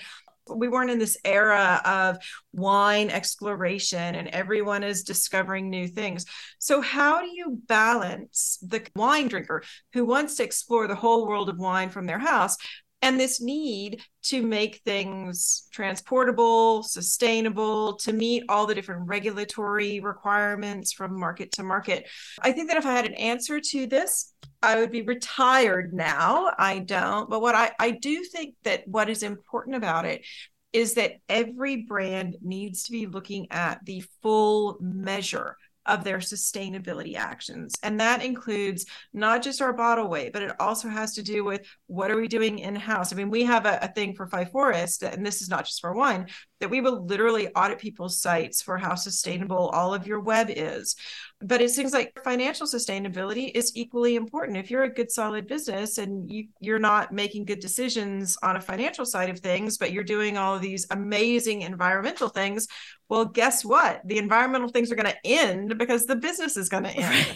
We 0.47 0.67
weren't 0.67 0.89
in 0.89 0.97
this 0.97 1.17
era 1.23 1.79
of 1.85 2.17
wine 2.53 3.11
exploration 3.11 4.15
and 4.15 4.27
everyone 4.29 4.83
is 4.83 5.03
discovering 5.03 5.69
new 5.69 5.87
things. 5.87 6.25
So, 6.57 6.81
how 6.81 7.21
do 7.21 7.27
you 7.27 7.59
balance 7.67 8.57
the 8.63 8.81
wine 8.95 9.27
drinker 9.27 9.63
who 9.93 10.05
wants 10.05 10.35
to 10.35 10.43
explore 10.43 10.87
the 10.87 10.95
whole 10.95 11.27
world 11.27 11.49
of 11.49 11.59
wine 11.59 11.89
from 11.89 12.07
their 12.07 12.17
house 12.17 12.57
and 13.01 13.19
this 13.19 13.41
need 13.41 14.01
to 14.23 14.41
make 14.41 14.81
things 14.83 15.67
transportable, 15.71 16.83
sustainable, 16.83 17.95
to 17.97 18.13
meet 18.13 18.43
all 18.49 18.65
the 18.65 18.75
different 18.75 19.07
regulatory 19.07 19.99
requirements 19.99 20.91
from 20.91 21.17
market 21.17 21.51
to 21.53 21.63
market. 21.63 22.07
I 22.41 22.51
think 22.51 22.69
that 22.69 22.77
if 22.77 22.85
I 22.85 22.93
had 22.93 23.05
an 23.05 23.13
answer 23.13 23.59
to 23.59 23.87
this, 23.87 24.33
I 24.61 24.79
would 24.79 24.91
be 24.91 25.03
retired 25.03 25.93
now. 25.93 26.51
I 26.57 26.79
don't, 26.79 27.29
but 27.29 27.41
what 27.41 27.55
I, 27.55 27.71
I 27.79 27.91
do 27.91 28.23
think 28.23 28.55
that 28.63 28.87
what 28.87 29.09
is 29.09 29.23
important 29.23 29.77
about 29.77 30.05
it 30.05 30.25
is 30.73 30.95
that 30.95 31.13
every 31.27 31.77
brand 31.83 32.35
needs 32.41 32.83
to 32.83 32.91
be 32.91 33.07
looking 33.07 33.47
at 33.51 33.83
the 33.85 34.03
full 34.21 34.77
measure 34.81 35.55
of 35.89 36.03
their 36.03 36.19
sustainability 36.19 37.15
actions. 37.15 37.75
And 37.83 37.99
that 37.99 38.23
includes 38.23 38.85
not 39.13 39.41
just 39.41 39.61
our 39.61 39.73
bottle 39.73 40.07
weight, 40.07 40.33
but 40.33 40.43
it 40.43 40.55
also 40.59 40.87
has 40.87 41.13
to 41.15 41.23
do 41.23 41.43
with 41.43 41.61
what 41.87 42.11
are 42.11 42.17
we 42.17 42.27
doing 42.27 42.59
in 42.59 42.75
house? 42.75 43.11
I 43.11 43.15
mean, 43.15 43.29
we 43.29 43.43
have 43.43 43.65
a, 43.65 43.79
a 43.81 43.87
thing 43.89 44.13
for 44.13 44.27
Five 44.27 44.51
Forests, 44.51 45.01
and 45.03 45.25
this 45.25 45.41
is 45.41 45.49
not 45.49 45.65
just 45.65 45.81
for 45.81 45.93
wine, 45.93 46.27
that 46.59 46.69
we 46.69 46.81
will 46.81 47.05
literally 47.05 47.47
audit 47.49 47.79
people's 47.79 48.21
sites 48.21 48.61
for 48.61 48.77
how 48.77 48.95
sustainable 48.95 49.69
all 49.69 49.93
of 49.93 50.05
your 50.05 50.19
web 50.19 50.47
is. 50.49 50.95
But 51.41 51.61
it 51.61 51.69
seems 51.69 51.93
like 51.93 52.19
financial 52.23 52.67
sustainability 52.67 53.51
is 53.55 53.71
equally 53.75 54.15
important. 54.15 54.57
If 54.57 54.69
you're 54.69 54.83
a 54.83 54.93
good, 54.93 55.09
solid 55.11 55.47
business 55.47 55.97
and 55.97 56.29
you, 56.29 56.47
you're 56.59 56.79
not 56.79 57.13
making 57.13 57.45
good 57.45 57.59
decisions 57.61 58.37
on 58.43 58.57
a 58.57 58.61
financial 58.61 59.05
side 59.05 59.29
of 59.29 59.39
things, 59.39 59.77
but 59.77 59.93
you're 59.93 60.03
doing 60.03 60.37
all 60.37 60.55
of 60.55 60.61
these 60.61 60.85
amazing 60.91 61.61
environmental 61.61 62.27
things, 62.27 62.67
well, 63.07 63.25
guess 63.25 63.63
what? 63.63 64.01
The 64.05 64.17
environmental 64.17 64.69
things 64.69 64.91
are 64.91 64.95
going 64.95 65.13
to 65.13 65.27
end 65.27 65.77
because 65.77 66.05
the 66.05 66.15
business 66.15 66.57
is 66.57 66.69
going 66.69 66.83
to 66.83 66.91
end. 66.91 67.27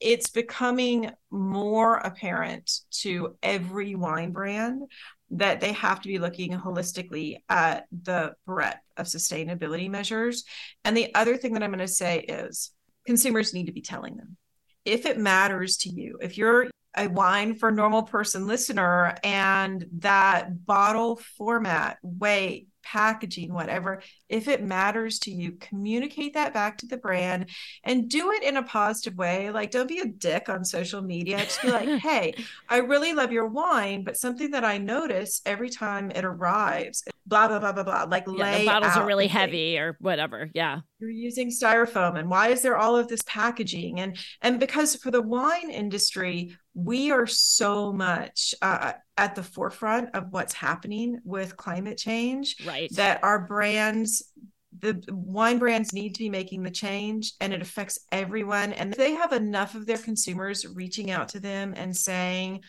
it's 0.00 0.28
becoming 0.28 1.10
more 1.30 1.96
apparent 1.96 2.80
to 2.90 3.36
every 3.42 3.94
wine 3.94 4.32
brand 4.32 4.82
that 5.30 5.60
they 5.60 5.72
have 5.72 6.00
to 6.00 6.08
be 6.08 6.18
looking 6.18 6.52
holistically 6.52 7.38
at 7.48 7.86
the 7.90 8.34
breadth 8.46 8.80
of 8.96 9.06
sustainability 9.06 9.90
measures. 9.90 10.44
And 10.84 10.96
the 10.96 11.14
other 11.14 11.36
thing 11.36 11.54
that 11.54 11.62
I'm 11.62 11.70
going 11.70 11.80
to 11.80 11.88
say 11.88 12.20
is 12.20 12.70
consumers 13.06 13.52
need 13.52 13.66
to 13.66 13.72
be 13.72 13.82
telling 13.82 14.16
them. 14.16 14.36
If 14.84 15.04
it 15.04 15.18
matters 15.18 15.78
to 15.78 15.88
you, 15.90 16.18
if 16.20 16.38
you're 16.38 16.70
a 16.96 17.08
wine 17.08 17.54
for 17.54 17.70
normal 17.70 18.04
person 18.04 18.46
listener 18.46 19.16
and 19.22 19.84
that 19.98 20.64
bottle 20.64 21.20
format, 21.36 21.98
weight, 22.02 22.68
packaging, 22.82 23.52
whatever, 23.52 24.02
if 24.28 24.48
it 24.48 24.62
matters 24.62 25.18
to 25.20 25.30
you, 25.30 25.52
communicate 25.52 26.34
that 26.34 26.52
back 26.52 26.78
to 26.78 26.86
the 26.86 26.96
brand 26.96 27.50
and 27.84 28.08
do 28.08 28.32
it 28.32 28.42
in 28.42 28.56
a 28.56 28.62
positive 28.62 29.16
way. 29.16 29.50
Like, 29.50 29.70
don't 29.70 29.88
be 29.88 30.00
a 30.00 30.06
dick 30.06 30.48
on 30.48 30.64
social 30.64 31.02
media. 31.02 31.38
Just 31.38 31.62
be 31.62 31.70
like, 31.70 31.88
hey, 32.00 32.34
I 32.68 32.78
really 32.78 33.12
love 33.12 33.32
your 33.32 33.46
wine, 33.46 34.04
but 34.04 34.16
something 34.16 34.50
that 34.50 34.64
I 34.64 34.78
notice 34.78 35.40
every 35.46 35.70
time 35.70 36.10
it 36.10 36.24
arrives, 36.24 37.04
blah, 37.26 37.48
blah, 37.48 37.58
blah, 37.58 37.72
blah, 37.72 37.84
blah. 37.84 38.04
Like, 38.04 38.24
yeah, 38.26 38.32
lay 38.32 38.60
the 38.60 38.66
bottles 38.66 38.96
are 38.96 39.06
really 39.06 39.28
heavy 39.28 39.74
thing. 39.74 39.78
or 39.78 39.96
whatever. 40.00 40.50
Yeah. 40.54 40.80
You're 40.98 41.10
using 41.10 41.50
styrofoam. 41.50 42.18
And 42.18 42.28
why 42.28 42.48
is 42.48 42.62
there 42.62 42.76
all 42.76 42.96
of 42.96 43.08
this 43.08 43.22
packaging? 43.26 44.00
And, 44.00 44.16
and 44.42 44.58
because 44.58 44.96
for 44.96 45.10
the 45.10 45.22
wine 45.22 45.70
industry, 45.70 46.56
we 46.76 47.10
are 47.10 47.26
so 47.26 47.90
much 47.90 48.54
uh, 48.60 48.92
at 49.16 49.34
the 49.34 49.42
forefront 49.42 50.14
of 50.14 50.30
what's 50.30 50.52
happening 50.52 51.18
with 51.24 51.56
climate 51.56 51.96
change 51.96 52.56
right 52.66 52.94
that 52.94 53.24
our 53.24 53.38
brands 53.38 54.15
the 54.78 55.02
wine 55.08 55.58
brands 55.58 55.92
need 55.92 56.14
to 56.14 56.18
be 56.18 56.28
making 56.28 56.62
the 56.62 56.70
change 56.70 57.32
and 57.40 57.52
it 57.52 57.62
affects 57.62 57.98
everyone 58.12 58.72
and 58.74 58.92
they 58.92 59.12
have 59.12 59.32
enough 59.32 59.74
of 59.74 59.86
their 59.86 59.98
consumers 59.98 60.66
reaching 60.66 61.10
out 61.10 61.28
to 61.30 61.40
them 61.40 61.72
and 61.76 61.96
saying 61.96 62.60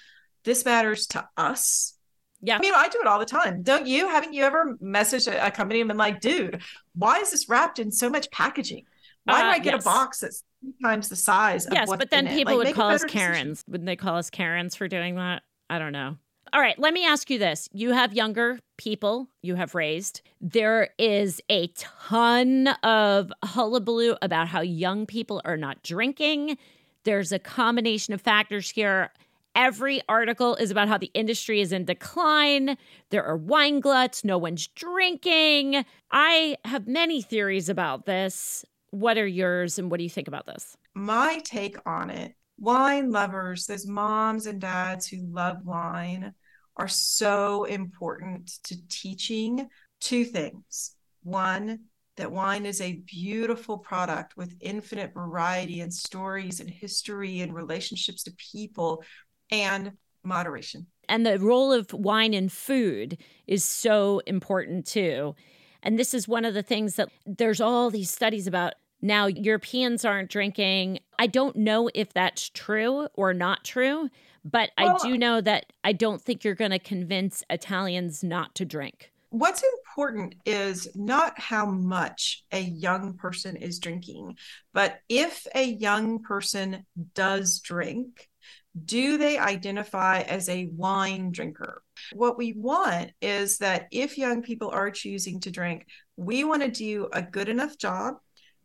this 0.45 0.63
matters 0.63 1.07
to 1.07 1.27
us 1.35 1.97
yeah 2.41 2.55
i 2.55 2.59
mean 2.59 2.73
i 2.75 2.87
do 2.87 2.99
it 3.01 3.07
all 3.07 3.19
the 3.19 3.25
time 3.25 3.61
don't 3.61 3.87
you 3.87 4.07
haven't 4.07 4.33
you 4.33 4.43
ever 4.43 4.77
messaged 4.81 5.29
a, 5.29 5.47
a 5.47 5.51
company 5.51 5.81
and 5.81 5.89
been 5.89 5.97
like 5.97 6.21
dude 6.21 6.61
why 6.95 7.17
is 7.17 7.31
this 7.31 7.49
wrapped 7.49 7.79
in 7.79 7.91
so 7.91 8.09
much 8.09 8.31
packaging 8.31 8.85
why 9.27 9.41
uh, 9.41 9.43
do 9.43 9.49
I 9.49 9.59
get 9.59 9.73
yes. 9.73 9.83
a 9.83 9.85
box 9.85 10.19
that's 10.19 10.43
three 10.61 10.73
times 10.81 11.09
the 11.09 11.15
size? 11.15 11.67
yes, 11.71 11.89
but 11.89 12.09
then 12.09 12.27
people 12.27 12.57
like, 12.57 12.67
would 12.67 12.75
call 12.75 12.89
us 12.89 13.03
Karens. 13.03 13.59
Decision. 13.59 13.71
Wouldn't 13.71 13.85
they 13.85 13.95
call 13.97 14.15
us 14.15 14.29
Karens 14.29 14.75
for 14.75 14.87
doing 14.87 15.15
that? 15.15 15.43
I 15.69 15.79
don't 15.79 15.91
know. 15.91 16.17
All 16.53 16.61
right, 16.61 16.79
let 16.79 16.93
me 16.93 17.05
ask 17.05 17.29
you 17.29 17.37
this. 17.37 17.67
You 17.73 17.91
have 17.91 18.13
younger 18.13 18.59
people 18.77 19.27
you 19.41 19.55
have 19.55 19.75
raised. 19.75 20.21
There 20.39 20.89
is 20.97 21.41
a 21.49 21.67
ton 21.75 22.67
of 22.83 23.33
hullabaloo 23.43 24.15
about 24.21 24.47
how 24.47 24.61
young 24.61 25.05
people 25.05 25.41
are 25.43 25.57
not 25.57 25.83
drinking. 25.83 26.57
There's 27.03 27.31
a 27.31 27.39
combination 27.39 28.13
of 28.13 28.21
factors 28.21 28.69
here. 28.69 29.11
Every 29.55 30.01
article 30.07 30.55
is 30.55 30.71
about 30.71 30.87
how 30.87 30.97
the 30.97 31.11
industry 31.13 31.59
is 31.59 31.71
in 31.71 31.85
decline. 31.85 32.77
There 33.09 33.25
are 33.25 33.35
wine 33.35 33.79
gluts. 33.79 34.23
No 34.23 34.37
one's 34.37 34.67
drinking. 34.67 35.83
I 36.11 36.57
have 36.63 36.87
many 36.87 37.21
theories 37.21 37.67
about 37.67 38.05
this. 38.05 38.63
What 38.91 39.17
are 39.17 39.27
yours 39.27 39.79
and 39.79 39.91
what 39.91 39.97
do 39.97 40.03
you 40.03 40.09
think 40.09 40.27
about 40.27 40.45
this? 40.45 40.77
My 40.93 41.41
take 41.43 41.77
on 41.85 42.09
it 42.09 42.35
wine 42.57 43.11
lovers, 43.11 43.65
those 43.65 43.87
moms 43.87 44.45
and 44.45 44.59
dads 44.61 45.07
who 45.07 45.25
love 45.31 45.57
wine, 45.63 46.33
are 46.75 46.87
so 46.87 47.63
important 47.65 48.59
to 48.63 48.75
teaching 48.87 49.67
two 49.99 50.23
things. 50.25 50.95
One, 51.23 51.79
that 52.17 52.31
wine 52.31 52.65
is 52.65 52.81
a 52.81 53.01
beautiful 53.05 53.77
product 53.77 54.35
with 54.37 54.55
infinite 54.59 55.13
variety 55.13 55.81
and 55.81 55.93
stories 55.93 56.59
and 56.59 56.69
history 56.69 57.41
and 57.41 57.53
relationships 57.53 58.23
to 58.23 58.31
people 58.51 59.03
and 59.51 59.93
moderation. 60.23 60.87
And 61.07 61.25
the 61.25 61.39
role 61.39 61.71
of 61.71 61.93
wine 61.93 62.33
in 62.33 62.49
food 62.49 63.17
is 63.45 63.63
so 63.63 64.21
important 64.25 64.85
too. 64.85 65.35
And 65.83 65.97
this 65.97 66.13
is 66.13 66.27
one 66.27 66.43
of 66.43 66.53
the 66.53 66.63
things 66.63 66.95
that 66.95 67.09
there's 67.25 67.61
all 67.61 67.89
these 67.89 68.09
studies 68.09 68.47
about 68.47 68.73
now, 69.01 69.27
Europeans 69.27 70.05
aren't 70.05 70.29
drinking. 70.29 70.99
I 71.19 71.27
don't 71.27 71.55
know 71.55 71.89
if 71.93 72.13
that's 72.13 72.49
true 72.49 73.07
or 73.13 73.33
not 73.33 73.63
true, 73.63 74.09
but 74.43 74.71
well, 74.77 74.97
I 75.01 75.07
do 75.07 75.17
know 75.17 75.41
that 75.41 75.67
I 75.83 75.93
don't 75.93 76.21
think 76.21 76.43
you're 76.43 76.55
going 76.55 76.71
to 76.71 76.79
convince 76.79 77.43
Italians 77.49 78.23
not 78.23 78.55
to 78.55 78.65
drink. 78.65 79.11
What's 79.29 79.63
important 79.63 80.35
is 80.45 80.87
not 80.95 81.37
how 81.37 81.65
much 81.65 82.43
a 82.51 82.61
young 82.61 83.15
person 83.17 83.57
is 83.57 83.77
drinking, 83.77 84.37
but 84.73 84.99
if 85.09 85.45
a 85.53 85.63
young 85.63 86.23
person 86.23 86.85
does 87.13 87.59
drink, 87.59 88.29
do 88.85 89.17
they 89.17 89.37
identify 89.37 90.21
as 90.21 90.49
a 90.49 90.69
wine 90.71 91.31
drinker? 91.31 91.83
What 92.13 92.37
we 92.37 92.53
want 92.53 93.11
is 93.21 93.57
that 93.57 93.87
if 93.91 94.17
young 94.17 94.43
people 94.43 94.69
are 94.69 94.91
choosing 94.91 95.39
to 95.41 95.51
drink, 95.51 95.87
we 96.15 96.43
want 96.43 96.63
to 96.63 96.71
do 96.71 97.09
a 97.11 97.21
good 97.21 97.49
enough 97.49 97.77
job 97.77 98.15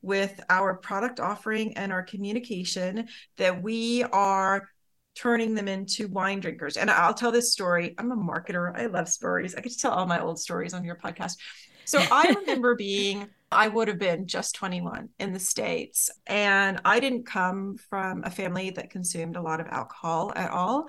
with 0.03 0.39
our 0.51 0.75
product 0.75 1.21
offering 1.21 1.77
and 1.77 1.93
our 1.93 2.03
communication 2.03 3.09
that 3.39 3.63
we 3.63 4.03
are 4.05 4.69
turning 5.15 5.55
them 5.55 5.69
into 5.69 6.09
wine 6.09 6.41
drinkers. 6.41 6.77
And 6.77 6.91
I'll 6.91 7.15
tell 7.15 7.33
this 7.33 7.53
story. 7.53 7.95
I'm 7.99 8.13
a 8.13 8.17
marketer. 8.17 8.77
I 8.77 8.87
love 8.87 9.09
stories. 9.09 9.55
I 9.55 9.61
could 9.61 9.79
tell 9.79 9.93
all 9.93 10.07
my 10.07 10.21
old 10.21 10.39
stories 10.39 10.75
on 10.75 10.85
your 10.85 10.97
podcast. 10.97 11.37
So 11.85 11.99
I 12.11 12.35
remember 12.41 12.75
being, 12.75 13.29
I 13.51 13.69
would 13.69 13.89
have 13.89 13.99
been 13.99 14.27
just 14.27 14.55
21 14.55 15.11
in 15.19 15.33
the 15.33 15.39
States. 15.39 16.11
And 16.27 16.81
I 16.85 17.01
didn't 17.01 17.27
come 17.27 17.77
from 17.91 18.25
a 18.25 18.31
family 18.31 18.71
that 18.71 18.91
consumed 18.91 19.37
a 19.37 19.43
lot 19.43 19.61
of 19.61 19.67
alcohol 19.69 20.33
at 20.37 20.51
all. 20.51 20.89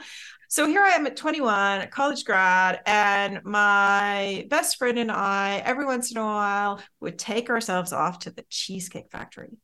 So 0.49 0.67
here 0.67 0.81
I 0.81 0.91
am 0.91 1.07
at 1.07 1.17
21, 1.17 1.81
a 1.81 1.87
college 1.87 2.25
grad, 2.25 2.81
and 2.85 3.43
my 3.43 4.45
best 4.49 4.77
friend 4.77 4.99
and 4.99 5.11
I, 5.11 5.63
every 5.65 5.85
once 5.85 6.11
in 6.11 6.17
a 6.17 6.23
while, 6.23 6.79
would 6.99 7.17
take 7.17 7.49
ourselves 7.49 7.91
off 7.91 8.19
to 8.19 8.31
the 8.31 8.45
Cheesecake 8.49 9.09
Factory 9.11 9.57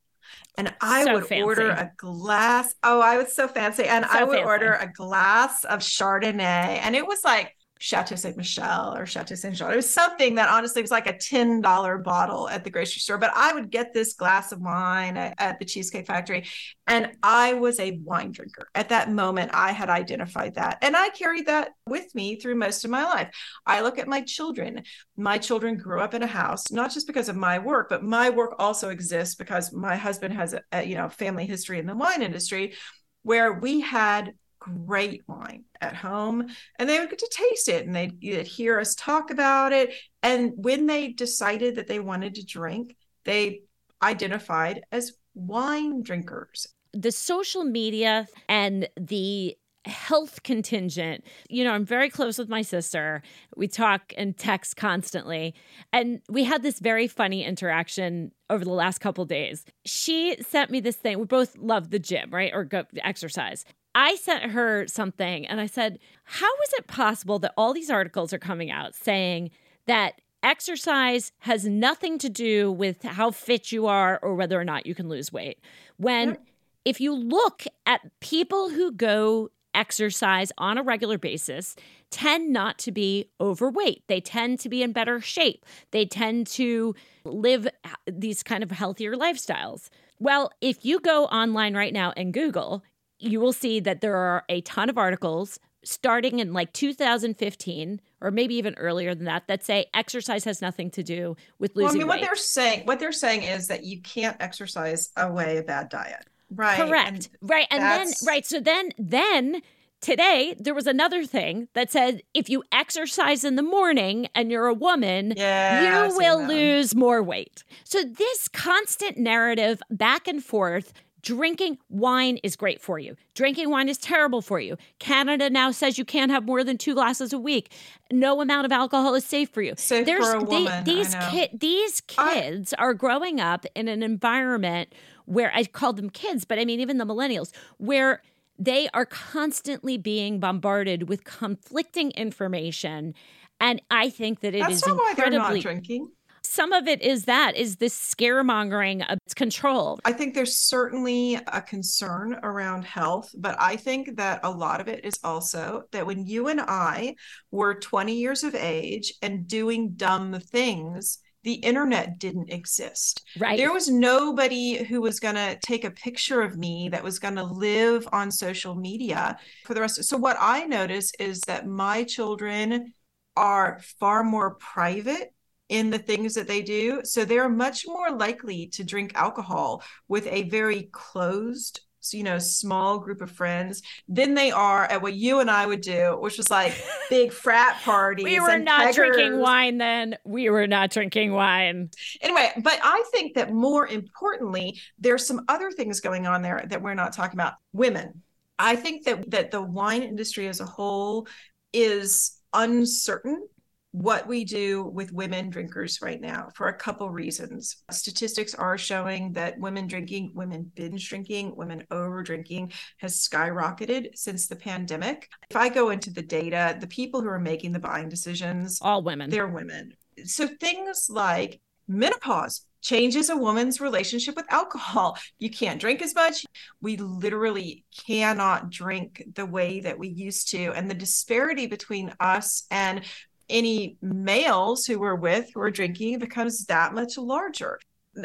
and 0.56 0.74
I 0.80 1.04
so 1.04 1.14
would 1.14 1.26
fancy. 1.26 1.42
order 1.42 1.70
a 1.70 1.90
glass. 1.96 2.74
Oh, 2.82 3.00
I 3.00 3.18
was 3.18 3.34
so 3.34 3.48
fancy. 3.48 3.84
And 3.84 4.04
so 4.04 4.10
I 4.10 4.24
would 4.24 4.36
fancy. 4.36 4.46
order 4.46 4.72
a 4.72 4.92
glass 4.92 5.64
of 5.64 5.80
Chardonnay. 5.80 6.80
And 6.82 6.94
it 6.94 7.06
was 7.06 7.24
like 7.24 7.56
Chateau 7.82 8.14
Saint 8.14 8.36
Michelle 8.36 8.94
or 8.94 9.06
Chateau 9.06 9.34
Saint 9.34 9.56
Jean. 9.56 9.72
It 9.72 9.76
was 9.76 9.92
something 9.92 10.34
that 10.34 10.50
honestly 10.50 10.82
was 10.82 10.90
like 10.90 11.06
a 11.06 11.14
$10 11.14 12.04
bottle 12.04 12.46
at 12.46 12.62
the 12.62 12.68
grocery 12.68 13.00
store. 13.00 13.16
But 13.16 13.32
I 13.34 13.54
would 13.54 13.70
get 13.70 13.94
this 13.94 14.12
glass 14.12 14.52
of 14.52 14.60
wine 14.60 15.16
at, 15.16 15.34
at, 15.38 15.58
the 15.58 15.64
Cheesecake 15.64 16.06
Factory. 16.06 16.46
And 16.86 17.12
I 17.22 17.54
was 17.54 17.80
a 17.80 17.98
wine 18.04 18.32
drinker. 18.32 18.68
At 18.74 18.90
that 18.90 19.10
moment, 19.10 19.52
I 19.54 19.72
had 19.72 19.88
identified 19.88 20.56
that. 20.56 20.76
And 20.82 20.94
I 20.94 21.08
carried 21.08 21.46
that 21.46 21.70
with 21.86 22.14
me 22.14 22.36
through 22.36 22.56
most 22.56 22.84
of 22.84 22.90
my 22.90 23.04
life. 23.04 23.34
I 23.64 23.80
look 23.80 23.98
at 23.98 24.06
my 24.06 24.20
children. 24.20 24.82
My 25.16 25.38
children 25.38 25.78
grew 25.78 26.00
up 26.00 26.12
in 26.12 26.22
a 26.22 26.26
house, 26.26 26.70
not 26.70 26.92
just 26.92 27.06
because 27.06 27.30
of 27.30 27.36
my 27.36 27.58
work, 27.58 27.88
but 27.88 28.04
my 28.04 28.28
work 28.28 28.56
also 28.58 28.90
exists 28.90 29.36
because 29.36 29.72
my 29.72 29.96
husband 29.96 30.34
has 30.34 30.52
a, 30.52 30.60
a 30.70 30.82
you 30.82 30.96
know 30.96 31.08
family 31.08 31.46
history 31.46 31.78
in 31.78 31.86
the 31.86 31.96
wine 31.96 32.20
industry 32.20 32.74
where 33.22 33.54
we 33.54 33.80
had 33.80 34.32
great 34.60 35.22
wine 35.26 35.64
at 35.80 35.96
home 35.96 36.46
and 36.78 36.88
they 36.88 37.00
would 37.00 37.10
get 37.10 37.18
to 37.18 37.30
taste 37.32 37.68
it 37.68 37.86
and 37.86 37.96
they'd, 37.96 38.20
they'd 38.20 38.46
hear 38.46 38.78
us 38.78 38.94
talk 38.94 39.30
about 39.30 39.72
it. 39.72 39.92
And 40.22 40.52
when 40.56 40.86
they 40.86 41.08
decided 41.08 41.76
that 41.76 41.88
they 41.88 41.98
wanted 41.98 42.36
to 42.36 42.44
drink, 42.44 42.94
they 43.24 43.62
identified 44.02 44.82
as 44.92 45.12
wine 45.34 46.02
drinkers. 46.02 46.66
The 46.92 47.12
social 47.12 47.64
media 47.64 48.26
and 48.48 48.88
the 48.96 49.56
health 49.86 50.42
contingent. 50.42 51.24
You 51.48 51.64
know, 51.64 51.72
I'm 51.72 51.86
very 51.86 52.10
close 52.10 52.38
with 52.38 52.48
my 52.48 52.62
sister. 52.62 53.22
We 53.56 53.66
talk 53.66 54.12
and 54.18 54.36
text 54.36 54.76
constantly. 54.76 55.54
And 55.92 56.20
we 56.28 56.44
had 56.44 56.62
this 56.62 56.80
very 56.80 57.06
funny 57.06 57.44
interaction 57.44 58.32
over 58.50 58.64
the 58.64 58.72
last 58.72 58.98
couple 58.98 59.24
days. 59.24 59.64
She 59.86 60.36
sent 60.42 60.70
me 60.70 60.80
this 60.80 60.96
thing. 60.96 61.18
We 61.18 61.24
both 61.24 61.56
love 61.56 61.90
the 61.90 61.98
gym, 61.98 62.30
right? 62.30 62.52
Or 62.52 62.64
go 62.64 62.84
exercise. 63.02 63.64
I 63.94 64.14
sent 64.16 64.52
her 64.52 64.86
something 64.86 65.46
and 65.46 65.60
I 65.60 65.66
said, 65.66 65.98
How 66.24 66.52
is 66.64 66.72
it 66.78 66.86
possible 66.86 67.38
that 67.40 67.54
all 67.56 67.72
these 67.72 67.90
articles 67.90 68.32
are 68.32 68.38
coming 68.38 68.70
out 68.70 68.94
saying 68.94 69.50
that 69.86 70.20
exercise 70.42 71.32
has 71.40 71.66
nothing 71.66 72.18
to 72.18 72.28
do 72.28 72.70
with 72.70 73.02
how 73.02 73.30
fit 73.30 73.72
you 73.72 73.86
are 73.86 74.18
or 74.22 74.34
whether 74.34 74.58
or 74.58 74.64
not 74.64 74.86
you 74.86 74.94
can 74.94 75.08
lose 75.08 75.32
weight? 75.32 75.58
When 75.96 76.38
if 76.84 77.00
you 77.00 77.14
look 77.14 77.64
at 77.86 78.00
people 78.20 78.70
who 78.70 78.92
go 78.92 79.50
exercise 79.74 80.50
on 80.58 80.78
a 80.78 80.82
regular 80.82 81.18
basis 81.18 81.76
tend 82.10 82.52
not 82.52 82.78
to 82.78 82.90
be 82.90 83.30
overweight. 83.40 84.02
They 84.08 84.20
tend 84.20 84.58
to 84.60 84.68
be 84.68 84.82
in 84.82 84.92
better 84.92 85.20
shape. 85.20 85.64
They 85.92 86.06
tend 86.06 86.46
to 86.48 86.94
live 87.24 87.68
these 88.06 88.42
kind 88.42 88.62
of 88.62 88.70
healthier 88.70 89.14
lifestyles. 89.14 89.88
Well, 90.18 90.50
if 90.60 90.84
you 90.84 91.00
go 91.00 91.26
online 91.26 91.74
right 91.74 91.92
now 91.92 92.12
and 92.16 92.34
Google, 92.34 92.82
you 93.20 93.40
will 93.40 93.52
see 93.52 93.80
that 93.80 94.00
there 94.00 94.16
are 94.16 94.44
a 94.48 94.60
ton 94.62 94.88
of 94.88 94.98
articles 94.98 95.58
starting 95.84 96.40
in 96.40 96.52
like 96.52 96.72
2015 96.72 98.00
or 98.20 98.30
maybe 98.30 98.54
even 98.54 98.74
earlier 98.74 99.14
than 99.14 99.24
that 99.24 99.46
that 99.48 99.64
say 99.64 99.86
exercise 99.94 100.44
has 100.44 100.60
nothing 100.60 100.90
to 100.90 101.02
do 101.02 101.36
with 101.58 101.74
losing 101.74 101.84
well, 101.84 101.90
I 101.90 101.98
mean, 101.98 102.08
weight. 102.08 102.20
what 102.20 102.26
they're 102.26 102.36
saying 102.36 102.86
what 102.86 103.00
they're 103.00 103.12
saying 103.12 103.42
is 103.44 103.68
that 103.68 103.84
you 103.84 104.00
can't 104.00 104.36
exercise 104.40 105.10
away 105.16 105.58
a 105.58 105.62
bad 105.62 105.88
diet. 105.88 106.26
Right. 106.54 106.76
Correct. 106.76 107.28
And 107.40 107.50
right. 107.50 107.66
And 107.70 107.82
then 107.82 108.08
right 108.26 108.44
so 108.44 108.60
then 108.60 108.90
then 108.98 109.62
today 110.00 110.54
there 110.58 110.74
was 110.74 110.86
another 110.86 111.24
thing 111.24 111.68
that 111.74 111.90
said 111.90 112.22
if 112.34 112.48
you 112.48 112.62
exercise 112.72 113.44
in 113.44 113.56
the 113.56 113.62
morning 113.62 114.28
and 114.34 114.50
you're 114.50 114.66
a 114.66 114.74
woman 114.74 115.34
yeah, 115.36 116.08
you 116.08 116.16
will 116.16 116.46
lose 116.46 116.94
more 116.94 117.22
weight 117.22 117.64
so 117.84 118.02
this 118.02 118.48
constant 118.48 119.18
narrative 119.18 119.82
back 119.90 120.26
and 120.26 120.42
forth 120.42 120.92
Drinking 121.22 121.78
wine 121.88 122.38
is 122.38 122.56
great 122.56 122.80
for 122.80 122.98
you. 122.98 123.16
Drinking 123.34 123.70
wine 123.70 123.88
is 123.88 123.98
terrible 123.98 124.42
for 124.42 124.60
you. 124.60 124.76
Canada 124.98 125.50
now 125.50 125.70
says 125.70 125.98
you 125.98 126.04
can't 126.04 126.30
have 126.30 126.44
more 126.44 126.64
than 126.64 126.78
two 126.78 126.94
glasses 126.94 127.32
a 127.32 127.38
week. 127.38 127.72
No 128.12 128.40
amount 128.40 128.66
of 128.66 128.72
alcohol 128.72 129.14
is 129.14 129.24
safe 129.24 129.50
for 129.50 129.62
you. 129.62 129.74
Safe 129.76 130.06
There's, 130.06 130.24
for 130.24 130.36
a 130.36 130.42
woman. 130.42 130.84
They, 130.84 130.94
these 130.94 131.14
kid, 131.30 131.50
these 131.58 132.00
kids 132.02 132.74
I... 132.78 132.82
are 132.82 132.94
growing 132.94 133.40
up 133.40 133.66
in 133.74 133.88
an 133.88 134.02
environment 134.02 134.94
where 135.26 135.52
I 135.54 135.64
call 135.64 135.92
them 135.92 136.10
kids, 136.10 136.44
but 136.44 136.58
I 136.58 136.64
mean 136.64 136.80
even 136.80 136.98
the 136.98 137.06
millennials, 137.06 137.52
where 137.78 138.22
they 138.58 138.88
are 138.92 139.06
constantly 139.06 139.96
being 139.96 140.38
bombarded 140.40 141.08
with 141.08 141.24
conflicting 141.24 142.10
information. 142.12 143.14
And 143.60 143.82
I 143.90 144.10
think 144.10 144.40
that 144.40 144.54
it 144.54 144.60
That's 144.60 144.76
is 144.76 144.86
incredibly 144.86 145.60
drinking 145.60 146.10
some 146.42 146.72
of 146.72 146.88
it 146.88 147.02
is 147.02 147.24
that 147.24 147.56
is 147.56 147.76
this 147.76 147.94
scaremongering 147.94 149.10
of 149.10 149.18
control. 149.34 150.00
I 150.04 150.12
think 150.12 150.34
there's 150.34 150.56
certainly 150.56 151.34
a 151.34 151.62
concern 151.62 152.38
around 152.42 152.84
health, 152.84 153.30
but 153.38 153.56
I 153.60 153.76
think 153.76 154.16
that 154.16 154.40
a 154.42 154.50
lot 154.50 154.80
of 154.80 154.88
it 154.88 155.04
is 155.04 155.18
also 155.22 155.84
that 155.92 156.06
when 156.06 156.26
you 156.26 156.48
and 156.48 156.60
I 156.60 157.14
were 157.50 157.74
20 157.74 158.14
years 158.14 158.44
of 158.44 158.54
age 158.54 159.14
and 159.22 159.46
doing 159.46 159.92
dumb 159.92 160.38
things, 160.40 161.18
the 161.42 161.54
internet 161.54 162.18
didn't 162.18 162.52
exist. 162.52 163.22
Right. 163.38 163.56
There 163.56 163.72
was 163.72 163.88
nobody 163.88 164.82
who 164.84 165.00
was 165.00 165.20
going 165.20 165.36
to 165.36 165.58
take 165.64 165.84
a 165.84 165.90
picture 165.90 166.42
of 166.42 166.58
me 166.58 166.88
that 166.90 167.02
was 167.02 167.18
going 167.18 167.36
to 167.36 167.44
live 167.44 168.06
on 168.12 168.30
social 168.30 168.74
media 168.74 169.38
for 169.64 169.74
the 169.74 169.80
rest. 169.80 169.98
Of, 169.98 170.04
so 170.04 170.16
what 170.16 170.36
I 170.38 170.64
notice 170.66 171.12
is 171.18 171.40
that 171.42 171.66
my 171.66 172.04
children 172.04 172.92
are 173.36 173.80
far 173.98 174.22
more 174.22 174.56
private 174.56 175.32
in 175.70 175.88
the 175.88 175.98
things 175.98 176.34
that 176.34 176.48
they 176.48 176.60
do. 176.60 177.00
So 177.04 177.24
they're 177.24 177.48
much 177.48 177.86
more 177.86 178.10
likely 178.10 178.66
to 178.74 178.84
drink 178.84 179.12
alcohol 179.14 179.82
with 180.08 180.26
a 180.26 180.42
very 180.50 180.90
closed 180.92 181.80
you 182.12 182.22
know 182.22 182.38
small 182.38 182.98
group 182.98 183.20
of 183.20 183.30
friends 183.30 183.82
than 184.08 184.32
they 184.32 184.50
are 184.50 184.84
at 184.84 185.02
what 185.02 185.14
you 185.14 185.40
and 185.40 185.50
I 185.50 185.66
would 185.66 185.82
do, 185.82 186.16
which 186.18 186.38
was 186.38 186.50
like 186.50 186.74
big 187.10 187.32
frat 187.32 187.80
parties. 187.82 188.24
we 188.24 188.40
were 188.40 188.58
not 188.58 188.94
drinking 188.94 189.38
wine 189.38 189.78
then. 189.78 190.16
We 190.24 190.50
were 190.50 190.66
not 190.66 190.90
drinking 190.90 191.32
wine. 191.32 191.90
Anyway, 192.22 192.52
but 192.62 192.78
I 192.82 193.04
think 193.12 193.34
that 193.34 193.52
more 193.52 193.86
importantly, 193.86 194.80
there's 194.98 195.26
some 195.26 195.44
other 195.48 195.70
things 195.70 196.00
going 196.00 196.26
on 196.26 196.42
there 196.42 196.64
that 196.68 196.82
we're 196.82 196.94
not 196.94 197.12
talking 197.12 197.38
about. 197.38 197.54
Women. 197.72 198.22
I 198.58 198.76
think 198.76 199.04
that 199.04 199.30
that 199.30 199.50
the 199.50 199.62
wine 199.62 200.02
industry 200.02 200.48
as 200.48 200.60
a 200.60 200.66
whole 200.66 201.28
is 201.72 202.40
uncertain 202.52 203.46
what 203.92 204.26
we 204.28 204.44
do 204.44 204.84
with 204.84 205.12
women 205.12 205.50
drinkers 205.50 206.00
right 206.00 206.20
now 206.20 206.48
for 206.54 206.68
a 206.68 206.76
couple 206.76 207.10
reasons. 207.10 207.82
Statistics 207.90 208.54
are 208.54 208.78
showing 208.78 209.32
that 209.32 209.58
women 209.58 209.86
drinking, 209.86 210.32
women 210.34 210.70
binge 210.74 211.08
drinking, 211.08 211.56
women 211.56 211.84
over 211.90 212.22
drinking 212.22 212.72
has 212.98 213.16
skyrocketed 213.16 214.16
since 214.16 214.46
the 214.46 214.56
pandemic. 214.56 215.28
If 215.50 215.56
I 215.56 215.68
go 215.68 215.90
into 215.90 216.10
the 216.10 216.22
data, 216.22 216.76
the 216.80 216.86
people 216.86 217.20
who 217.20 217.28
are 217.28 217.40
making 217.40 217.72
the 217.72 217.80
buying 217.80 218.08
decisions, 218.08 218.78
all 218.80 219.02
women, 219.02 219.28
they're 219.28 219.48
women. 219.48 219.94
So 220.24 220.46
things 220.46 221.08
like 221.10 221.60
menopause 221.88 222.66
changes 222.82 223.28
a 223.28 223.36
woman's 223.36 223.80
relationship 223.80 224.36
with 224.36 224.50
alcohol. 224.50 225.18
You 225.38 225.50
can't 225.50 225.80
drink 225.80 226.00
as 226.02 226.14
much. 226.14 226.46
We 226.80 226.96
literally 226.96 227.84
cannot 228.06 228.70
drink 228.70 229.22
the 229.34 229.46
way 229.46 229.80
that 229.80 229.98
we 229.98 230.08
used 230.08 230.50
to. 230.52 230.72
And 230.72 230.90
the 230.90 230.94
disparity 230.94 231.66
between 231.66 232.14
us 232.20 232.66
and 232.70 233.02
any 233.50 233.96
males 234.00 234.86
who 234.86 234.98
we're 234.98 235.14
with 235.14 235.50
who 235.52 235.60
are 235.60 235.70
drinking 235.70 236.18
becomes 236.18 236.64
that 236.66 236.94
much 236.94 237.18
larger. 237.18 237.78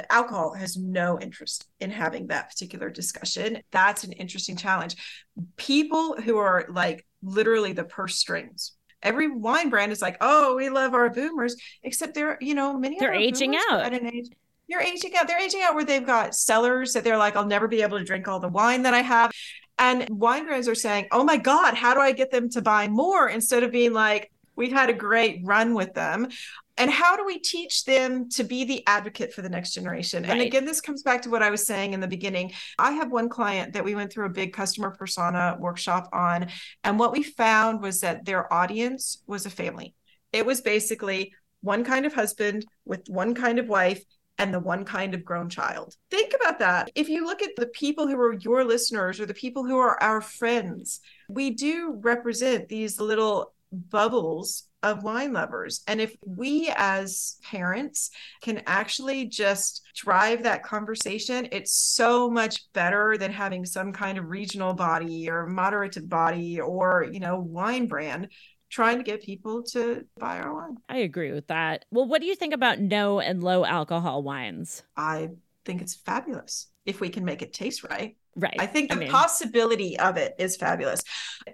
alcohol 0.09 0.53
has 0.53 0.77
no 0.77 1.19
interest 1.19 1.67
in 1.79 1.91
having 1.91 2.27
that 2.27 2.49
particular 2.49 2.89
discussion. 2.89 3.61
That's 3.71 4.03
an 4.03 4.13
interesting 4.13 4.55
challenge. 4.55 4.95
People 5.57 6.15
who 6.15 6.37
are 6.37 6.65
like 6.69 7.05
literally 7.21 7.73
the 7.73 7.83
purse 7.83 8.17
strings. 8.17 8.73
Every 9.03 9.27
wine 9.27 9.69
brand 9.69 9.91
is 9.91 10.01
like, 10.01 10.17
oh, 10.21 10.55
we 10.55 10.69
love 10.69 10.93
our 10.93 11.09
boomers, 11.09 11.55
except 11.83 12.15
they're, 12.15 12.37
you 12.41 12.55
know, 12.55 12.77
many 12.77 12.95
of 12.95 13.01
them 13.01 13.11
they're 13.11 13.19
aging 13.19 13.55
out 13.55 13.81
at 13.81 13.93
an 13.93 14.07
age. 14.07 14.29
They're 14.67 14.81
aging 14.81 15.15
out. 15.15 15.27
They're 15.27 15.39
aging 15.39 15.61
out 15.61 15.75
where 15.75 15.85
they've 15.85 16.05
got 16.05 16.33
cellars 16.33 16.93
that 16.93 17.03
they're 17.03 17.17
like, 17.17 17.35
I'll 17.35 17.45
never 17.45 17.67
be 17.67 17.83
able 17.83 17.99
to 17.99 18.03
drink 18.03 18.27
all 18.27 18.39
the 18.39 18.49
wine 18.49 18.81
that 18.83 18.95
I 18.95 19.01
have. 19.01 19.31
And 19.77 20.07
wine 20.09 20.45
brands 20.45 20.67
are 20.67 20.75
saying, 20.75 21.07
oh 21.11 21.23
my 21.23 21.37
God, 21.37 21.75
how 21.75 21.93
do 21.93 21.99
I 21.99 22.13
get 22.13 22.31
them 22.31 22.49
to 22.51 22.61
buy 22.61 22.87
more? 22.87 23.27
Instead 23.27 23.63
of 23.63 23.71
being 23.71 23.93
like, 23.93 24.31
We've 24.55 24.71
had 24.71 24.89
a 24.89 24.93
great 24.93 25.41
run 25.43 25.73
with 25.73 25.93
them. 25.93 26.27
and 26.77 26.91
how 26.91 27.15
do 27.15 27.25
we 27.25 27.39
teach 27.39 27.85
them 27.85 28.29
to 28.29 28.43
be 28.43 28.65
the 28.65 28.85
advocate 28.85 29.33
for 29.33 29.41
the 29.41 29.49
next 29.49 29.73
generation 29.73 30.23
right. 30.23 30.31
and 30.31 30.41
again 30.41 30.65
this 30.65 30.81
comes 30.81 31.03
back 31.03 31.21
to 31.21 31.29
what 31.29 31.41
i 31.41 31.49
was 31.49 31.65
saying 31.65 31.93
in 31.93 32.01
the 32.01 32.07
beginning 32.07 32.51
i 32.77 32.91
have 32.91 33.11
one 33.11 33.29
client 33.29 33.71
that 33.71 33.85
we 33.85 33.95
went 33.95 34.11
through 34.11 34.25
a 34.25 34.29
big 34.41 34.51
customer 34.51 34.91
persona 34.91 35.55
workshop 35.57 36.09
on 36.11 36.47
and 36.83 36.99
what 36.99 37.13
we 37.13 37.23
found 37.23 37.81
was 37.81 38.01
that 38.01 38.25
their 38.25 38.51
audience 38.53 39.23
was 39.25 39.45
a 39.45 39.49
family 39.49 39.93
it 40.33 40.45
was 40.45 40.59
basically 40.59 41.33
one 41.61 41.83
kind 41.83 42.05
of 42.05 42.13
husband 42.13 42.65
with 42.85 43.07
one 43.07 43.33
kind 43.33 43.57
of 43.57 43.67
wife 43.67 44.03
and 44.37 44.53
the 44.53 44.59
one 44.59 44.83
kind 44.83 45.13
of 45.13 45.23
grown 45.23 45.49
child. 45.49 45.95
Think 46.11 46.33
about 46.39 46.59
that. 46.59 46.91
If 46.93 47.09
you 47.09 47.25
look 47.25 47.41
at 47.41 47.55
the 47.55 47.67
people 47.67 48.07
who 48.07 48.19
are 48.19 48.33
your 48.33 48.65
listeners 48.65 49.19
or 49.19 49.25
the 49.25 49.33
people 49.33 49.65
who 49.65 49.77
are 49.77 50.01
our 50.03 50.21
friends, 50.21 50.99
we 51.29 51.51
do 51.51 51.97
represent 52.01 52.67
these 52.67 52.99
little 52.99 53.53
bubbles 53.89 54.63
of 54.83 55.03
wine 55.03 55.33
lovers. 55.33 55.81
And 55.87 55.99
if 55.99 56.15
we 56.25 56.71
as 56.75 57.37
parents 57.43 58.11
can 58.41 58.61
actually 58.67 59.25
just 59.25 59.81
drive 59.95 60.43
that 60.43 60.63
conversation, 60.63 61.47
it's 61.51 61.71
so 61.71 62.29
much 62.29 62.71
better 62.73 63.17
than 63.17 63.31
having 63.31 63.65
some 63.65 63.91
kind 63.91 64.17
of 64.17 64.29
regional 64.29 64.73
body 64.73 65.29
or 65.29 65.47
moderated 65.47 66.07
body 66.07 66.61
or, 66.61 67.07
you 67.11 67.19
know, 67.19 67.39
wine 67.39 67.87
brand 67.87 68.29
trying 68.69 68.97
to 68.97 69.03
get 69.03 69.23
people 69.23 69.63
to 69.63 70.05
buy 70.19 70.39
our 70.39 70.53
wine. 70.53 70.77
I 70.89 70.97
agree 70.97 71.31
with 71.31 71.47
that. 71.47 71.85
Well, 71.91 72.07
what 72.07 72.21
do 72.21 72.27
you 72.27 72.35
think 72.35 72.53
about 72.53 72.79
no 72.79 73.19
and 73.19 73.43
low 73.43 73.65
alcohol 73.65 74.21
wines? 74.21 74.83
I 74.95 75.29
think 75.65 75.81
it's 75.81 75.95
fabulous 75.95 76.67
if 76.85 76.99
we 76.99 77.09
can 77.09 77.25
make 77.25 77.41
it 77.41 77.53
taste 77.53 77.83
right. 77.83 78.15
Right. 78.35 78.55
I 78.59 78.65
think 78.65 78.89
the 78.89 78.95
I 78.95 78.99
mean, 78.99 79.11
possibility 79.11 79.97
of 79.97 80.17
it 80.17 80.35
is 80.37 80.57
fabulous. 80.57 81.01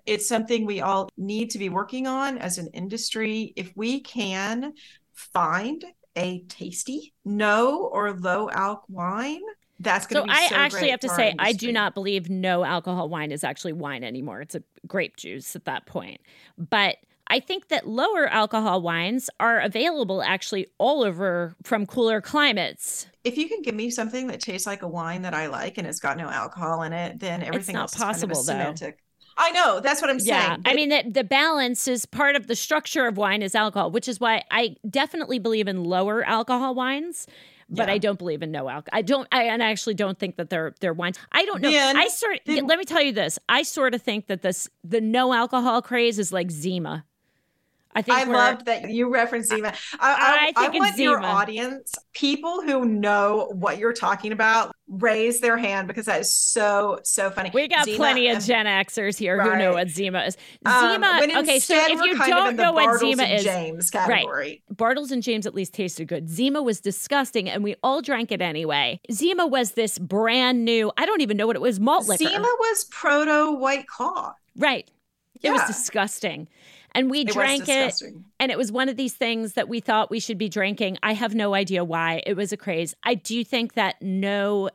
It's 0.06 0.28
something 0.28 0.66
we 0.66 0.82
all 0.82 1.10
need 1.16 1.52
to 1.52 1.60
be 1.60 1.70
working 1.70 2.08
on 2.08 2.38
as 2.40 2.58
an 2.58 2.70
industry. 2.74 3.54
If 3.56 3.72
we 3.76 4.02
can 4.02 4.74
find 5.14 5.84
a 6.16 6.44
tasty 6.50 7.14
no 7.24 7.86
or 7.94 8.14
low 8.14 8.50
alc 8.50 8.84
wine, 8.90 9.42
that's 9.80 10.08
going 10.08 10.28
to 10.28 10.34
so 10.34 10.42
be 10.42 10.48
so 10.48 10.56
I 10.56 10.60
actually 10.60 10.90
have 10.90 11.00
to 11.02 11.10
say 11.10 11.36
I 11.38 11.54
do 11.54 11.72
not 11.72 11.94
believe 11.94 12.30
no 12.30 12.64
alcohol 12.64 13.10
wine 13.10 13.32
is 13.32 13.44
actually 13.44 13.74
wine 13.74 14.04
anymore. 14.04 14.42
It's 14.42 14.56
a 14.56 14.64
grape 14.88 15.18
juice 15.18 15.56
at 15.56 15.66
that 15.66 15.86
point. 15.86 16.22
But 16.58 16.98
I 17.32 17.40
think 17.40 17.70
that 17.70 17.88
lower 17.88 18.28
alcohol 18.28 18.82
wines 18.82 19.30
are 19.40 19.62
available 19.62 20.22
actually 20.22 20.68
all 20.78 21.02
over 21.02 21.56
from 21.64 21.86
cooler 21.86 22.20
climates. 22.20 23.08
If 23.24 23.38
you 23.38 23.48
can 23.48 23.62
give 23.62 23.74
me 23.74 23.90
something 23.90 24.28
that 24.28 24.42
tastes 24.42 24.68
like 24.68 24.82
a 24.82 24.88
wine 24.88 25.22
that 25.22 25.34
I 25.34 25.48
like 25.48 25.78
and 25.78 25.88
it's 25.88 26.02
got 26.02 26.18
no 26.18 26.28
alcohol 26.28 26.84
in 26.84 26.92
it, 26.92 27.22
then 27.22 27.42
everything 27.42 27.58
it's 27.58 27.70
not 27.74 27.82
else 27.84 27.96
possible, 27.96 28.38
is 28.38 28.50
kind 28.50 28.68
of. 28.68 28.80
Though. 28.80 28.92
I 29.38 29.52
know 29.52 29.80
that's 29.80 30.02
what 30.02 30.10
I'm 30.10 30.20
saying. 30.20 30.42
Yeah, 30.42 30.58
I 30.66 30.74
mean 30.74 30.90
the, 30.90 31.10
the 31.10 31.24
balance 31.24 31.88
is 31.88 32.06
part 32.06 32.36
of 32.36 32.48
the 32.48 32.56
structure 32.56 33.08
of 33.08 33.16
wine 33.16 33.42
is 33.42 33.56
alcohol, 33.56 33.92
which 33.92 34.10
is 34.10 34.20
why 34.20 34.44
I 34.52 34.76
definitely 34.90 35.40
believe 35.40 35.70
in 35.70 35.86
lower 35.86 36.26
alcohol 36.26 36.76
wines 36.76 37.28
but 37.74 37.88
yeah. 37.88 37.94
I 37.94 37.98
don't 38.00 38.20
believe 38.20 38.44
in 38.44 38.52
no 38.52 38.68
alcohol. 38.68 39.00
I 39.00 39.02
don't. 39.02 39.28
I 39.32 39.44
and 39.44 39.64
I 39.64 39.72
actually 39.72 39.94
don't 39.94 40.20
think 40.20 40.36
that 40.36 40.50
they're 40.50 40.76
they're 40.82 40.94
wines. 40.94 41.18
I 41.32 41.46
don't 41.46 41.62
know. 41.62 41.72
Man, 41.72 41.96
I 41.96 42.10
sort. 42.10 42.40
Of, 42.46 42.66
let 42.66 42.78
me 42.78 42.84
tell 42.84 43.02
you 43.02 43.14
this. 43.14 43.40
I 43.48 43.64
sort 43.64 43.96
of 43.96 44.02
think 44.02 44.28
that 44.28 44.42
this 44.42 44.70
the 44.84 45.00
no 45.00 45.34
alcohol 45.34 45.82
craze 45.82 46.20
is 46.20 46.34
like 46.34 46.52
Zima. 46.52 47.06
I 47.94 48.02
think 48.02 48.18
I 48.18 48.24
loved 48.24 48.66
that 48.66 48.90
you 48.90 49.12
referenced 49.12 49.50
Zima. 49.50 49.74
I, 50.00 50.52
I, 50.56 50.64
I, 50.64 50.66
I 50.66 50.70
want 50.70 50.96
Zima. 50.96 51.12
your 51.12 51.22
audience, 51.22 51.94
people 52.14 52.62
who 52.62 52.86
know 52.86 53.52
what 53.54 53.78
you're 53.78 53.94
talking 53.94 54.32
about, 54.32 54.74
raise 54.88 55.40
their 55.40 55.58
hand 55.58 55.88
because 55.88 56.06
that 56.06 56.22
is 56.22 56.34
so 56.34 57.00
so 57.04 57.30
funny. 57.30 57.52
We 57.54 57.68
got 57.68 57.86
Zima, 57.86 57.98
plenty 57.98 58.30
of 58.30 58.44
Gen 58.44 58.66
Xers 58.66 59.18
here 59.18 59.38
right. 59.38 59.52
who 59.52 59.58
know 59.58 59.74
what 59.74 59.90
Zima 59.90 60.24
is. 60.24 60.38
Zima. 60.68 61.20
Um, 61.24 61.38
okay, 61.38 61.60
so 61.60 61.76
if 61.76 62.02
you 62.02 62.18
don't 62.28 62.56
know 62.56 62.74
what 62.74 63.00
Zima 63.00 63.24
is, 63.24 63.46
Jaymes 63.46 63.92
category. 63.92 64.64
Right. 64.70 64.78
Bartles 64.78 65.12
and 65.12 65.24
Jaymes 65.24 65.46
at 65.46 65.54
least 65.54 65.74
tasted 65.74 66.08
good. 66.08 66.30
Zima 66.30 66.62
was 66.62 66.82
disgusting, 66.82 67.50
and 67.50 67.64
we 67.64 67.76
all 67.84 68.02
drank 68.02 68.32
it 68.32 68.42
anyway. 68.42 69.00
Zima 69.12 69.48
was 69.48 69.72
this 69.72 69.98
brand 70.00 70.66
new. 70.66 70.92
I 70.98 71.06
don't 71.06 71.22
even 71.22 71.38
know 71.38 71.48
what 71.48 71.56
it 71.56 71.62
was. 71.62 71.80
Malt 71.80 72.08
liquor. 72.08 72.26
Zima 72.26 72.42
was 72.42 72.86
proto 72.92 73.54
White 73.54 73.88
Claw. 73.88 74.34
Right. 74.58 74.90
It 75.36 75.48
yeah. 75.48 75.54
was 75.54 75.64
disgusting 75.64 76.48
and 76.94 77.10
we 77.10 77.22
it 77.22 77.30
drank 77.30 77.68
it 77.68 77.96
and 78.40 78.52
it 78.52 78.58
was 78.58 78.72
one 78.72 78.90
of 78.90 78.98
these 78.98 79.14
things 79.14 79.54
that 79.54 79.70
we 79.70 79.80
thought 79.80 80.12
we 80.12 80.20
should 80.20 80.38
be 80.38 80.50
drinking. 80.50 80.98
I 81.04 81.14
have 81.14 81.36
no 81.36 81.54
idea 81.54 81.84
why. 81.84 82.22
It 82.26 82.36
was 82.36 82.52
a 82.52 82.58
craze. 82.58 82.96
I 83.04 83.16
do 83.16 83.44
think 83.44 83.74
that 83.74 83.96
no 84.02 84.70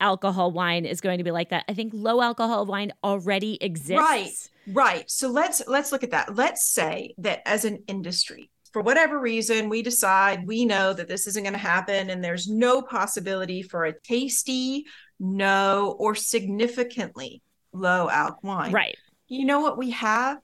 alcohol 0.00 0.50
wine 0.50 0.86
is 0.86 1.00
going 1.00 1.18
to 1.18 1.24
be 1.24 1.30
like 1.30 1.50
that. 1.50 1.64
I 1.68 1.74
think 1.74 1.92
low 1.94 2.22
alcohol 2.22 2.66
wine 2.66 2.92
already 3.04 3.58
exists. 3.60 4.00
right. 4.00 4.30
Right 4.72 5.10
so 5.10 5.28
let's 5.28 5.62
let's 5.66 5.90
look 5.90 6.04
at 6.04 6.10
that. 6.10 6.36
Let's 6.36 6.66
say 6.66 7.14
that 7.18 7.42
as 7.46 7.64
an 7.64 7.82
industry 7.88 8.50
for 8.72 8.82
whatever 8.82 9.18
reason 9.18 9.68
we 9.68 9.82
decide 9.82 10.46
we 10.46 10.64
know 10.64 10.92
that 10.92 11.08
this 11.08 11.26
isn't 11.26 11.42
going 11.42 11.54
to 11.54 11.58
happen 11.58 12.10
and 12.10 12.22
there's 12.22 12.48
no 12.48 12.80
possibility 12.80 13.62
for 13.62 13.84
a 13.84 14.00
tasty 14.00 14.86
no 15.18 15.96
or 15.98 16.14
significantly 16.14 17.42
low 17.72 18.08
alc 18.08 18.42
wine. 18.42 18.72
Right. 18.72 18.96
You 19.28 19.44
know 19.44 19.60
what 19.60 19.78
we 19.78 19.90
have 19.90 20.38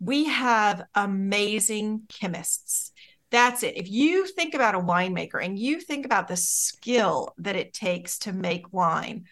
we 0.00 0.24
have 0.24 0.84
amazing 0.94 2.02
chemists. 2.08 2.92
That's 3.30 3.62
it. 3.62 3.76
If 3.76 3.88
you 3.88 4.26
think 4.26 4.54
about 4.54 4.74
a 4.74 4.80
winemaker 4.80 5.44
and 5.44 5.58
you 5.58 5.80
think 5.80 6.04
about 6.04 6.26
the 6.26 6.36
skill 6.36 7.32
that 7.38 7.54
it 7.54 7.72
takes 7.72 8.18
to 8.20 8.32
make 8.32 8.72
wine, 8.72 9.26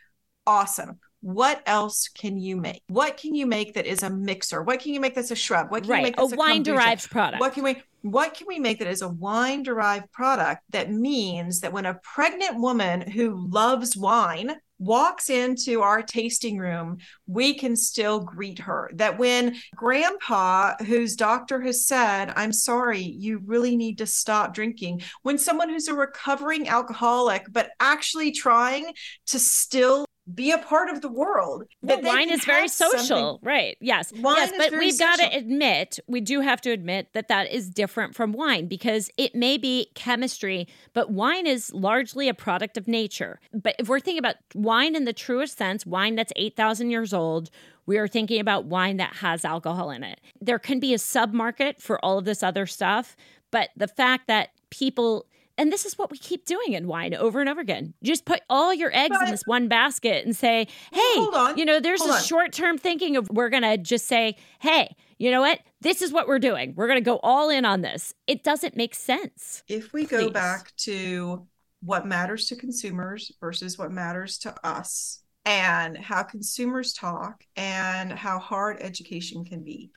awesome. 0.47 1.01
What 1.21 1.63
else 1.67 2.07
can 2.07 2.39
you 2.39 2.57
make? 2.57 2.83
What 2.87 3.17
can 3.17 3.35
you 3.35 3.45
make 3.45 3.75
that 3.75 3.87
is 3.87 4.05
a 4.05 4.11
mixer? 4.11 4.63
What 4.63 4.79
can 4.79 4.93
you 4.93 5.01
make 5.01 5.17
that's 5.17 5.33
a 5.33 5.37
shrub? 5.37 5.73
What 5.73 5.83
can 5.83 5.91
right. 5.91 5.99
you 5.99 6.05
make 6.05 6.17
that's 6.17 6.31
a, 6.31 6.35
a 6.37 6.39
wine 6.39 6.63
derived 6.63 7.11
product? 7.11 7.41
What 7.41 7.55
can 7.55 7.65
we 7.65 7.83
what 8.03 8.35
can 8.35 8.47
we 8.47 8.61
make 8.61 8.79
that 8.79 8.87
is 8.87 9.03
a 9.03 9.09
wine 9.09 9.65
derived 9.65 10.13
product 10.13 10.63
that 10.71 10.93
means 10.93 11.61
that 11.61 11.73
when 11.73 11.87
a 11.87 11.95
pregnant 11.95 12.61
woman 12.61 13.01
who 13.01 13.49
loves 13.51 13.97
wine 13.97 14.55
walks 14.79 15.31
into 15.31 15.83
our 15.83 16.03
tasting 16.03 16.59
room, 16.59 16.99
we 17.27 17.55
can 17.55 17.77
still 17.77 18.21
greet 18.21 18.59
her. 18.61 18.91
That 18.95 19.19
when 19.19 19.57
grandpa, 19.75 20.77
whose 20.85 21.17
doctor 21.17 21.61
has 21.63 21.87
said, 21.87 22.33
I'm 22.37 22.53
sorry, 22.53 23.01
you 23.01 23.41
really 23.45 23.77
need 23.77 23.99
to 23.99 24.07
stop 24.07 24.55
drinking, 24.55 25.03
when 25.23 25.39
someone 25.39 25.69
who's 25.69 25.89
a 25.89 25.95
recovering 25.95 26.69
alcoholic, 26.69 27.47
but 27.51 27.71
actually 27.81 28.33
trying 28.33 28.93
to 29.27 29.39
still 29.39 30.05
be 30.35 30.51
a 30.51 30.59
part 30.59 30.89
of 30.91 31.01
the 31.01 31.09
world. 31.09 31.65
Well, 31.83 32.03
wine 32.03 32.31
is 32.31 32.45
very 32.45 32.69
social, 32.69 32.99
something. 32.99 33.39
right? 33.43 33.77
Yes, 33.81 34.13
wine 34.13 34.37
yes, 34.37 34.53
but 34.57 34.73
we've 34.73 34.99
got 34.99 35.19
to 35.19 35.37
admit, 35.37 35.99
we 36.07 36.21
do 36.21 36.41
have 36.41 36.61
to 36.63 36.71
admit 36.71 37.13
that 37.15 37.29
that 37.29 37.51
is 37.51 37.71
different 37.71 38.15
from 38.15 38.33
wine 38.33 38.67
because 38.67 39.11
it 39.17 39.35
may 39.35 39.57
be 39.57 39.91
chemistry, 39.95 40.69
but 40.93 41.11
wine 41.11 41.47
is 41.47 41.73
largely 41.73 42.29
a 42.29 42.35
product 42.35 42.77
of 42.77 42.87
nature. 42.89 43.41
But 43.53 43.77
if 43.79 43.89
we're 43.89 44.01
thinking 44.01 44.19
about 44.19 44.37
wine 44.55 44.95
in 44.95 45.05
the 45.05 45.13
truest 45.13 45.57
sense, 45.57 45.87
wine 45.87 46.15
that's 46.15 46.33
eight 46.37 46.57
thousand 46.57 46.91
years 46.91 47.13
old. 47.13 47.51
We 47.87 47.97
are 47.97 48.07
thinking 48.07 48.39
about 48.39 48.67
wine 48.67 48.99
that 48.99 49.17
has 49.17 49.47
alcohol 49.47 49.91
in 49.91 50.05
it. 50.05 50.21
There 50.43 50.59
can 50.59 50.79
be 50.79 50.93
a 50.93 50.99
sub 50.99 51.33
market 51.33 51.81
for 51.81 51.99
all 52.05 52.19
of 52.19 52.27
this 52.27 52.43
other 52.43 52.67
stuff, 52.67 53.17
but 53.51 53.71
the 53.79 53.89
fact 53.89 54.27
that 54.27 54.51
people 54.69 55.25
and 55.59 55.73
this 55.73 55.85
is 55.85 55.99
what 55.99 56.11
we 56.11 56.17
keep 56.17 56.47
doing 56.47 56.73
in 56.73 56.87
wine 56.87 57.15
over 57.15 57.41
and 57.41 57.49
over 57.49 57.61
again. 57.61 57.93
Just 58.03 58.25
put 58.25 58.41
all 58.49 58.73
your 58.73 58.95
eggs 58.95 59.17
but, 59.19 59.27
in 59.27 59.31
this 59.33 59.43
one 59.45 59.69
basket 59.69 60.25
and 60.25 60.35
say, 60.35 60.69
hey, 60.93 61.01
hold 61.17 61.35
on. 61.35 61.59
you 61.59 61.65
know, 61.65 61.81
there's 61.81 62.01
hold 62.01 62.15
a 62.15 62.23
short 62.23 62.53
term 62.53 62.79
thinking 62.79 63.17
of 63.17 63.29
we're 63.29 63.51
going 63.51 63.65
to 63.65 63.77
just 63.77 64.07
say, 64.07 64.37
hey, 64.61 64.95
you 65.19 65.33
know 65.33 65.41
what? 65.41 65.59
This 65.81 66.01
is 66.01 66.13
what 66.13 66.29
we're 66.29 66.39
doing. 66.39 66.75
We're 66.77 66.87
going 66.87 67.01
to 67.01 67.05
go 67.05 67.19
all 67.23 67.51
in 67.51 67.65
on 67.65 67.81
this. 67.81 68.15
It 68.29 68.45
doesn't 68.45 68.77
make 68.77 68.95
sense. 68.95 69.65
If 69.69 69.93
we 69.93 70.07
Please. 70.07 70.11
go 70.11 70.31
back 70.31 70.75
to 70.79 71.47
what 71.81 72.07
matters 72.07 72.47
to 72.47 72.57
consumers 72.57 73.33
versus 73.41 73.77
what 73.77 73.91
matters 73.91 74.39
to 74.39 74.55
us 74.67 75.23
and 75.45 75.97
how 75.97 76.23
consumers 76.23 76.93
talk 76.93 77.43
and 77.57 78.13
how 78.13 78.39
hard 78.39 78.79
education 78.81 79.45
can 79.45 79.65
be. 79.65 79.91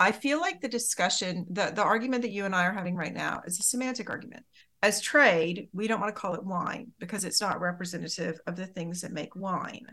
I 0.00 0.12
feel 0.12 0.40
like 0.40 0.60
the 0.60 0.68
discussion, 0.68 1.44
the, 1.50 1.72
the 1.74 1.82
argument 1.82 2.22
that 2.22 2.30
you 2.30 2.44
and 2.44 2.54
I 2.54 2.66
are 2.66 2.72
having 2.72 2.94
right 2.94 3.14
now 3.14 3.42
is 3.44 3.58
a 3.58 3.64
semantic 3.64 4.10
argument 4.10 4.44
as 4.82 5.00
trade, 5.00 5.68
we 5.72 5.88
don't 5.88 6.00
want 6.00 6.14
to 6.14 6.20
call 6.20 6.34
it 6.34 6.44
wine 6.44 6.92
because 6.98 7.24
it's 7.24 7.40
not 7.40 7.60
representative 7.60 8.38
of 8.46 8.56
the 8.56 8.66
things 8.66 9.00
that 9.00 9.12
make 9.12 9.34
wine. 9.34 9.86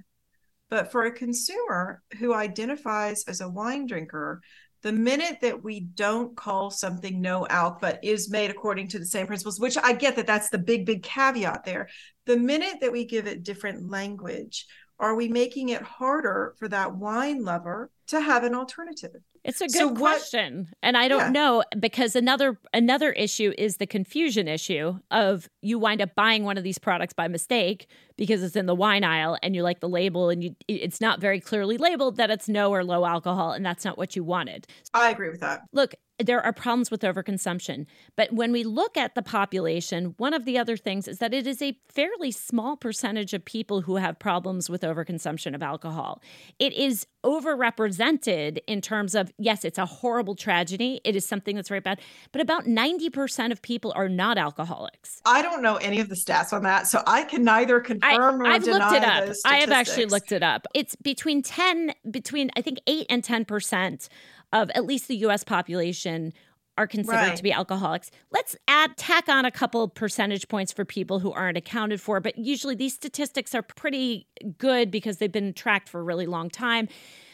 But 0.69 0.91
for 0.91 1.03
a 1.03 1.11
consumer 1.11 2.01
who 2.19 2.33
identifies 2.33 3.23
as 3.27 3.41
a 3.41 3.49
wine 3.49 3.88
drinker, 3.88 4.41
the 4.86 4.91
minute 4.91 5.38
that 5.41 5.63
we 5.63 5.79
don't 5.79 6.38
call 6.38 6.69
something 6.69 7.19
no 7.19 7.47
alc 7.47 7.81
but 7.81 7.99
is 8.03 8.29
made 8.29 8.51
according 8.51 8.88
to 8.88 8.99
the 8.99 9.05
same 9.05 9.25
principles 9.25 9.59
which 9.59 9.79
i 9.81 9.91
get 9.91 10.15
that 10.15 10.27
that's 10.27 10.51
the 10.51 10.59
big 10.59 10.86
big 10.86 11.01
caveat 11.01 11.65
there 11.65 11.89
the 12.27 12.38
minute 12.38 12.75
that 12.81 12.91
we 12.91 13.03
give 13.03 13.25
it 13.25 13.41
different 13.41 13.89
language 13.89 14.67
are 14.99 15.15
we 15.15 15.27
making 15.27 15.69
it 15.69 15.81
harder 15.81 16.53
for 16.59 16.67
that 16.67 16.95
wine 16.95 17.43
lover 17.43 17.89
to 18.08 18.22
have 18.22 18.43
an 18.43 18.53
alternative 18.53 19.22
it's 19.45 19.62
a 19.62 19.66
good 19.66 19.74
so 19.74 19.93
question. 19.93 20.58
What, 20.58 20.68
and 20.82 20.97
I 20.97 21.08
don't 21.08 21.20
yeah. 21.20 21.30
know 21.30 21.64
because 21.80 22.16
another 22.16 22.58
another 22.74 23.12
issue 23.12 23.53
is 23.58 23.78
the 23.78 23.86
confusion 23.86 24.47
issue 24.47 24.97
of 25.12 25.47
you 25.62 25.78
wind 25.78 26.01
up 26.01 26.16
buying 26.16 26.43
one 26.43 26.58
of 26.58 26.64
these 26.64 26.80
products 26.80 27.14
by 27.14 27.28
mistake 27.28 27.88
because 28.18 28.41
it's 28.41 28.56
in 28.56 28.66
the 28.66 28.74
wine 28.74 29.03
aisle 29.03 29.38
and 29.43 29.56
you 29.56 29.62
like 29.62 29.82
the 29.82 29.89
label 29.89 30.30
and 30.30 30.43
you 30.43 30.56
it's 30.68 30.99
not 30.99 31.22
very 31.22 31.39
clearly 31.39 31.78
labeled 31.78 32.18
that 32.18 32.32
it's 32.32 32.49
no 32.49 32.72
or 32.72 32.84
low 32.84 33.06
alcohol 33.06 33.51
and 33.51 33.64
that's 33.64 33.86
not 33.86 33.99
what 33.99 34.16
you 34.16 34.24
wanted. 34.24 34.66
I 34.95 35.12
agree 35.12 35.30
with 35.30 35.41
that. 35.41 35.62
Look, 35.72 35.93
there 36.20 36.41
are 36.41 36.53
problems 36.53 36.91
with 36.91 37.01
overconsumption. 37.01 37.86
But 38.16 38.32
when 38.32 38.51
we 38.51 38.63
look 38.63 38.95
at 38.97 39.16
the 39.16 39.22
population, 39.22 40.16
one 40.18 40.34
of 40.34 40.45
the 40.45 40.57
other 40.57 40.78
things 40.78 41.07
is 41.07 41.18
that 41.20 41.34
it 41.34 41.45
is 41.45 41.61
a 41.61 41.78
fairly 41.89 42.32
small 42.32 42.78
percentage 42.78 43.34
of 43.34 43.43
people 43.43 43.82
who 43.82 43.97
have 43.97 44.18
problems 44.18 44.70
with 44.70 44.82
overconsumption 44.82 45.53
of 45.53 45.61
alcohol. 45.61 46.22
It 46.59 46.74
is 46.74 47.05
overrepresented 47.26 48.59
in 48.68 48.82
terms 48.82 49.16
of, 49.16 49.34
yes, 49.38 49.66
it's 49.66 49.78
a 49.78 49.86
horrible 49.86 50.36
tragedy. 50.36 51.01
It 51.03 51.16
is 51.16 51.26
something 51.26 51.55
that's 51.55 51.70
very 51.70 51.82
bad, 51.82 51.99
but 52.32 52.41
about 52.41 52.66
90% 52.66 53.51
of 53.51 53.61
people 53.61 53.91
are 53.95 54.07
not 54.07 54.38
alcoholics. 54.38 55.22
I 55.26 55.41
don't 55.41 55.61
know 55.61 55.78
any 55.78 55.99
of 55.99 56.07
the 56.07 56.16
stats 56.16 56.53
on 56.53 56.63
that, 56.63 56.88
so 56.88 57.01
I 57.07 57.24
can 57.24 57.43
neither 57.43 57.80
confirm 57.80 58.41
I, 58.41 58.49
or 58.49 58.53
I've 58.53 58.63
deny 58.63 58.78
looked 58.78 58.95
it 58.95 59.03
up. 59.03 59.36
I 59.45 59.57
have 59.57 59.72
actually 59.72 60.05
looked 60.05 60.32
it 60.32 60.43
up. 60.43 60.68
It's 60.74 60.95
between 60.95 61.41
10, 61.41 61.93
between 62.09 62.51
I 62.55 62.61
think 62.61 62.80
8 62.88 63.07
and 63.09 63.24
10% 63.24 64.07
of 64.56 64.72
at 64.74 64.86
least 64.86 65.08
the 65.08 65.18
US 65.18 65.43
population 65.43 66.34
are 66.78 66.88
considered 66.88 67.18
right. 67.18 67.36
to 67.36 67.43
be 67.43 67.51
alcoholics. 67.51 68.10
Let's 68.32 68.56
add 68.68 68.97
tack 68.97 69.30
on 69.30 69.45
a 69.45 69.51
couple 69.51 69.88
percentage 69.88 70.47
points 70.47 70.74
for 70.74 70.84
people 70.84 71.20
who 71.20 71.32
aren't 71.32 71.58
accounted 71.58 72.01
for, 72.01 72.20
but 72.20 72.38
usually 72.38 72.76
these 72.76 72.93
statistics 72.93 73.53
are 73.53 73.62
pretty 73.62 74.28
good 74.58 74.91
because 74.91 75.18
they've 75.18 75.32
been 75.32 75.53
tracked 75.53 75.88
for 75.88 75.99
a 75.99 76.03
really 76.03 76.26
long 76.26 76.49
time. 76.49 76.88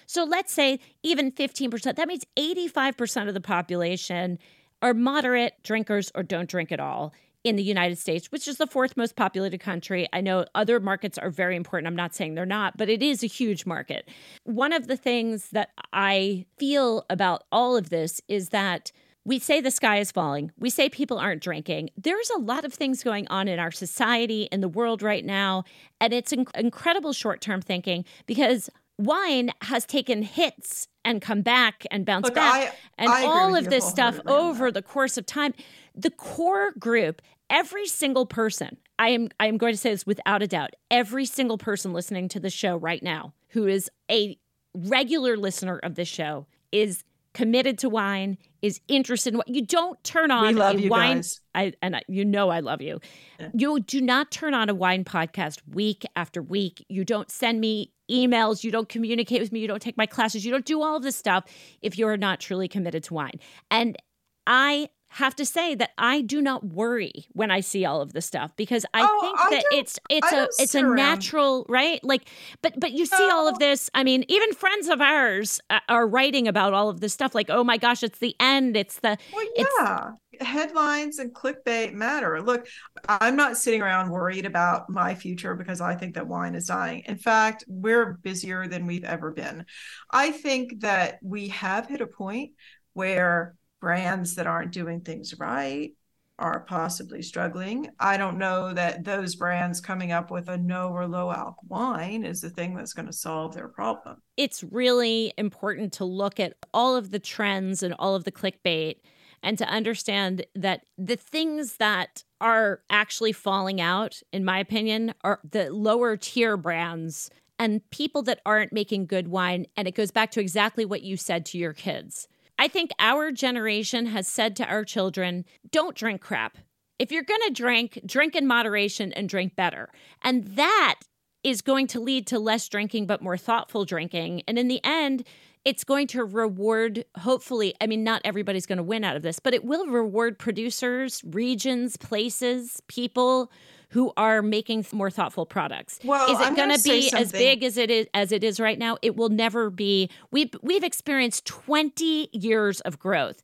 So 0.05 0.23
let's 0.23 0.51
say 0.53 0.79
even 1.03 1.31
15%, 1.31 1.95
that 1.95 2.07
means 2.07 2.25
85% 2.37 3.27
of 3.27 3.33
the 3.33 3.41
population 3.41 4.37
are 4.81 4.93
moderate 4.93 5.53
drinkers 5.63 6.11
or 6.13 6.23
don't 6.23 6.49
drink 6.49 6.71
at 6.71 6.79
all 6.79 7.13
in 7.43 7.55
the 7.55 7.63
United 7.63 7.97
States, 7.97 8.31
which 8.31 8.47
is 8.47 8.57
the 8.57 8.67
fourth 8.67 8.95
most 8.95 9.15
populated 9.15 9.59
country. 9.59 10.07
I 10.13 10.21
know 10.21 10.45
other 10.53 10.79
markets 10.79 11.17
are 11.17 11.31
very 11.31 11.55
important. 11.55 11.87
I'm 11.87 11.95
not 11.95 12.13
saying 12.13 12.35
they're 12.35 12.45
not, 12.45 12.77
but 12.77 12.89
it 12.89 13.01
is 13.01 13.23
a 13.23 13.27
huge 13.27 13.65
market. 13.65 14.07
One 14.43 14.73
of 14.73 14.87
the 14.87 14.97
things 14.97 15.49
that 15.49 15.69
I 15.91 16.45
feel 16.57 17.05
about 17.09 17.43
all 17.51 17.75
of 17.75 17.89
this 17.89 18.21
is 18.27 18.49
that 18.49 18.91
we 19.23 19.37
say 19.39 19.61
the 19.61 19.71
sky 19.71 19.97
is 19.97 20.11
falling. 20.11 20.51
We 20.57 20.69
say 20.69 20.89
people 20.89 21.19
aren't 21.19 21.43
drinking. 21.43 21.91
There's 21.95 22.29
a 22.31 22.39
lot 22.39 22.65
of 22.65 22.73
things 22.73 23.03
going 23.03 23.27
on 23.27 23.47
in 23.47 23.59
our 23.59 23.71
society, 23.71 24.47
in 24.51 24.61
the 24.61 24.67
world 24.67 25.03
right 25.03 25.23
now. 25.23 25.63
And 25.99 26.11
it's 26.11 26.33
inc- 26.33 26.55
incredible 26.57 27.13
short 27.13 27.39
term 27.39 27.61
thinking 27.61 28.03
because 28.25 28.69
wine 28.97 29.51
has 29.61 29.85
taken 29.85 30.23
hits 30.23 30.87
and 31.03 31.21
come 31.21 31.41
back 31.41 31.85
and 31.91 32.05
bounce 32.05 32.25
Look, 32.25 32.35
back. 32.35 32.53
I, 32.53 32.73
and 32.97 33.09
I 33.11 33.25
all 33.25 33.55
of 33.55 33.69
this 33.69 33.87
stuff 33.87 34.19
over 34.27 34.71
the 34.71 34.81
course 34.81 35.17
of 35.17 35.25
time. 35.25 35.53
The 35.95 36.11
core 36.11 36.71
group, 36.79 37.21
every 37.49 37.85
single 37.85 38.25
person, 38.25 38.77
I 38.97 39.09
am 39.09 39.29
I 39.39 39.47
am 39.47 39.57
going 39.57 39.73
to 39.73 39.77
say 39.77 39.91
this 39.91 40.05
without 40.05 40.41
a 40.41 40.47
doubt, 40.47 40.71
every 40.89 41.25
single 41.25 41.57
person 41.57 41.93
listening 41.93 42.29
to 42.29 42.39
the 42.39 42.49
show 42.49 42.77
right 42.77 43.01
now 43.01 43.33
who 43.49 43.67
is 43.67 43.89
a 44.09 44.37
regular 44.73 45.37
listener 45.37 45.77
of 45.79 45.95
this 45.95 46.07
show 46.07 46.47
is 46.71 47.03
committed 47.33 47.77
to 47.79 47.89
wine, 47.89 48.37
is 48.61 48.81
interested 48.87 49.33
in 49.33 49.37
what 49.37 49.47
you 49.47 49.65
don't 49.65 50.01
turn 50.03 50.31
on 50.31 50.47
we 50.47 50.53
love 50.53 50.75
a 50.75 50.81
you 50.81 50.89
wine. 50.89 51.17
Guys. 51.17 51.39
I 51.55 51.73
and 51.81 51.95
I, 51.95 52.01
you 52.07 52.25
know 52.25 52.49
I 52.49 52.59
love 52.59 52.81
you. 52.81 52.99
Yeah. 53.39 53.49
You 53.53 53.79
do 53.79 54.01
not 54.01 54.31
turn 54.31 54.53
on 54.53 54.69
a 54.69 54.73
wine 54.73 55.03
podcast 55.03 55.59
week 55.67 56.05
after 56.15 56.41
week. 56.41 56.85
You 56.89 57.05
don't 57.05 57.31
send 57.31 57.59
me 57.59 57.91
emails. 58.09 58.63
You 58.63 58.71
don't 58.71 58.89
communicate 58.89 59.41
with 59.41 59.51
me. 59.51 59.59
You 59.59 59.67
don't 59.67 59.81
take 59.81 59.97
my 59.97 60.05
classes. 60.05 60.45
You 60.45 60.51
don't 60.51 60.65
do 60.65 60.81
all 60.81 60.97
of 60.97 61.03
this 61.03 61.15
stuff 61.15 61.45
if 61.81 61.97
you're 61.97 62.17
not 62.17 62.39
truly 62.39 62.67
committed 62.67 63.03
to 63.05 63.13
wine. 63.13 63.39
And 63.69 63.97
I 64.45 64.89
have 65.11 65.35
to 65.35 65.45
say 65.45 65.75
that 65.75 65.91
I 65.97 66.21
do 66.21 66.41
not 66.41 66.63
worry 66.63 67.25
when 67.33 67.51
I 67.51 67.59
see 67.59 67.83
all 67.83 68.01
of 68.01 68.13
this 68.13 68.25
stuff 68.25 68.55
because 68.55 68.85
I 68.93 69.01
oh, 69.03 69.21
think 69.21 69.39
I 69.39 69.49
that 69.49 69.65
it's 69.73 69.99
it's 70.09 70.31
a 70.31 70.47
it's 70.57 70.73
a 70.73 70.81
natural 70.81 71.65
right? 71.67 72.01
Like 72.01 72.29
but 72.61 72.79
but 72.79 72.93
you 72.93 73.05
see 73.05 73.29
all 73.29 73.49
of 73.49 73.59
this 73.59 73.89
I 73.93 74.05
mean 74.05 74.23
even 74.29 74.53
friends 74.53 74.87
of 74.87 75.01
ours 75.01 75.59
uh, 75.69 75.79
are 75.89 76.07
writing 76.07 76.47
about 76.47 76.73
all 76.73 76.87
of 76.87 77.01
this 77.01 77.11
stuff 77.11 77.35
like 77.35 77.49
oh 77.49 77.61
my 77.61 77.75
gosh 77.75 78.03
it's 78.03 78.19
the 78.19 78.35
end 78.39 78.77
it's 78.77 78.99
the 79.01 79.17
well 79.33 79.45
yeah 79.57 80.11
headlines 80.39 81.19
and 81.19 81.33
clickbait 81.33 81.93
matter. 81.93 82.41
Look 82.41 82.65
I'm 83.09 83.35
not 83.35 83.57
sitting 83.57 83.81
around 83.81 84.11
worried 84.11 84.45
about 84.45 84.89
my 84.89 85.13
future 85.13 85.55
because 85.55 85.81
I 85.81 85.95
think 85.95 86.15
that 86.15 86.27
wine 86.27 86.55
is 86.55 86.67
dying. 86.67 87.03
In 87.05 87.17
fact 87.17 87.65
we're 87.67 88.13
busier 88.23 88.65
than 88.67 88.87
we've 88.87 89.03
ever 89.03 89.31
been. 89.31 89.65
I 90.09 90.31
think 90.31 90.79
that 90.79 91.19
we 91.21 91.49
have 91.49 91.87
hit 91.87 91.99
a 91.99 92.07
point 92.07 92.51
where 92.93 93.55
brands 93.81 94.35
that 94.35 94.47
aren't 94.47 94.71
doing 94.71 95.01
things 95.01 95.37
right 95.37 95.91
are 96.39 96.61
possibly 96.61 97.21
struggling. 97.21 97.89
I 97.99 98.17
don't 98.17 98.37
know 98.37 98.73
that 98.73 99.03
those 99.03 99.35
brands 99.35 99.79
coming 99.79 100.11
up 100.11 100.31
with 100.31 100.49
a 100.49 100.57
no 100.57 100.89
or 100.89 101.07
low 101.07 101.31
alc 101.31 101.57
wine 101.67 102.23
is 102.23 102.41
the 102.41 102.49
thing 102.49 102.75
that's 102.75 102.93
going 102.93 103.05
to 103.05 103.13
solve 103.13 103.53
their 103.53 103.67
problem. 103.67 104.21
It's 104.37 104.63
really 104.63 105.33
important 105.37 105.93
to 105.93 106.05
look 106.05 106.39
at 106.39 106.55
all 106.73 106.95
of 106.95 107.11
the 107.11 107.19
trends 107.19 107.83
and 107.83 107.93
all 107.99 108.15
of 108.15 108.23
the 108.23 108.31
clickbait 108.31 108.95
and 109.43 109.57
to 109.57 109.65
understand 109.65 110.45
that 110.55 110.85
the 110.97 111.15
things 111.15 111.77
that 111.77 112.23
are 112.39 112.81
actually 112.89 113.33
falling 113.33 113.79
out, 113.79 114.21
in 114.31 114.43
my 114.43 114.59
opinion, 114.59 115.13
are 115.23 115.39
the 115.49 115.71
lower 115.71 116.17
tier 116.17 116.57
brands 116.57 117.29
and 117.59 117.87
people 117.91 118.23
that 118.23 118.41
aren't 118.45 118.73
making 118.73 119.05
good 119.05 119.27
wine. 119.27 119.67
And 119.77 119.87
it 119.87 119.95
goes 119.95 120.09
back 120.09 120.31
to 120.31 120.39
exactly 120.39 120.85
what 120.85 121.03
you 121.03 121.17
said 121.17 121.45
to 121.47 121.59
your 121.59 121.73
kids 121.73 122.27
I 122.61 122.67
think 122.67 122.91
our 122.99 123.31
generation 123.31 124.05
has 124.05 124.27
said 124.27 124.55
to 124.57 124.65
our 124.67 124.85
children, 124.85 125.45
don't 125.71 125.95
drink 125.95 126.21
crap. 126.21 126.59
If 126.99 127.11
you're 127.11 127.23
going 127.23 127.41
to 127.47 127.53
drink, 127.53 127.99
drink 128.05 128.35
in 128.35 128.45
moderation 128.45 129.11
and 129.13 129.27
drink 129.27 129.55
better. 129.55 129.89
And 130.21 130.45
that 130.57 130.99
is 131.43 131.63
going 131.63 131.87
to 131.87 131.99
lead 131.99 132.27
to 132.27 132.37
less 132.37 132.69
drinking, 132.69 133.07
but 133.07 133.19
more 133.19 133.35
thoughtful 133.35 133.83
drinking. 133.83 134.43
And 134.47 134.59
in 134.59 134.67
the 134.67 134.79
end, 134.83 135.23
it's 135.65 135.83
going 135.83 136.05
to 136.09 136.23
reward, 136.23 137.03
hopefully, 137.17 137.73
I 137.81 137.87
mean, 137.87 138.03
not 138.03 138.21
everybody's 138.23 138.67
going 138.67 138.77
to 138.77 138.83
win 138.83 139.03
out 139.03 139.15
of 139.15 139.23
this, 139.23 139.39
but 139.39 139.55
it 139.55 139.65
will 139.65 139.87
reward 139.87 140.37
producers, 140.37 141.23
regions, 141.25 141.97
places, 141.97 142.79
people 142.87 143.51
who 143.91 144.11
are 144.17 144.41
making 144.41 144.85
more 144.91 145.09
thoughtful 145.09 145.45
products. 145.45 145.99
Well, 146.03 146.31
is 146.31 146.47
it 146.47 146.55
going 146.55 146.75
to 146.75 146.83
be 146.83 147.11
as 147.13 147.31
big 147.31 147.63
as 147.63 147.77
it 147.77 147.91
is 147.91 148.07
as 148.13 148.31
it 148.31 148.43
is 148.43 148.59
right 148.59 148.79
now? 148.79 148.97
It 149.01 149.15
will 149.15 149.29
never 149.29 149.69
be. 149.69 150.09
We've 150.31 150.53
we've 150.61 150.83
experienced 150.83 151.45
20 151.45 152.29
years 152.33 152.81
of 152.81 152.99
growth 152.99 153.41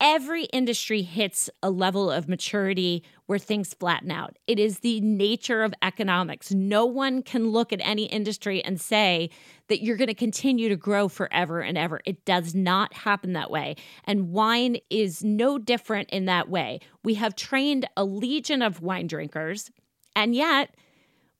every 0.00 0.44
industry 0.46 1.02
hits 1.02 1.48
a 1.62 1.70
level 1.70 2.10
of 2.10 2.28
maturity 2.28 3.02
where 3.26 3.38
things 3.38 3.74
flatten 3.74 4.10
out. 4.10 4.36
It 4.46 4.58
is 4.58 4.80
the 4.80 5.00
nature 5.00 5.62
of 5.62 5.74
economics. 5.82 6.52
No 6.52 6.84
one 6.84 7.22
can 7.22 7.48
look 7.48 7.72
at 7.72 7.80
any 7.82 8.04
industry 8.04 8.62
and 8.62 8.80
say 8.80 9.30
that 9.68 9.82
you're 9.82 9.96
going 9.96 10.08
to 10.08 10.14
continue 10.14 10.68
to 10.68 10.76
grow 10.76 11.08
forever 11.08 11.60
and 11.60 11.76
ever. 11.76 12.00
It 12.04 12.24
does 12.24 12.54
not 12.54 12.92
happen 12.94 13.32
that 13.32 13.50
way. 13.50 13.76
And 14.04 14.30
wine 14.30 14.76
is 14.90 15.24
no 15.24 15.58
different 15.58 16.10
in 16.10 16.26
that 16.26 16.48
way. 16.48 16.80
We 17.02 17.14
have 17.14 17.34
trained 17.34 17.88
a 17.96 18.04
legion 18.04 18.62
of 18.62 18.82
wine 18.82 19.06
drinkers, 19.06 19.70
and 20.16 20.34
yet 20.34 20.74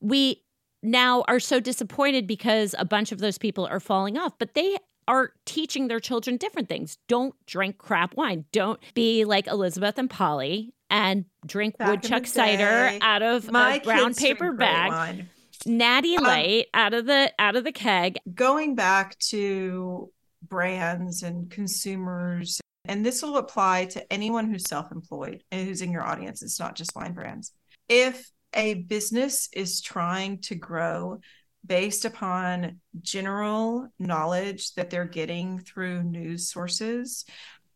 we 0.01 0.45
now 0.83 1.24
are 1.27 1.41
so 1.41 1.59
disappointed 1.59 2.27
because 2.27 2.74
a 2.79 2.85
bunch 2.85 3.11
of 3.11 3.18
those 3.18 3.39
people 3.39 3.66
are 3.66 3.81
falling 3.81 4.16
off, 4.16 4.35
but 4.39 4.55
they 4.55 4.77
are 5.09 5.33
teaching 5.45 5.89
their 5.89 6.01
children 6.01 6.37
different 6.37 6.68
things. 6.68 6.99
Don't 7.09 7.35
drink 7.47 7.79
crap 7.79 8.16
wine. 8.16 8.45
Don't 8.53 8.79
be 8.95 9.24
like 9.24 9.47
Elizabeth 9.47 9.99
and 9.99 10.11
Polly 10.11 10.74
and 10.91 11.24
drink 11.47 11.79
Back 11.79 11.89
woodchuck 11.89 12.27
cider 12.27 12.99
out 13.01 13.22
of 13.22 13.49
a 13.49 13.81
brown 13.83 14.14
paper 14.14 14.53
bag. 14.53 15.27
Natty 15.64 16.16
um, 16.16 16.24
Light 16.24 16.66
out 16.74 16.95
of 16.95 17.07
the 17.07 17.33
out 17.39 17.57
of 17.57 17.64
the 17.64 17.72
keg. 17.72 18.18
Going 18.33 18.74
back 18.74 19.18
to 19.31 20.12
brands 20.47 21.22
and 21.22 21.51
consumers 21.51 22.61
and 22.85 23.05
this 23.05 23.22
will 23.22 23.37
apply 23.39 23.87
to 23.87 24.12
anyone 24.12 24.49
who's 24.49 24.68
self-employed 24.68 25.43
and 25.51 25.66
who's 25.66 25.83
in 25.83 25.91
your 25.91 26.05
audience 26.05 26.43
it's 26.43 26.61
not 26.61 26.77
just 26.77 26.95
wine 26.95 27.12
brands 27.12 27.53
if 27.89 28.31
a 28.57 28.74
business 28.74 29.48
is 29.52 29.80
trying 29.80 30.40
to 30.40 30.54
grow 30.54 31.20
based 31.64 32.04
upon 32.04 32.80
general 33.02 33.88
knowledge 33.98 34.74
that 34.74 34.90
they're 34.90 35.04
getting 35.04 35.59
through 35.59 36.02
news 36.02 36.50
sources. 36.50 37.24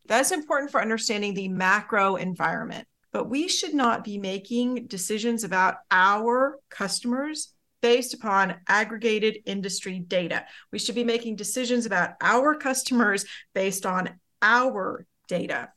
That's 0.07 0.31
important 0.31 0.71
for 0.71 0.81
understanding 0.81 1.33
the 1.33 1.49
macro 1.49 2.15
environment. 2.15 2.87
But 3.13 3.29
we 3.29 3.47
should 3.47 3.73
not 3.73 4.03
be 4.03 4.17
making 4.17 4.87
decisions 4.87 5.43
about 5.43 5.75
our 5.91 6.57
customers 6.69 7.53
based 7.81 8.13
upon 8.13 8.55
aggregated 8.67 9.39
industry 9.45 9.99
data. 9.99 10.45
We 10.71 10.79
should 10.79 10.95
be 10.95 11.03
making 11.03 11.35
decisions 11.35 11.85
about 11.85 12.11
our 12.21 12.55
customers 12.55 13.25
based 13.53 13.85
on 13.85 14.09
our 14.41 15.05
data 15.27 15.69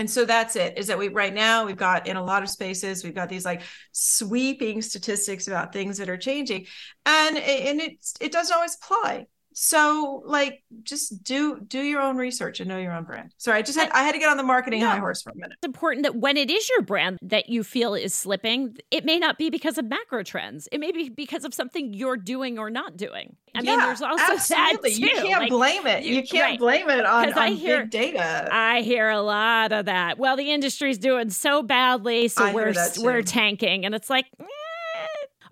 and 0.00 0.10
so 0.10 0.24
that's 0.24 0.56
it 0.56 0.78
is 0.78 0.86
that 0.86 0.96
we 0.96 1.08
right 1.08 1.34
now 1.34 1.66
we've 1.66 1.76
got 1.76 2.06
in 2.06 2.16
a 2.16 2.24
lot 2.24 2.42
of 2.42 2.48
spaces 2.48 3.04
we've 3.04 3.14
got 3.14 3.28
these 3.28 3.44
like 3.44 3.60
sweeping 3.92 4.80
statistics 4.80 5.46
about 5.46 5.74
things 5.74 5.98
that 5.98 6.08
are 6.08 6.16
changing. 6.16 6.66
And 7.04 7.36
and 7.36 7.80
it 7.80 7.98
it 8.18 8.32
doesn't 8.32 8.54
always 8.54 8.76
apply 8.76 9.26
So 9.52 10.22
like 10.26 10.62
just 10.84 11.24
do 11.24 11.60
do 11.60 11.80
your 11.82 12.00
own 12.00 12.16
research 12.16 12.60
and 12.60 12.68
know 12.68 12.78
your 12.78 12.92
own 12.92 13.04
brand. 13.04 13.32
Sorry, 13.36 13.58
I 13.58 13.62
just 13.62 13.78
had 13.78 13.90
I 13.90 14.02
had 14.04 14.12
to 14.12 14.18
get 14.18 14.28
on 14.28 14.36
the 14.36 14.42
marketing 14.42 14.80
high 14.80 14.98
horse 14.98 15.22
for 15.22 15.30
a 15.30 15.34
minute. 15.34 15.52
It's 15.60 15.66
important 15.66 16.04
that 16.04 16.14
when 16.16 16.36
it 16.36 16.50
is 16.50 16.68
your 16.70 16.82
brand 16.82 17.18
that 17.22 17.48
you 17.48 17.64
feel 17.64 17.94
is 17.94 18.14
slipping, 18.14 18.76
it 18.90 19.04
may 19.04 19.18
not 19.18 19.38
be 19.38 19.50
because 19.50 19.76
of 19.76 19.84
macro 19.86 20.22
trends. 20.22 20.68
It 20.70 20.78
may 20.78 20.92
be 20.92 21.08
because 21.08 21.44
of 21.44 21.52
something 21.52 21.92
you're 21.92 22.16
doing 22.16 22.58
or 22.58 22.70
not 22.70 22.96
doing. 22.96 23.36
I 23.54 23.62
yeah, 23.62 23.70
mean, 23.76 23.78
there's 23.86 24.02
also 24.02 24.22
absolutely. 24.32 24.90
that 24.90 24.96
too. 24.96 25.02
You 25.02 25.08
can't 25.28 25.40
Like, 25.42 25.50
blame 25.50 25.86
it. 25.86 26.04
You, 26.04 26.14
you- 26.16 26.22
can't 26.22 26.42
right. 26.50 26.58
blame 26.58 26.88
it 26.88 27.04
on, 27.04 27.24
'Cause 27.26 27.36
I 27.36 27.48
on 27.48 27.52
hear- 27.56 27.80
big 27.86 27.90
data. 27.90 28.48
I 28.52 28.82
hear 28.82 29.08
a 29.10 29.20
lot 29.20 29.72
of 29.72 29.86
that. 29.86 30.16
Well, 30.18 30.36
the 30.36 30.52
industry's 30.52 30.98
doing 30.98 31.30
so 31.30 31.62
badly, 31.62 32.28
so 32.28 32.44
I 32.44 32.54
we're 32.54 32.72
we're 32.98 33.22
tanking, 33.22 33.84
and 33.84 33.94
it's 33.94 34.08
like, 34.08 34.26
eh. 34.38 34.44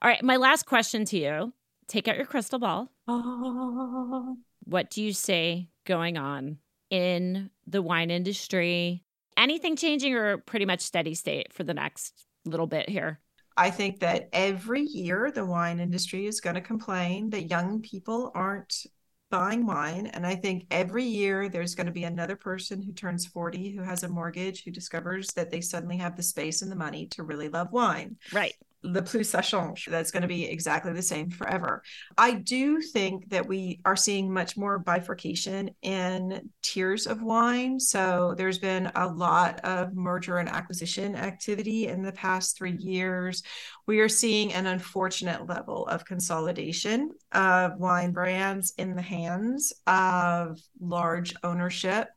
all 0.00 0.08
right. 0.08 0.22
My 0.22 0.36
last 0.36 0.66
question 0.66 1.04
to 1.06 1.18
you: 1.18 1.52
Take 1.88 2.06
out 2.06 2.16
your 2.16 2.26
crystal 2.26 2.58
ball. 2.60 2.90
Oh, 3.08 4.36
What 4.64 4.90
do 4.90 5.02
you 5.02 5.12
say 5.12 5.68
going 5.86 6.18
on 6.18 6.58
in 6.90 7.50
the 7.66 7.80
wine 7.80 8.10
industry? 8.10 9.02
Anything 9.36 9.76
changing, 9.76 10.14
or 10.14 10.38
pretty 10.38 10.66
much 10.66 10.80
steady 10.80 11.14
state 11.14 11.52
for 11.52 11.64
the 11.64 11.74
next 11.74 12.26
little 12.44 12.66
bit 12.66 12.88
here? 12.88 13.20
I 13.56 13.70
think 13.70 14.00
that 14.00 14.28
every 14.32 14.82
year 14.82 15.32
the 15.32 15.44
wine 15.44 15.80
industry 15.80 16.26
is 16.26 16.40
going 16.40 16.54
to 16.54 16.60
complain 16.60 17.30
that 17.30 17.50
young 17.50 17.80
people 17.80 18.30
aren't 18.34 18.86
buying 19.30 19.66
wine. 19.66 20.06
And 20.06 20.26
I 20.26 20.34
think 20.34 20.66
every 20.70 21.04
year 21.04 21.48
there's 21.48 21.74
going 21.74 21.86
to 21.86 21.92
be 21.92 22.04
another 22.04 22.36
person 22.36 22.82
who 22.82 22.92
turns 22.92 23.26
40 23.26 23.72
who 23.72 23.82
has 23.82 24.02
a 24.02 24.08
mortgage 24.08 24.64
who 24.64 24.70
discovers 24.70 25.28
that 25.34 25.50
they 25.50 25.60
suddenly 25.60 25.96
have 25.98 26.16
the 26.16 26.22
space 26.22 26.62
and 26.62 26.70
the 26.70 26.76
money 26.76 27.06
to 27.08 27.22
really 27.22 27.48
love 27.48 27.72
wine. 27.72 28.16
Right. 28.32 28.54
Le 28.84 29.02
plus 29.02 29.28
ça 29.28 29.42
change. 29.42 29.88
That's 29.90 30.12
going 30.12 30.22
to 30.22 30.28
be 30.28 30.44
exactly 30.44 30.92
the 30.92 31.02
same 31.02 31.30
forever. 31.30 31.82
I 32.16 32.34
do 32.34 32.80
think 32.80 33.28
that 33.30 33.48
we 33.48 33.80
are 33.84 33.96
seeing 33.96 34.32
much 34.32 34.56
more 34.56 34.78
bifurcation 34.78 35.70
in 35.82 36.48
tiers 36.62 37.08
of 37.08 37.20
wine. 37.20 37.80
So 37.80 38.34
there's 38.36 38.60
been 38.60 38.90
a 38.94 39.08
lot 39.08 39.58
of 39.64 39.96
merger 39.96 40.38
and 40.38 40.48
acquisition 40.48 41.16
activity 41.16 41.88
in 41.88 42.02
the 42.02 42.12
past 42.12 42.56
three 42.56 42.76
years. 42.76 43.42
We 43.88 43.98
are 43.98 44.08
seeing 44.08 44.52
an 44.52 44.66
unfortunate 44.66 45.48
level 45.48 45.84
of 45.88 46.04
consolidation 46.04 47.10
of 47.32 47.78
wine 47.78 48.12
brands 48.12 48.74
in 48.78 48.94
the 48.94 49.02
hands 49.02 49.72
of 49.88 50.60
large 50.80 51.34
ownership. 51.42 52.08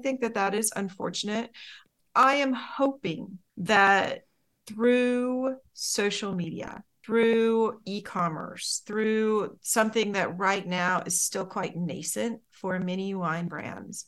I 0.00 0.02
think 0.02 0.22
that 0.22 0.34
that 0.34 0.54
is 0.54 0.72
unfortunate. 0.74 1.50
I 2.14 2.36
am 2.36 2.52
hoping 2.52 3.38
that 3.58 4.22
through 4.66 5.56
social 5.72 6.34
media, 6.34 6.82
through 7.04 7.80
e 7.84 8.00
commerce, 8.00 8.82
through 8.86 9.56
something 9.60 10.12
that 10.12 10.38
right 10.38 10.66
now 10.66 11.02
is 11.04 11.20
still 11.20 11.44
quite 11.44 11.76
nascent 11.76 12.40
for 12.50 12.78
many 12.78 13.14
wine 13.14 13.48
brands, 13.48 14.04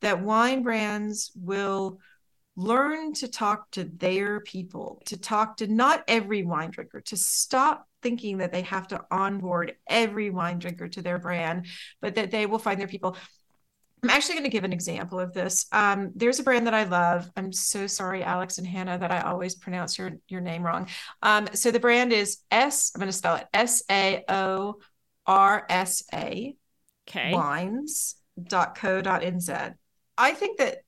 that 0.00 0.22
wine 0.22 0.62
brands 0.62 1.30
will 1.36 1.98
learn 2.56 3.14
to 3.14 3.28
talk 3.28 3.70
to 3.70 3.84
their 3.84 4.40
people, 4.40 5.02
to 5.06 5.16
talk 5.16 5.56
to 5.56 5.66
not 5.66 6.04
every 6.06 6.42
wine 6.42 6.70
drinker, 6.70 7.00
to 7.00 7.16
stop 7.16 7.86
thinking 8.02 8.38
that 8.38 8.52
they 8.52 8.62
have 8.62 8.88
to 8.88 9.00
onboard 9.10 9.74
every 9.88 10.28
wine 10.28 10.58
drinker 10.58 10.88
to 10.88 11.00
their 11.00 11.18
brand, 11.18 11.66
but 12.00 12.16
that 12.16 12.30
they 12.30 12.46
will 12.46 12.58
find 12.58 12.78
their 12.78 12.88
people. 12.88 13.16
I'm 14.02 14.10
actually 14.10 14.34
going 14.34 14.44
to 14.44 14.50
give 14.50 14.64
an 14.64 14.72
example 14.72 15.20
of 15.20 15.32
this. 15.32 15.66
Um, 15.70 16.10
there's 16.16 16.40
a 16.40 16.42
brand 16.42 16.66
that 16.66 16.74
I 16.74 16.82
love. 16.84 17.30
I'm 17.36 17.52
so 17.52 17.86
sorry, 17.86 18.24
Alex 18.24 18.58
and 18.58 18.66
Hannah, 18.66 18.98
that 18.98 19.12
I 19.12 19.20
always 19.20 19.54
pronounce 19.54 19.96
your 19.96 20.12
your 20.28 20.40
name 20.40 20.64
wrong. 20.64 20.88
Um, 21.22 21.46
so 21.52 21.70
the 21.70 21.78
brand 21.78 22.12
is 22.12 22.38
S. 22.50 22.90
I'm 22.94 22.98
going 22.98 23.08
to 23.08 23.16
spell 23.16 23.36
it 23.36 23.46
S 23.54 23.84
A 23.90 24.24
O 24.28 24.80
R 25.26 25.64
S 25.68 26.02
A 26.12 26.56
Okay. 27.08 27.32
wines.co.nz. 27.32 28.14
I 30.18 30.32
think 30.32 30.58
that 30.58 30.78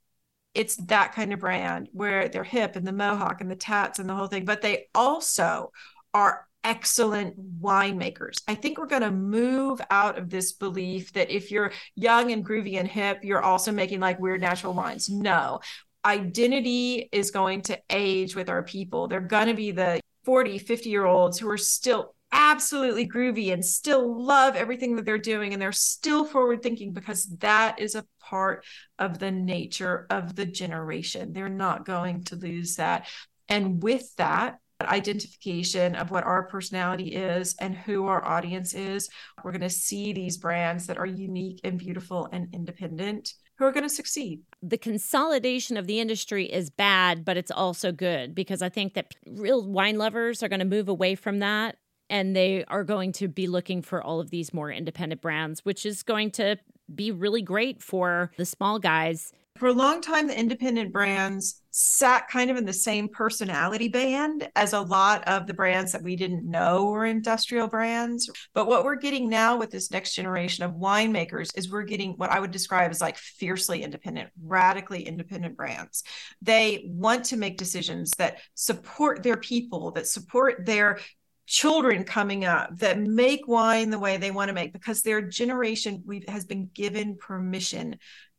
it's 0.54 0.76
that 0.86 1.12
kind 1.12 1.32
of 1.32 1.40
brand 1.40 1.88
where 1.92 2.28
they're 2.28 2.44
hip 2.44 2.76
and 2.76 2.86
the 2.86 2.92
mohawk 2.92 3.40
and 3.40 3.50
the 3.50 3.56
tats 3.56 3.98
and 3.98 4.08
the 4.08 4.14
whole 4.14 4.28
thing, 4.28 4.44
but 4.44 4.62
they 4.62 4.86
also 4.94 5.72
are 6.12 6.43
excellent 6.64 7.60
winemakers. 7.60 8.42
I 8.48 8.54
think 8.54 8.78
we're 8.78 8.86
going 8.86 9.02
to 9.02 9.10
move 9.10 9.80
out 9.90 10.18
of 10.18 10.30
this 10.30 10.52
belief 10.52 11.12
that 11.12 11.30
if 11.30 11.50
you're 11.50 11.72
young 11.94 12.32
and 12.32 12.44
groovy 12.44 12.78
and 12.78 12.88
hip, 12.88 13.20
you're 13.22 13.42
also 13.42 13.70
making 13.70 14.00
like 14.00 14.18
weird 14.18 14.40
natural 14.40 14.72
wines. 14.72 15.08
No. 15.10 15.60
Identity 16.04 17.08
is 17.12 17.30
going 17.30 17.62
to 17.62 17.78
age 17.90 18.34
with 18.34 18.48
our 18.48 18.62
people. 18.62 19.06
They're 19.06 19.20
going 19.20 19.46
to 19.46 19.54
be 19.54 19.70
the 19.70 20.00
40, 20.24 20.58
50 20.58 20.88
year 20.88 21.04
olds 21.04 21.38
who 21.38 21.48
are 21.50 21.58
still 21.58 22.14
absolutely 22.32 23.08
groovy 23.08 23.52
and 23.52 23.64
still 23.64 24.24
love 24.24 24.56
everything 24.56 24.96
that 24.96 25.04
they're 25.04 25.18
doing 25.18 25.52
and 25.52 25.62
they're 25.62 25.70
still 25.70 26.24
forward 26.24 26.62
thinking 26.62 26.92
because 26.92 27.26
that 27.38 27.78
is 27.78 27.94
a 27.94 28.04
part 28.20 28.64
of 28.98 29.18
the 29.18 29.30
nature 29.30 30.06
of 30.10 30.34
the 30.34 30.44
generation. 30.44 31.32
They're 31.32 31.48
not 31.48 31.86
going 31.86 32.24
to 32.24 32.36
lose 32.36 32.76
that. 32.76 33.06
And 33.48 33.82
with 33.82 34.14
that, 34.16 34.58
identification 34.82 35.94
of 35.94 36.10
what 36.10 36.24
our 36.24 36.44
personality 36.44 37.14
is 37.14 37.54
and 37.60 37.76
who 37.76 38.06
our 38.06 38.24
audience 38.24 38.74
is, 38.74 39.08
we're 39.42 39.52
going 39.52 39.60
to 39.60 39.70
see 39.70 40.12
these 40.12 40.36
brands 40.36 40.86
that 40.86 40.98
are 40.98 41.06
unique 41.06 41.60
and 41.64 41.78
beautiful 41.78 42.28
and 42.32 42.52
independent 42.54 43.34
who 43.56 43.64
are 43.64 43.72
going 43.72 43.84
to 43.84 43.88
succeed. 43.88 44.42
the 44.62 44.76
consolidation 44.76 45.76
of 45.76 45.86
the 45.86 46.00
industry 46.00 46.46
is 46.52 46.70
bad, 46.70 47.24
but 47.24 47.36
it's 47.36 47.52
also 47.52 47.92
good 47.92 48.34
because 48.34 48.62
I 48.62 48.68
think 48.68 48.94
that 48.94 49.14
real 49.26 49.64
wine 49.66 49.96
lovers 49.96 50.42
are 50.42 50.48
going 50.48 50.58
to 50.58 50.64
move 50.64 50.88
away 50.88 51.14
from 51.14 51.38
that 51.38 51.76
and 52.10 52.34
they 52.34 52.64
are 52.64 52.84
going 52.84 53.12
to 53.12 53.28
be 53.28 53.46
looking 53.46 53.80
for 53.80 54.02
all 54.02 54.20
of 54.20 54.30
these 54.30 54.52
more 54.52 54.70
independent 54.70 55.20
brands, 55.20 55.64
which 55.64 55.86
is 55.86 56.02
going 56.02 56.30
to 56.32 56.56
be 56.94 57.10
really 57.10 57.42
great 57.42 57.82
for 57.82 58.30
the 58.36 58.44
small 58.44 58.78
guys. 58.78 59.32
For 59.58 59.68
a 59.68 59.72
long 59.72 60.00
time, 60.00 60.26
the 60.26 60.36
independent 60.36 60.92
brands 60.92 61.62
sat 61.70 62.28
kind 62.28 62.50
of 62.50 62.56
in 62.56 62.64
the 62.64 62.72
same 62.72 63.08
personality 63.08 63.86
band 63.86 64.48
as 64.56 64.72
a 64.72 64.80
lot 64.80 65.22
of 65.28 65.46
the 65.46 65.54
brands 65.54 65.92
that 65.92 66.02
we 66.02 66.16
didn't 66.16 66.50
know 66.50 66.86
were 66.86 67.06
industrial 67.06 67.68
brands. 67.68 68.28
But 68.52 68.66
what 68.66 68.82
we're 68.82 68.96
getting 68.96 69.28
now 69.28 69.56
with 69.56 69.70
this 69.70 69.92
next 69.92 70.14
generation 70.14 70.64
of 70.64 70.72
winemakers 70.72 71.56
is 71.56 71.70
we're 71.70 71.84
getting 71.84 72.14
what 72.14 72.30
I 72.30 72.40
would 72.40 72.50
describe 72.50 72.90
as 72.90 73.00
like 73.00 73.16
fiercely 73.16 73.84
independent, 73.84 74.30
radically 74.42 75.06
independent 75.06 75.56
brands. 75.56 76.02
They 76.42 76.86
want 76.88 77.26
to 77.26 77.36
make 77.36 77.56
decisions 77.56 78.10
that 78.18 78.38
support 78.54 79.22
their 79.22 79.36
people, 79.36 79.92
that 79.92 80.08
support 80.08 80.66
their 80.66 80.98
children 81.46 82.02
coming 82.02 82.44
up 82.44 82.76
that 82.78 82.98
make 82.98 83.46
wine 83.46 83.90
the 83.90 83.98
way 83.98 84.16
they 84.16 84.30
want 84.30 84.48
to 84.48 84.54
make 84.54 84.72
because 84.72 85.02
their 85.02 85.20
generation 85.20 86.02
has 86.26 86.44
been 86.44 86.70
given 86.72 87.16
permission 87.16 87.96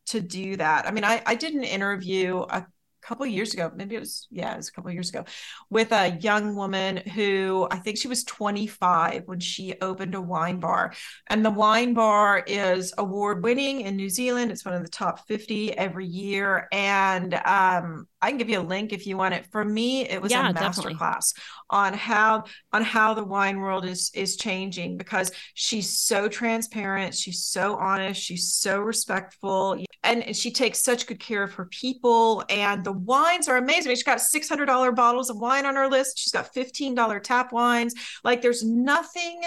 to 0.08 0.22
do 0.22 0.56
that. 0.58 0.88
I 0.88 0.92
mean, 0.92 1.04
I, 1.04 1.22
I 1.26 1.36
did 1.36 1.54
an 1.54 1.64
interview 1.64 2.40
a 2.40 2.68
couple 3.08 3.26
years 3.26 3.54
ago, 3.54 3.72
maybe 3.76 3.96
it 3.96 4.00
was, 4.00 4.28
yeah, 4.32 4.54
it 4.54 4.58
was 4.58 4.70
a 4.70 4.72
couple 4.72 4.92
years 4.92 5.10
ago, 5.10 5.24
with 5.70 5.92
a 5.92 6.18
young 6.22 6.56
woman 6.56 6.98
who 6.98 7.68
I 7.72 7.78
think 7.78 7.98
she 7.98 8.08
was 8.08 8.24
25 8.24 9.24
when 9.26 9.40
she 9.40 9.76
opened 9.82 10.16
a 10.16 10.22
wine 10.22 10.60
bar. 10.60 10.94
And 11.28 11.46
the 11.46 11.52
wine 11.52 11.94
bar 11.94 12.44
is 12.46 12.94
award 12.98 13.44
winning 13.44 13.82
in 13.82 13.96
New 13.96 14.10
Zealand. 14.10 14.52
It's 14.52 14.66
one 14.66 14.74
of 14.74 14.84
the 14.84 14.90
top 14.90 15.28
50 15.28 15.78
every 15.78 16.06
year. 16.08 16.68
And 16.72 17.34
um, 17.34 18.08
I 18.22 18.30
can 18.30 18.38
give 18.38 18.50
you 18.50 18.60
a 18.60 18.62
link 18.62 18.94
if 18.94 19.06
you 19.06 19.18
want 19.18 19.34
it. 19.36 19.46
For 19.52 19.64
me, 19.64 20.08
it 20.08 20.22
was 20.22 20.32
Yeah, 20.32 20.50
a 20.50 20.54
definitely. 20.54 20.96
masterclass 20.96 21.34
on 21.70 21.94
how 21.94 22.44
on 22.74 22.84
how 22.84 23.14
the 23.14 23.24
wine 23.24 23.60
world 23.60 23.86
is 23.86 24.12
is 24.14 24.36
changing 24.36 24.98
because 24.98 25.32
she's 25.54 25.90
so 26.02 26.28
transparent, 26.28 27.16
she's 27.16 27.44
so 27.44 27.76
honest, 27.76 28.22
she's 28.22 28.54
so 28.54 28.80
respectful, 28.80 29.84
and 30.04 30.36
she 30.36 30.52
takes 30.52 30.82
such 30.84 31.08
good 31.08 31.20
care 31.20 31.44
of 31.44 31.54
her 31.54 31.66
people. 31.66 32.44
And 32.50 32.84
the 32.84 32.94
wines 32.96 33.48
are 33.48 33.58
amazing. 33.58 33.92
She's 33.92 34.04
got 34.04 34.22
six 34.22 34.48
hundred 34.50 34.66
dollar 34.66 34.92
bottles 34.92 35.30
of 35.30 35.40
wine 35.40 35.66
on 35.66 35.76
her 35.76 35.88
list. 35.88 36.18
She's 36.18 36.32
got 36.32 36.54
fifteen 36.54 36.96
dollar 36.96 37.20
tap 37.20 37.52
wines. 37.52 37.94
Like 38.24 38.42
there's 38.42 38.64
nothing. 38.64 39.42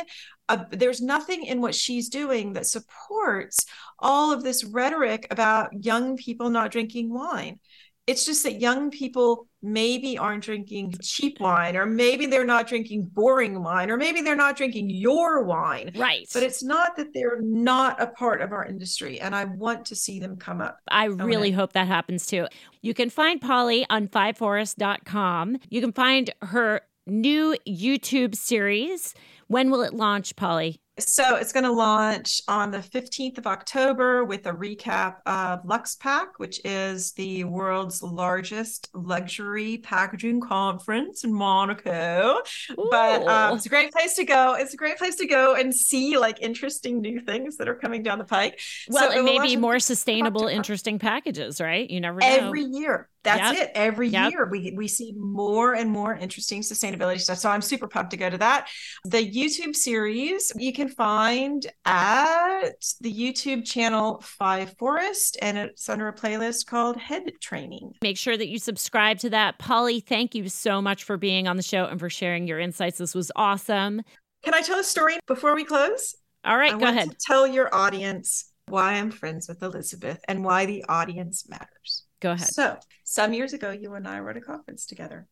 Uh, 0.51 0.65
there's 0.71 1.03
nothing 1.03 1.45
in 1.45 1.61
what 1.61 1.75
she's 1.75 2.09
doing 2.09 2.55
that 2.55 2.65
supports 2.65 3.67
all 3.99 4.33
of 4.33 4.43
this 4.43 4.65
rhetoric 4.65 5.27
about 5.31 5.85
young 5.85 6.17
people 6.17 6.49
not 6.49 6.71
drinking 6.71 7.13
wine 7.13 7.61
it's 8.09 8.25
just 8.25 8.43
that 8.43 8.61
young 8.61 8.91
people 8.91 9.47
maybe 9.63 10.17
aren't 10.17 10.43
drinking 10.45 10.95
cheap 11.03 11.39
wine 11.41 11.77
or 11.77 11.85
maybe 11.85 12.27
they're 12.27 12.45
not 12.47 12.67
drinking 12.67 13.03
boring 13.13 13.63
wine 13.63 13.91
or 13.91 13.97
maybe 13.97 14.21
they're 14.23 14.37
not 14.37 14.57
drinking 14.57 14.89
your 14.89 15.43
wine 15.45 15.91
Right. 15.97 16.27
but 16.33 16.43
it's 16.43 16.63
not 16.63 16.97
that 16.97 17.09
they're 17.13 17.41
not 17.43 18.01
a 18.01 18.07
part 18.07 18.41
of 18.41 18.53
our 18.53 18.65
industry 18.65 19.21
and 19.21 19.35
i 19.35 19.45
want 19.45 19.85
to 19.87 19.97
see 19.97 20.19
them 20.21 20.37
come 20.37 20.61
up 20.61 20.79
I 20.89 21.05
really 21.07 21.51
hope 21.51 21.73
that 21.75 21.87
happens 21.87 22.25
too. 22.27 22.47
You 22.83 22.95
can 22.95 23.11
find 23.11 23.41
Polly 23.41 23.85
on 23.91 24.09
fiveforest.com. 24.09 25.59
You 25.69 25.81
can 25.81 25.93
find 25.93 26.31
her 26.43 26.81
new 27.07 27.57
YouTube 27.67 28.35
series. 28.35 29.15
When 29.49 29.71
will 29.71 29.83
it 29.83 29.95
launch, 29.95 30.37
Polly? 30.37 30.81
So 30.99 31.37
it's 31.37 31.53
going 31.53 31.65
to 31.65 31.73
launch 31.73 32.43
on 32.49 32.71
the 32.71 32.79
15th 32.79 33.39
of 33.39 33.47
October 33.47 34.25
with 34.25 34.47
a 34.47 34.53
recap 34.53 35.17
of 35.27 35.65
Luxe 35.65 35.95
Pack, 35.95 36.39
which 36.39 36.61
is 36.65 37.13
the 37.13 37.45
world's 37.45 38.03
largest 38.03 38.89
luxury 38.95 39.79
packaging 39.79 40.41
conference 40.41 41.25
in 41.25 41.33
Monaco. 41.33 42.39
Ooh. 42.73 42.89
But 42.91 43.27
um, 43.27 43.57
it's 43.57 43.67
a 43.67 43.69
great 43.69 43.93
place 43.93 44.15
to 44.17 44.25
go. 44.25 44.55
It's 44.55 44.75
a 44.75 44.77
great 44.77 44.99
place 44.99 45.17
to 45.17 45.27
go 45.27 45.55
and 45.55 45.75
see 45.75 46.19
like 46.19 46.41
interesting 46.41 47.01
new 47.01 47.21
things 47.21 47.57
that 47.59 47.69
are 47.69 47.77
coming 47.77 48.03
down 48.03 48.19
the 48.19 48.25
pike. 48.25 48.61
Well, 48.89 49.11
so 49.11 49.17
and 49.17 49.25
maybe 49.25 49.57
more 49.57 49.79
sustainable, 49.79 50.47
interesting 50.47 50.99
packages, 50.99 51.61
right? 51.61 51.89
You 51.89 52.01
never 52.01 52.21
know. 52.21 52.27
Every 52.27 52.65
year. 52.65 53.09
That's 53.25 53.59
yep. 53.59 53.69
it. 53.69 53.73
Every 53.75 54.09
yep. 54.09 54.33
year 54.33 54.49
we 54.51 54.73
we 54.77 54.89
see 54.89 55.13
more 55.17 55.75
and 55.75 55.91
more 55.91 56.15
interesting 56.15 56.63
sustainability 56.63 57.21
stuff. 57.21 57.39
So 57.39 57.51
I'm 57.51 57.63
super 57.63 57.89
pumped 57.89 58.13
to 58.13 58.17
go 58.17 58.31
to 58.31 58.39
that. 58.39 58.69
The 59.05 59.19
YouTube 59.19 59.75
series 59.75 60.53
you 60.57 60.73
can 60.73 60.89
find 60.89 61.67
at 61.85 62.71
the 63.01 63.13
YouTube 63.13 63.65
channel 63.65 64.21
Five 64.23 64.75
Forests, 64.79 65.37
and 65.43 65.59
it's 65.59 65.89
under 65.89 66.09
a 66.09 66.15
playlist 66.15 66.67
called 66.67 66.97
Head 66.97 67.31
Training. 67.41 67.93
Make 68.03 68.17
sure 68.17 68.37
that 68.37 68.49
you 68.49 68.59
subscribe 68.59 69.19
to 69.21 69.31
that. 69.31 69.59
Polly, 69.59 70.01
thank 70.01 70.35
you 70.35 70.49
so 70.49 70.81
much 70.81 71.05
for 71.05 71.17
being 71.17 71.49
on 71.49 71.57
the 71.57 71.63
show 71.63 71.85
and 71.87 71.99
for 71.99 72.11
sharing 72.11 72.47
your 72.47 72.61
insights. 72.61 72.99
This 72.99 73.15
was 73.15 73.33
awesome. 73.37 74.03
Can 74.45 74.55
I 74.55 74.63
tell 74.63 74.79
a 74.79 74.85
story 74.85 75.19
before 75.27 75.55
we 75.55 75.65
close? 75.65 76.15
All 76.45 76.57
right, 76.57 76.75
I 76.75 76.79
go 76.79 76.87
ahead. 76.87 77.17
tell 77.19 77.47
your 77.47 77.75
audience 77.75 78.53
why 78.69 78.95
I'm 78.95 79.11
friends 79.11 79.49
with 79.49 79.63
Elizabeth 79.63 80.21
and 80.29 80.45
why 80.45 80.67
the 80.67 80.85
audience 80.89 81.49
matters. 81.49 82.05
Go 82.21 82.33
ahead. 82.33 82.49
So, 82.49 82.79
some 83.05 83.33
years 83.33 83.53
ago, 83.53 83.71
you 83.71 83.95
and 83.95 84.07
I 84.07 84.21
were 84.21 84.31
at 84.31 84.37
a 84.37 84.41
conference 84.41 84.87
together. 84.87 85.27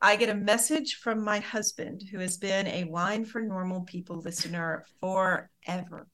I 0.00 0.16
get 0.16 0.28
a 0.28 0.34
message 0.34 0.96
from 0.96 1.22
my 1.22 1.38
husband, 1.38 2.02
who 2.10 2.18
has 2.18 2.36
been 2.36 2.66
a 2.66 2.84
Wine 2.84 3.24
for 3.24 3.40
Normal 3.40 3.82
People 3.82 4.20
listener 4.20 4.84
forever. 5.00 6.08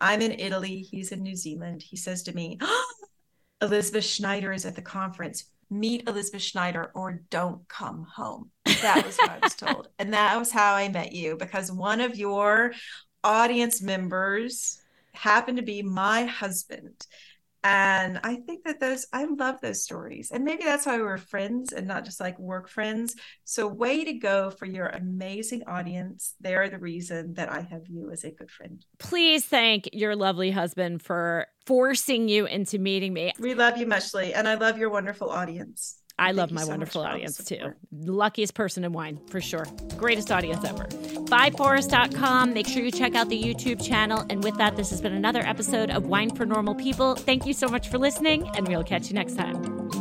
I'm 0.00 0.22
in 0.22 0.32
Italy, 0.32 0.78
he's 0.78 1.12
in 1.12 1.22
New 1.22 1.36
Zealand. 1.36 1.82
He 1.82 1.96
says 1.96 2.22
to 2.24 2.34
me, 2.34 2.58
oh, 2.60 2.92
Elizabeth 3.62 4.04
Schneider 4.04 4.52
is 4.52 4.64
at 4.64 4.74
the 4.74 4.82
conference. 4.82 5.44
Meet 5.68 6.08
Elizabeth 6.08 6.42
Schneider 6.42 6.90
or 6.94 7.20
don't 7.30 7.68
come 7.68 8.04
home. 8.04 8.50
That 8.64 9.04
was 9.04 9.16
what 9.18 9.30
I 9.30 9.38
was 9.42 9.54
told. 9.54 9.88
And 9.98 10.14
that 10.14 10.38
was 10.38 10.50
how 10.50 10.74
I 10.74 10.88
met 10.88 11.12
you 11.12 11.36
because 11.36 11.70
one 11.70 12.00
of 12.00 12.16
your 12.16 12.72
audience 13.22 13.82
members 13.82 14.80
happened 15.12 15.58
to 15.58 15.62
be 15.62 15.82
my 15.82 16.24
husband. 16.24 17.06
And 17.62 18.18
I 18.24 18.36
think 18.36 18.64
that 18.64 18.80
those, 18.80 19.06
I 19.12 19.24
love 19.24 19.60
those 19.60 19.82
stories. 19.82 20.30
And 20.30 20.44
maybe 20.44 20.64
that's 20.64 20.86
why 20.86 20.96
we're 20.98 21.18
friends 21.18 21.72
and 21.72 21.86
not 21.86 22.06
just 22.06 22.18
like 22.18 22.38
work 22.38 22.68
friends. 22.68 23.14
So, 23.44 23.66
way 23.66 24.04
to 24.04 24.14
go 24.14 24.50
for 24.50 24.64
your 24.64 24.86
amazing 24.86 25.64
audience. 25.66 26.34
They're 26.40 26.70
the 26.70 26.78
reason 26.78 27.34
that 27.34 27.52
I 27.52 27.60
have 27.60 27.86
you 27.86 28.10
as 28.10 28.24
a 28.24 28.30
good 28.30 28.50
friend. 28.50 28.82
Please 28.98 29.44
thank 29.44 29.90
your 29.92 30.16
lovely 30.16 30.50
husband 30.50 31.02
for 31.02 31.48
forcing 31.66 32.28
you 32.28 32.46
into 32.46 32.78
meeting 32.78 33.12
me. 33.12 33.32
We 33.38 33.54
love 33.54 33.76
you 33.76 33.86
muchly. 33.86 34.32
And 34.32 34.48
I 34.48 34.54
love 34.54 34.78
your 34.78 34.90
wonderful 34.90 35.28
audience. 35.28 35.99
I 36.20 36.26
Thank 36.26 36.36
love 36.36 36.52
my 36.52 36.62
so 36.62 36.68
wonderful 36.68 37.00
audience 37.00 37.42
too. 37.42 37.72
Luckiest 37.90 38.52
person 38.52 38.84
in 38.84 38.92
wine, 38.92 39.18
for 39.30 39.40
sure. 39.40 39.64
Greatest 39.96 40.30
audience 40.30 40.62
ever. 40.64 40.84
FiveForest.com. 40.84 42.52
Make 42.52 42.68
sure 42.68 42.82
you 42.82 42.90
check 42.90 43.14
out 43.14 43.30
the 43.30 43.42
YouTube 43.42 43.82
channel. 43.82 44.26
And 44.28 44.44
with 44.44 44.56
that, 44.58 44.76
this 44.76 44.90
has 44.90 45.00
been 45.00 45.14
another 45.14 45.40
episode 45.40 45.90
of 45.90 46.06
Wine 46.06 46.36
for 46.36 46.44
Normal 46.44 46.74
People. 46.74 47.14
Thank 47.14 47.46
you 47.46 47.54
so 47.54 47.68
much 47.68 47.88
for 47.88 47.96
listening, 47.96 48.46
and 48.54 48.68
we'll 48.68 48.84
catch 48.84 49.08
you 49.08 49.14
next 49.14 49.34
time. 49.36 49.99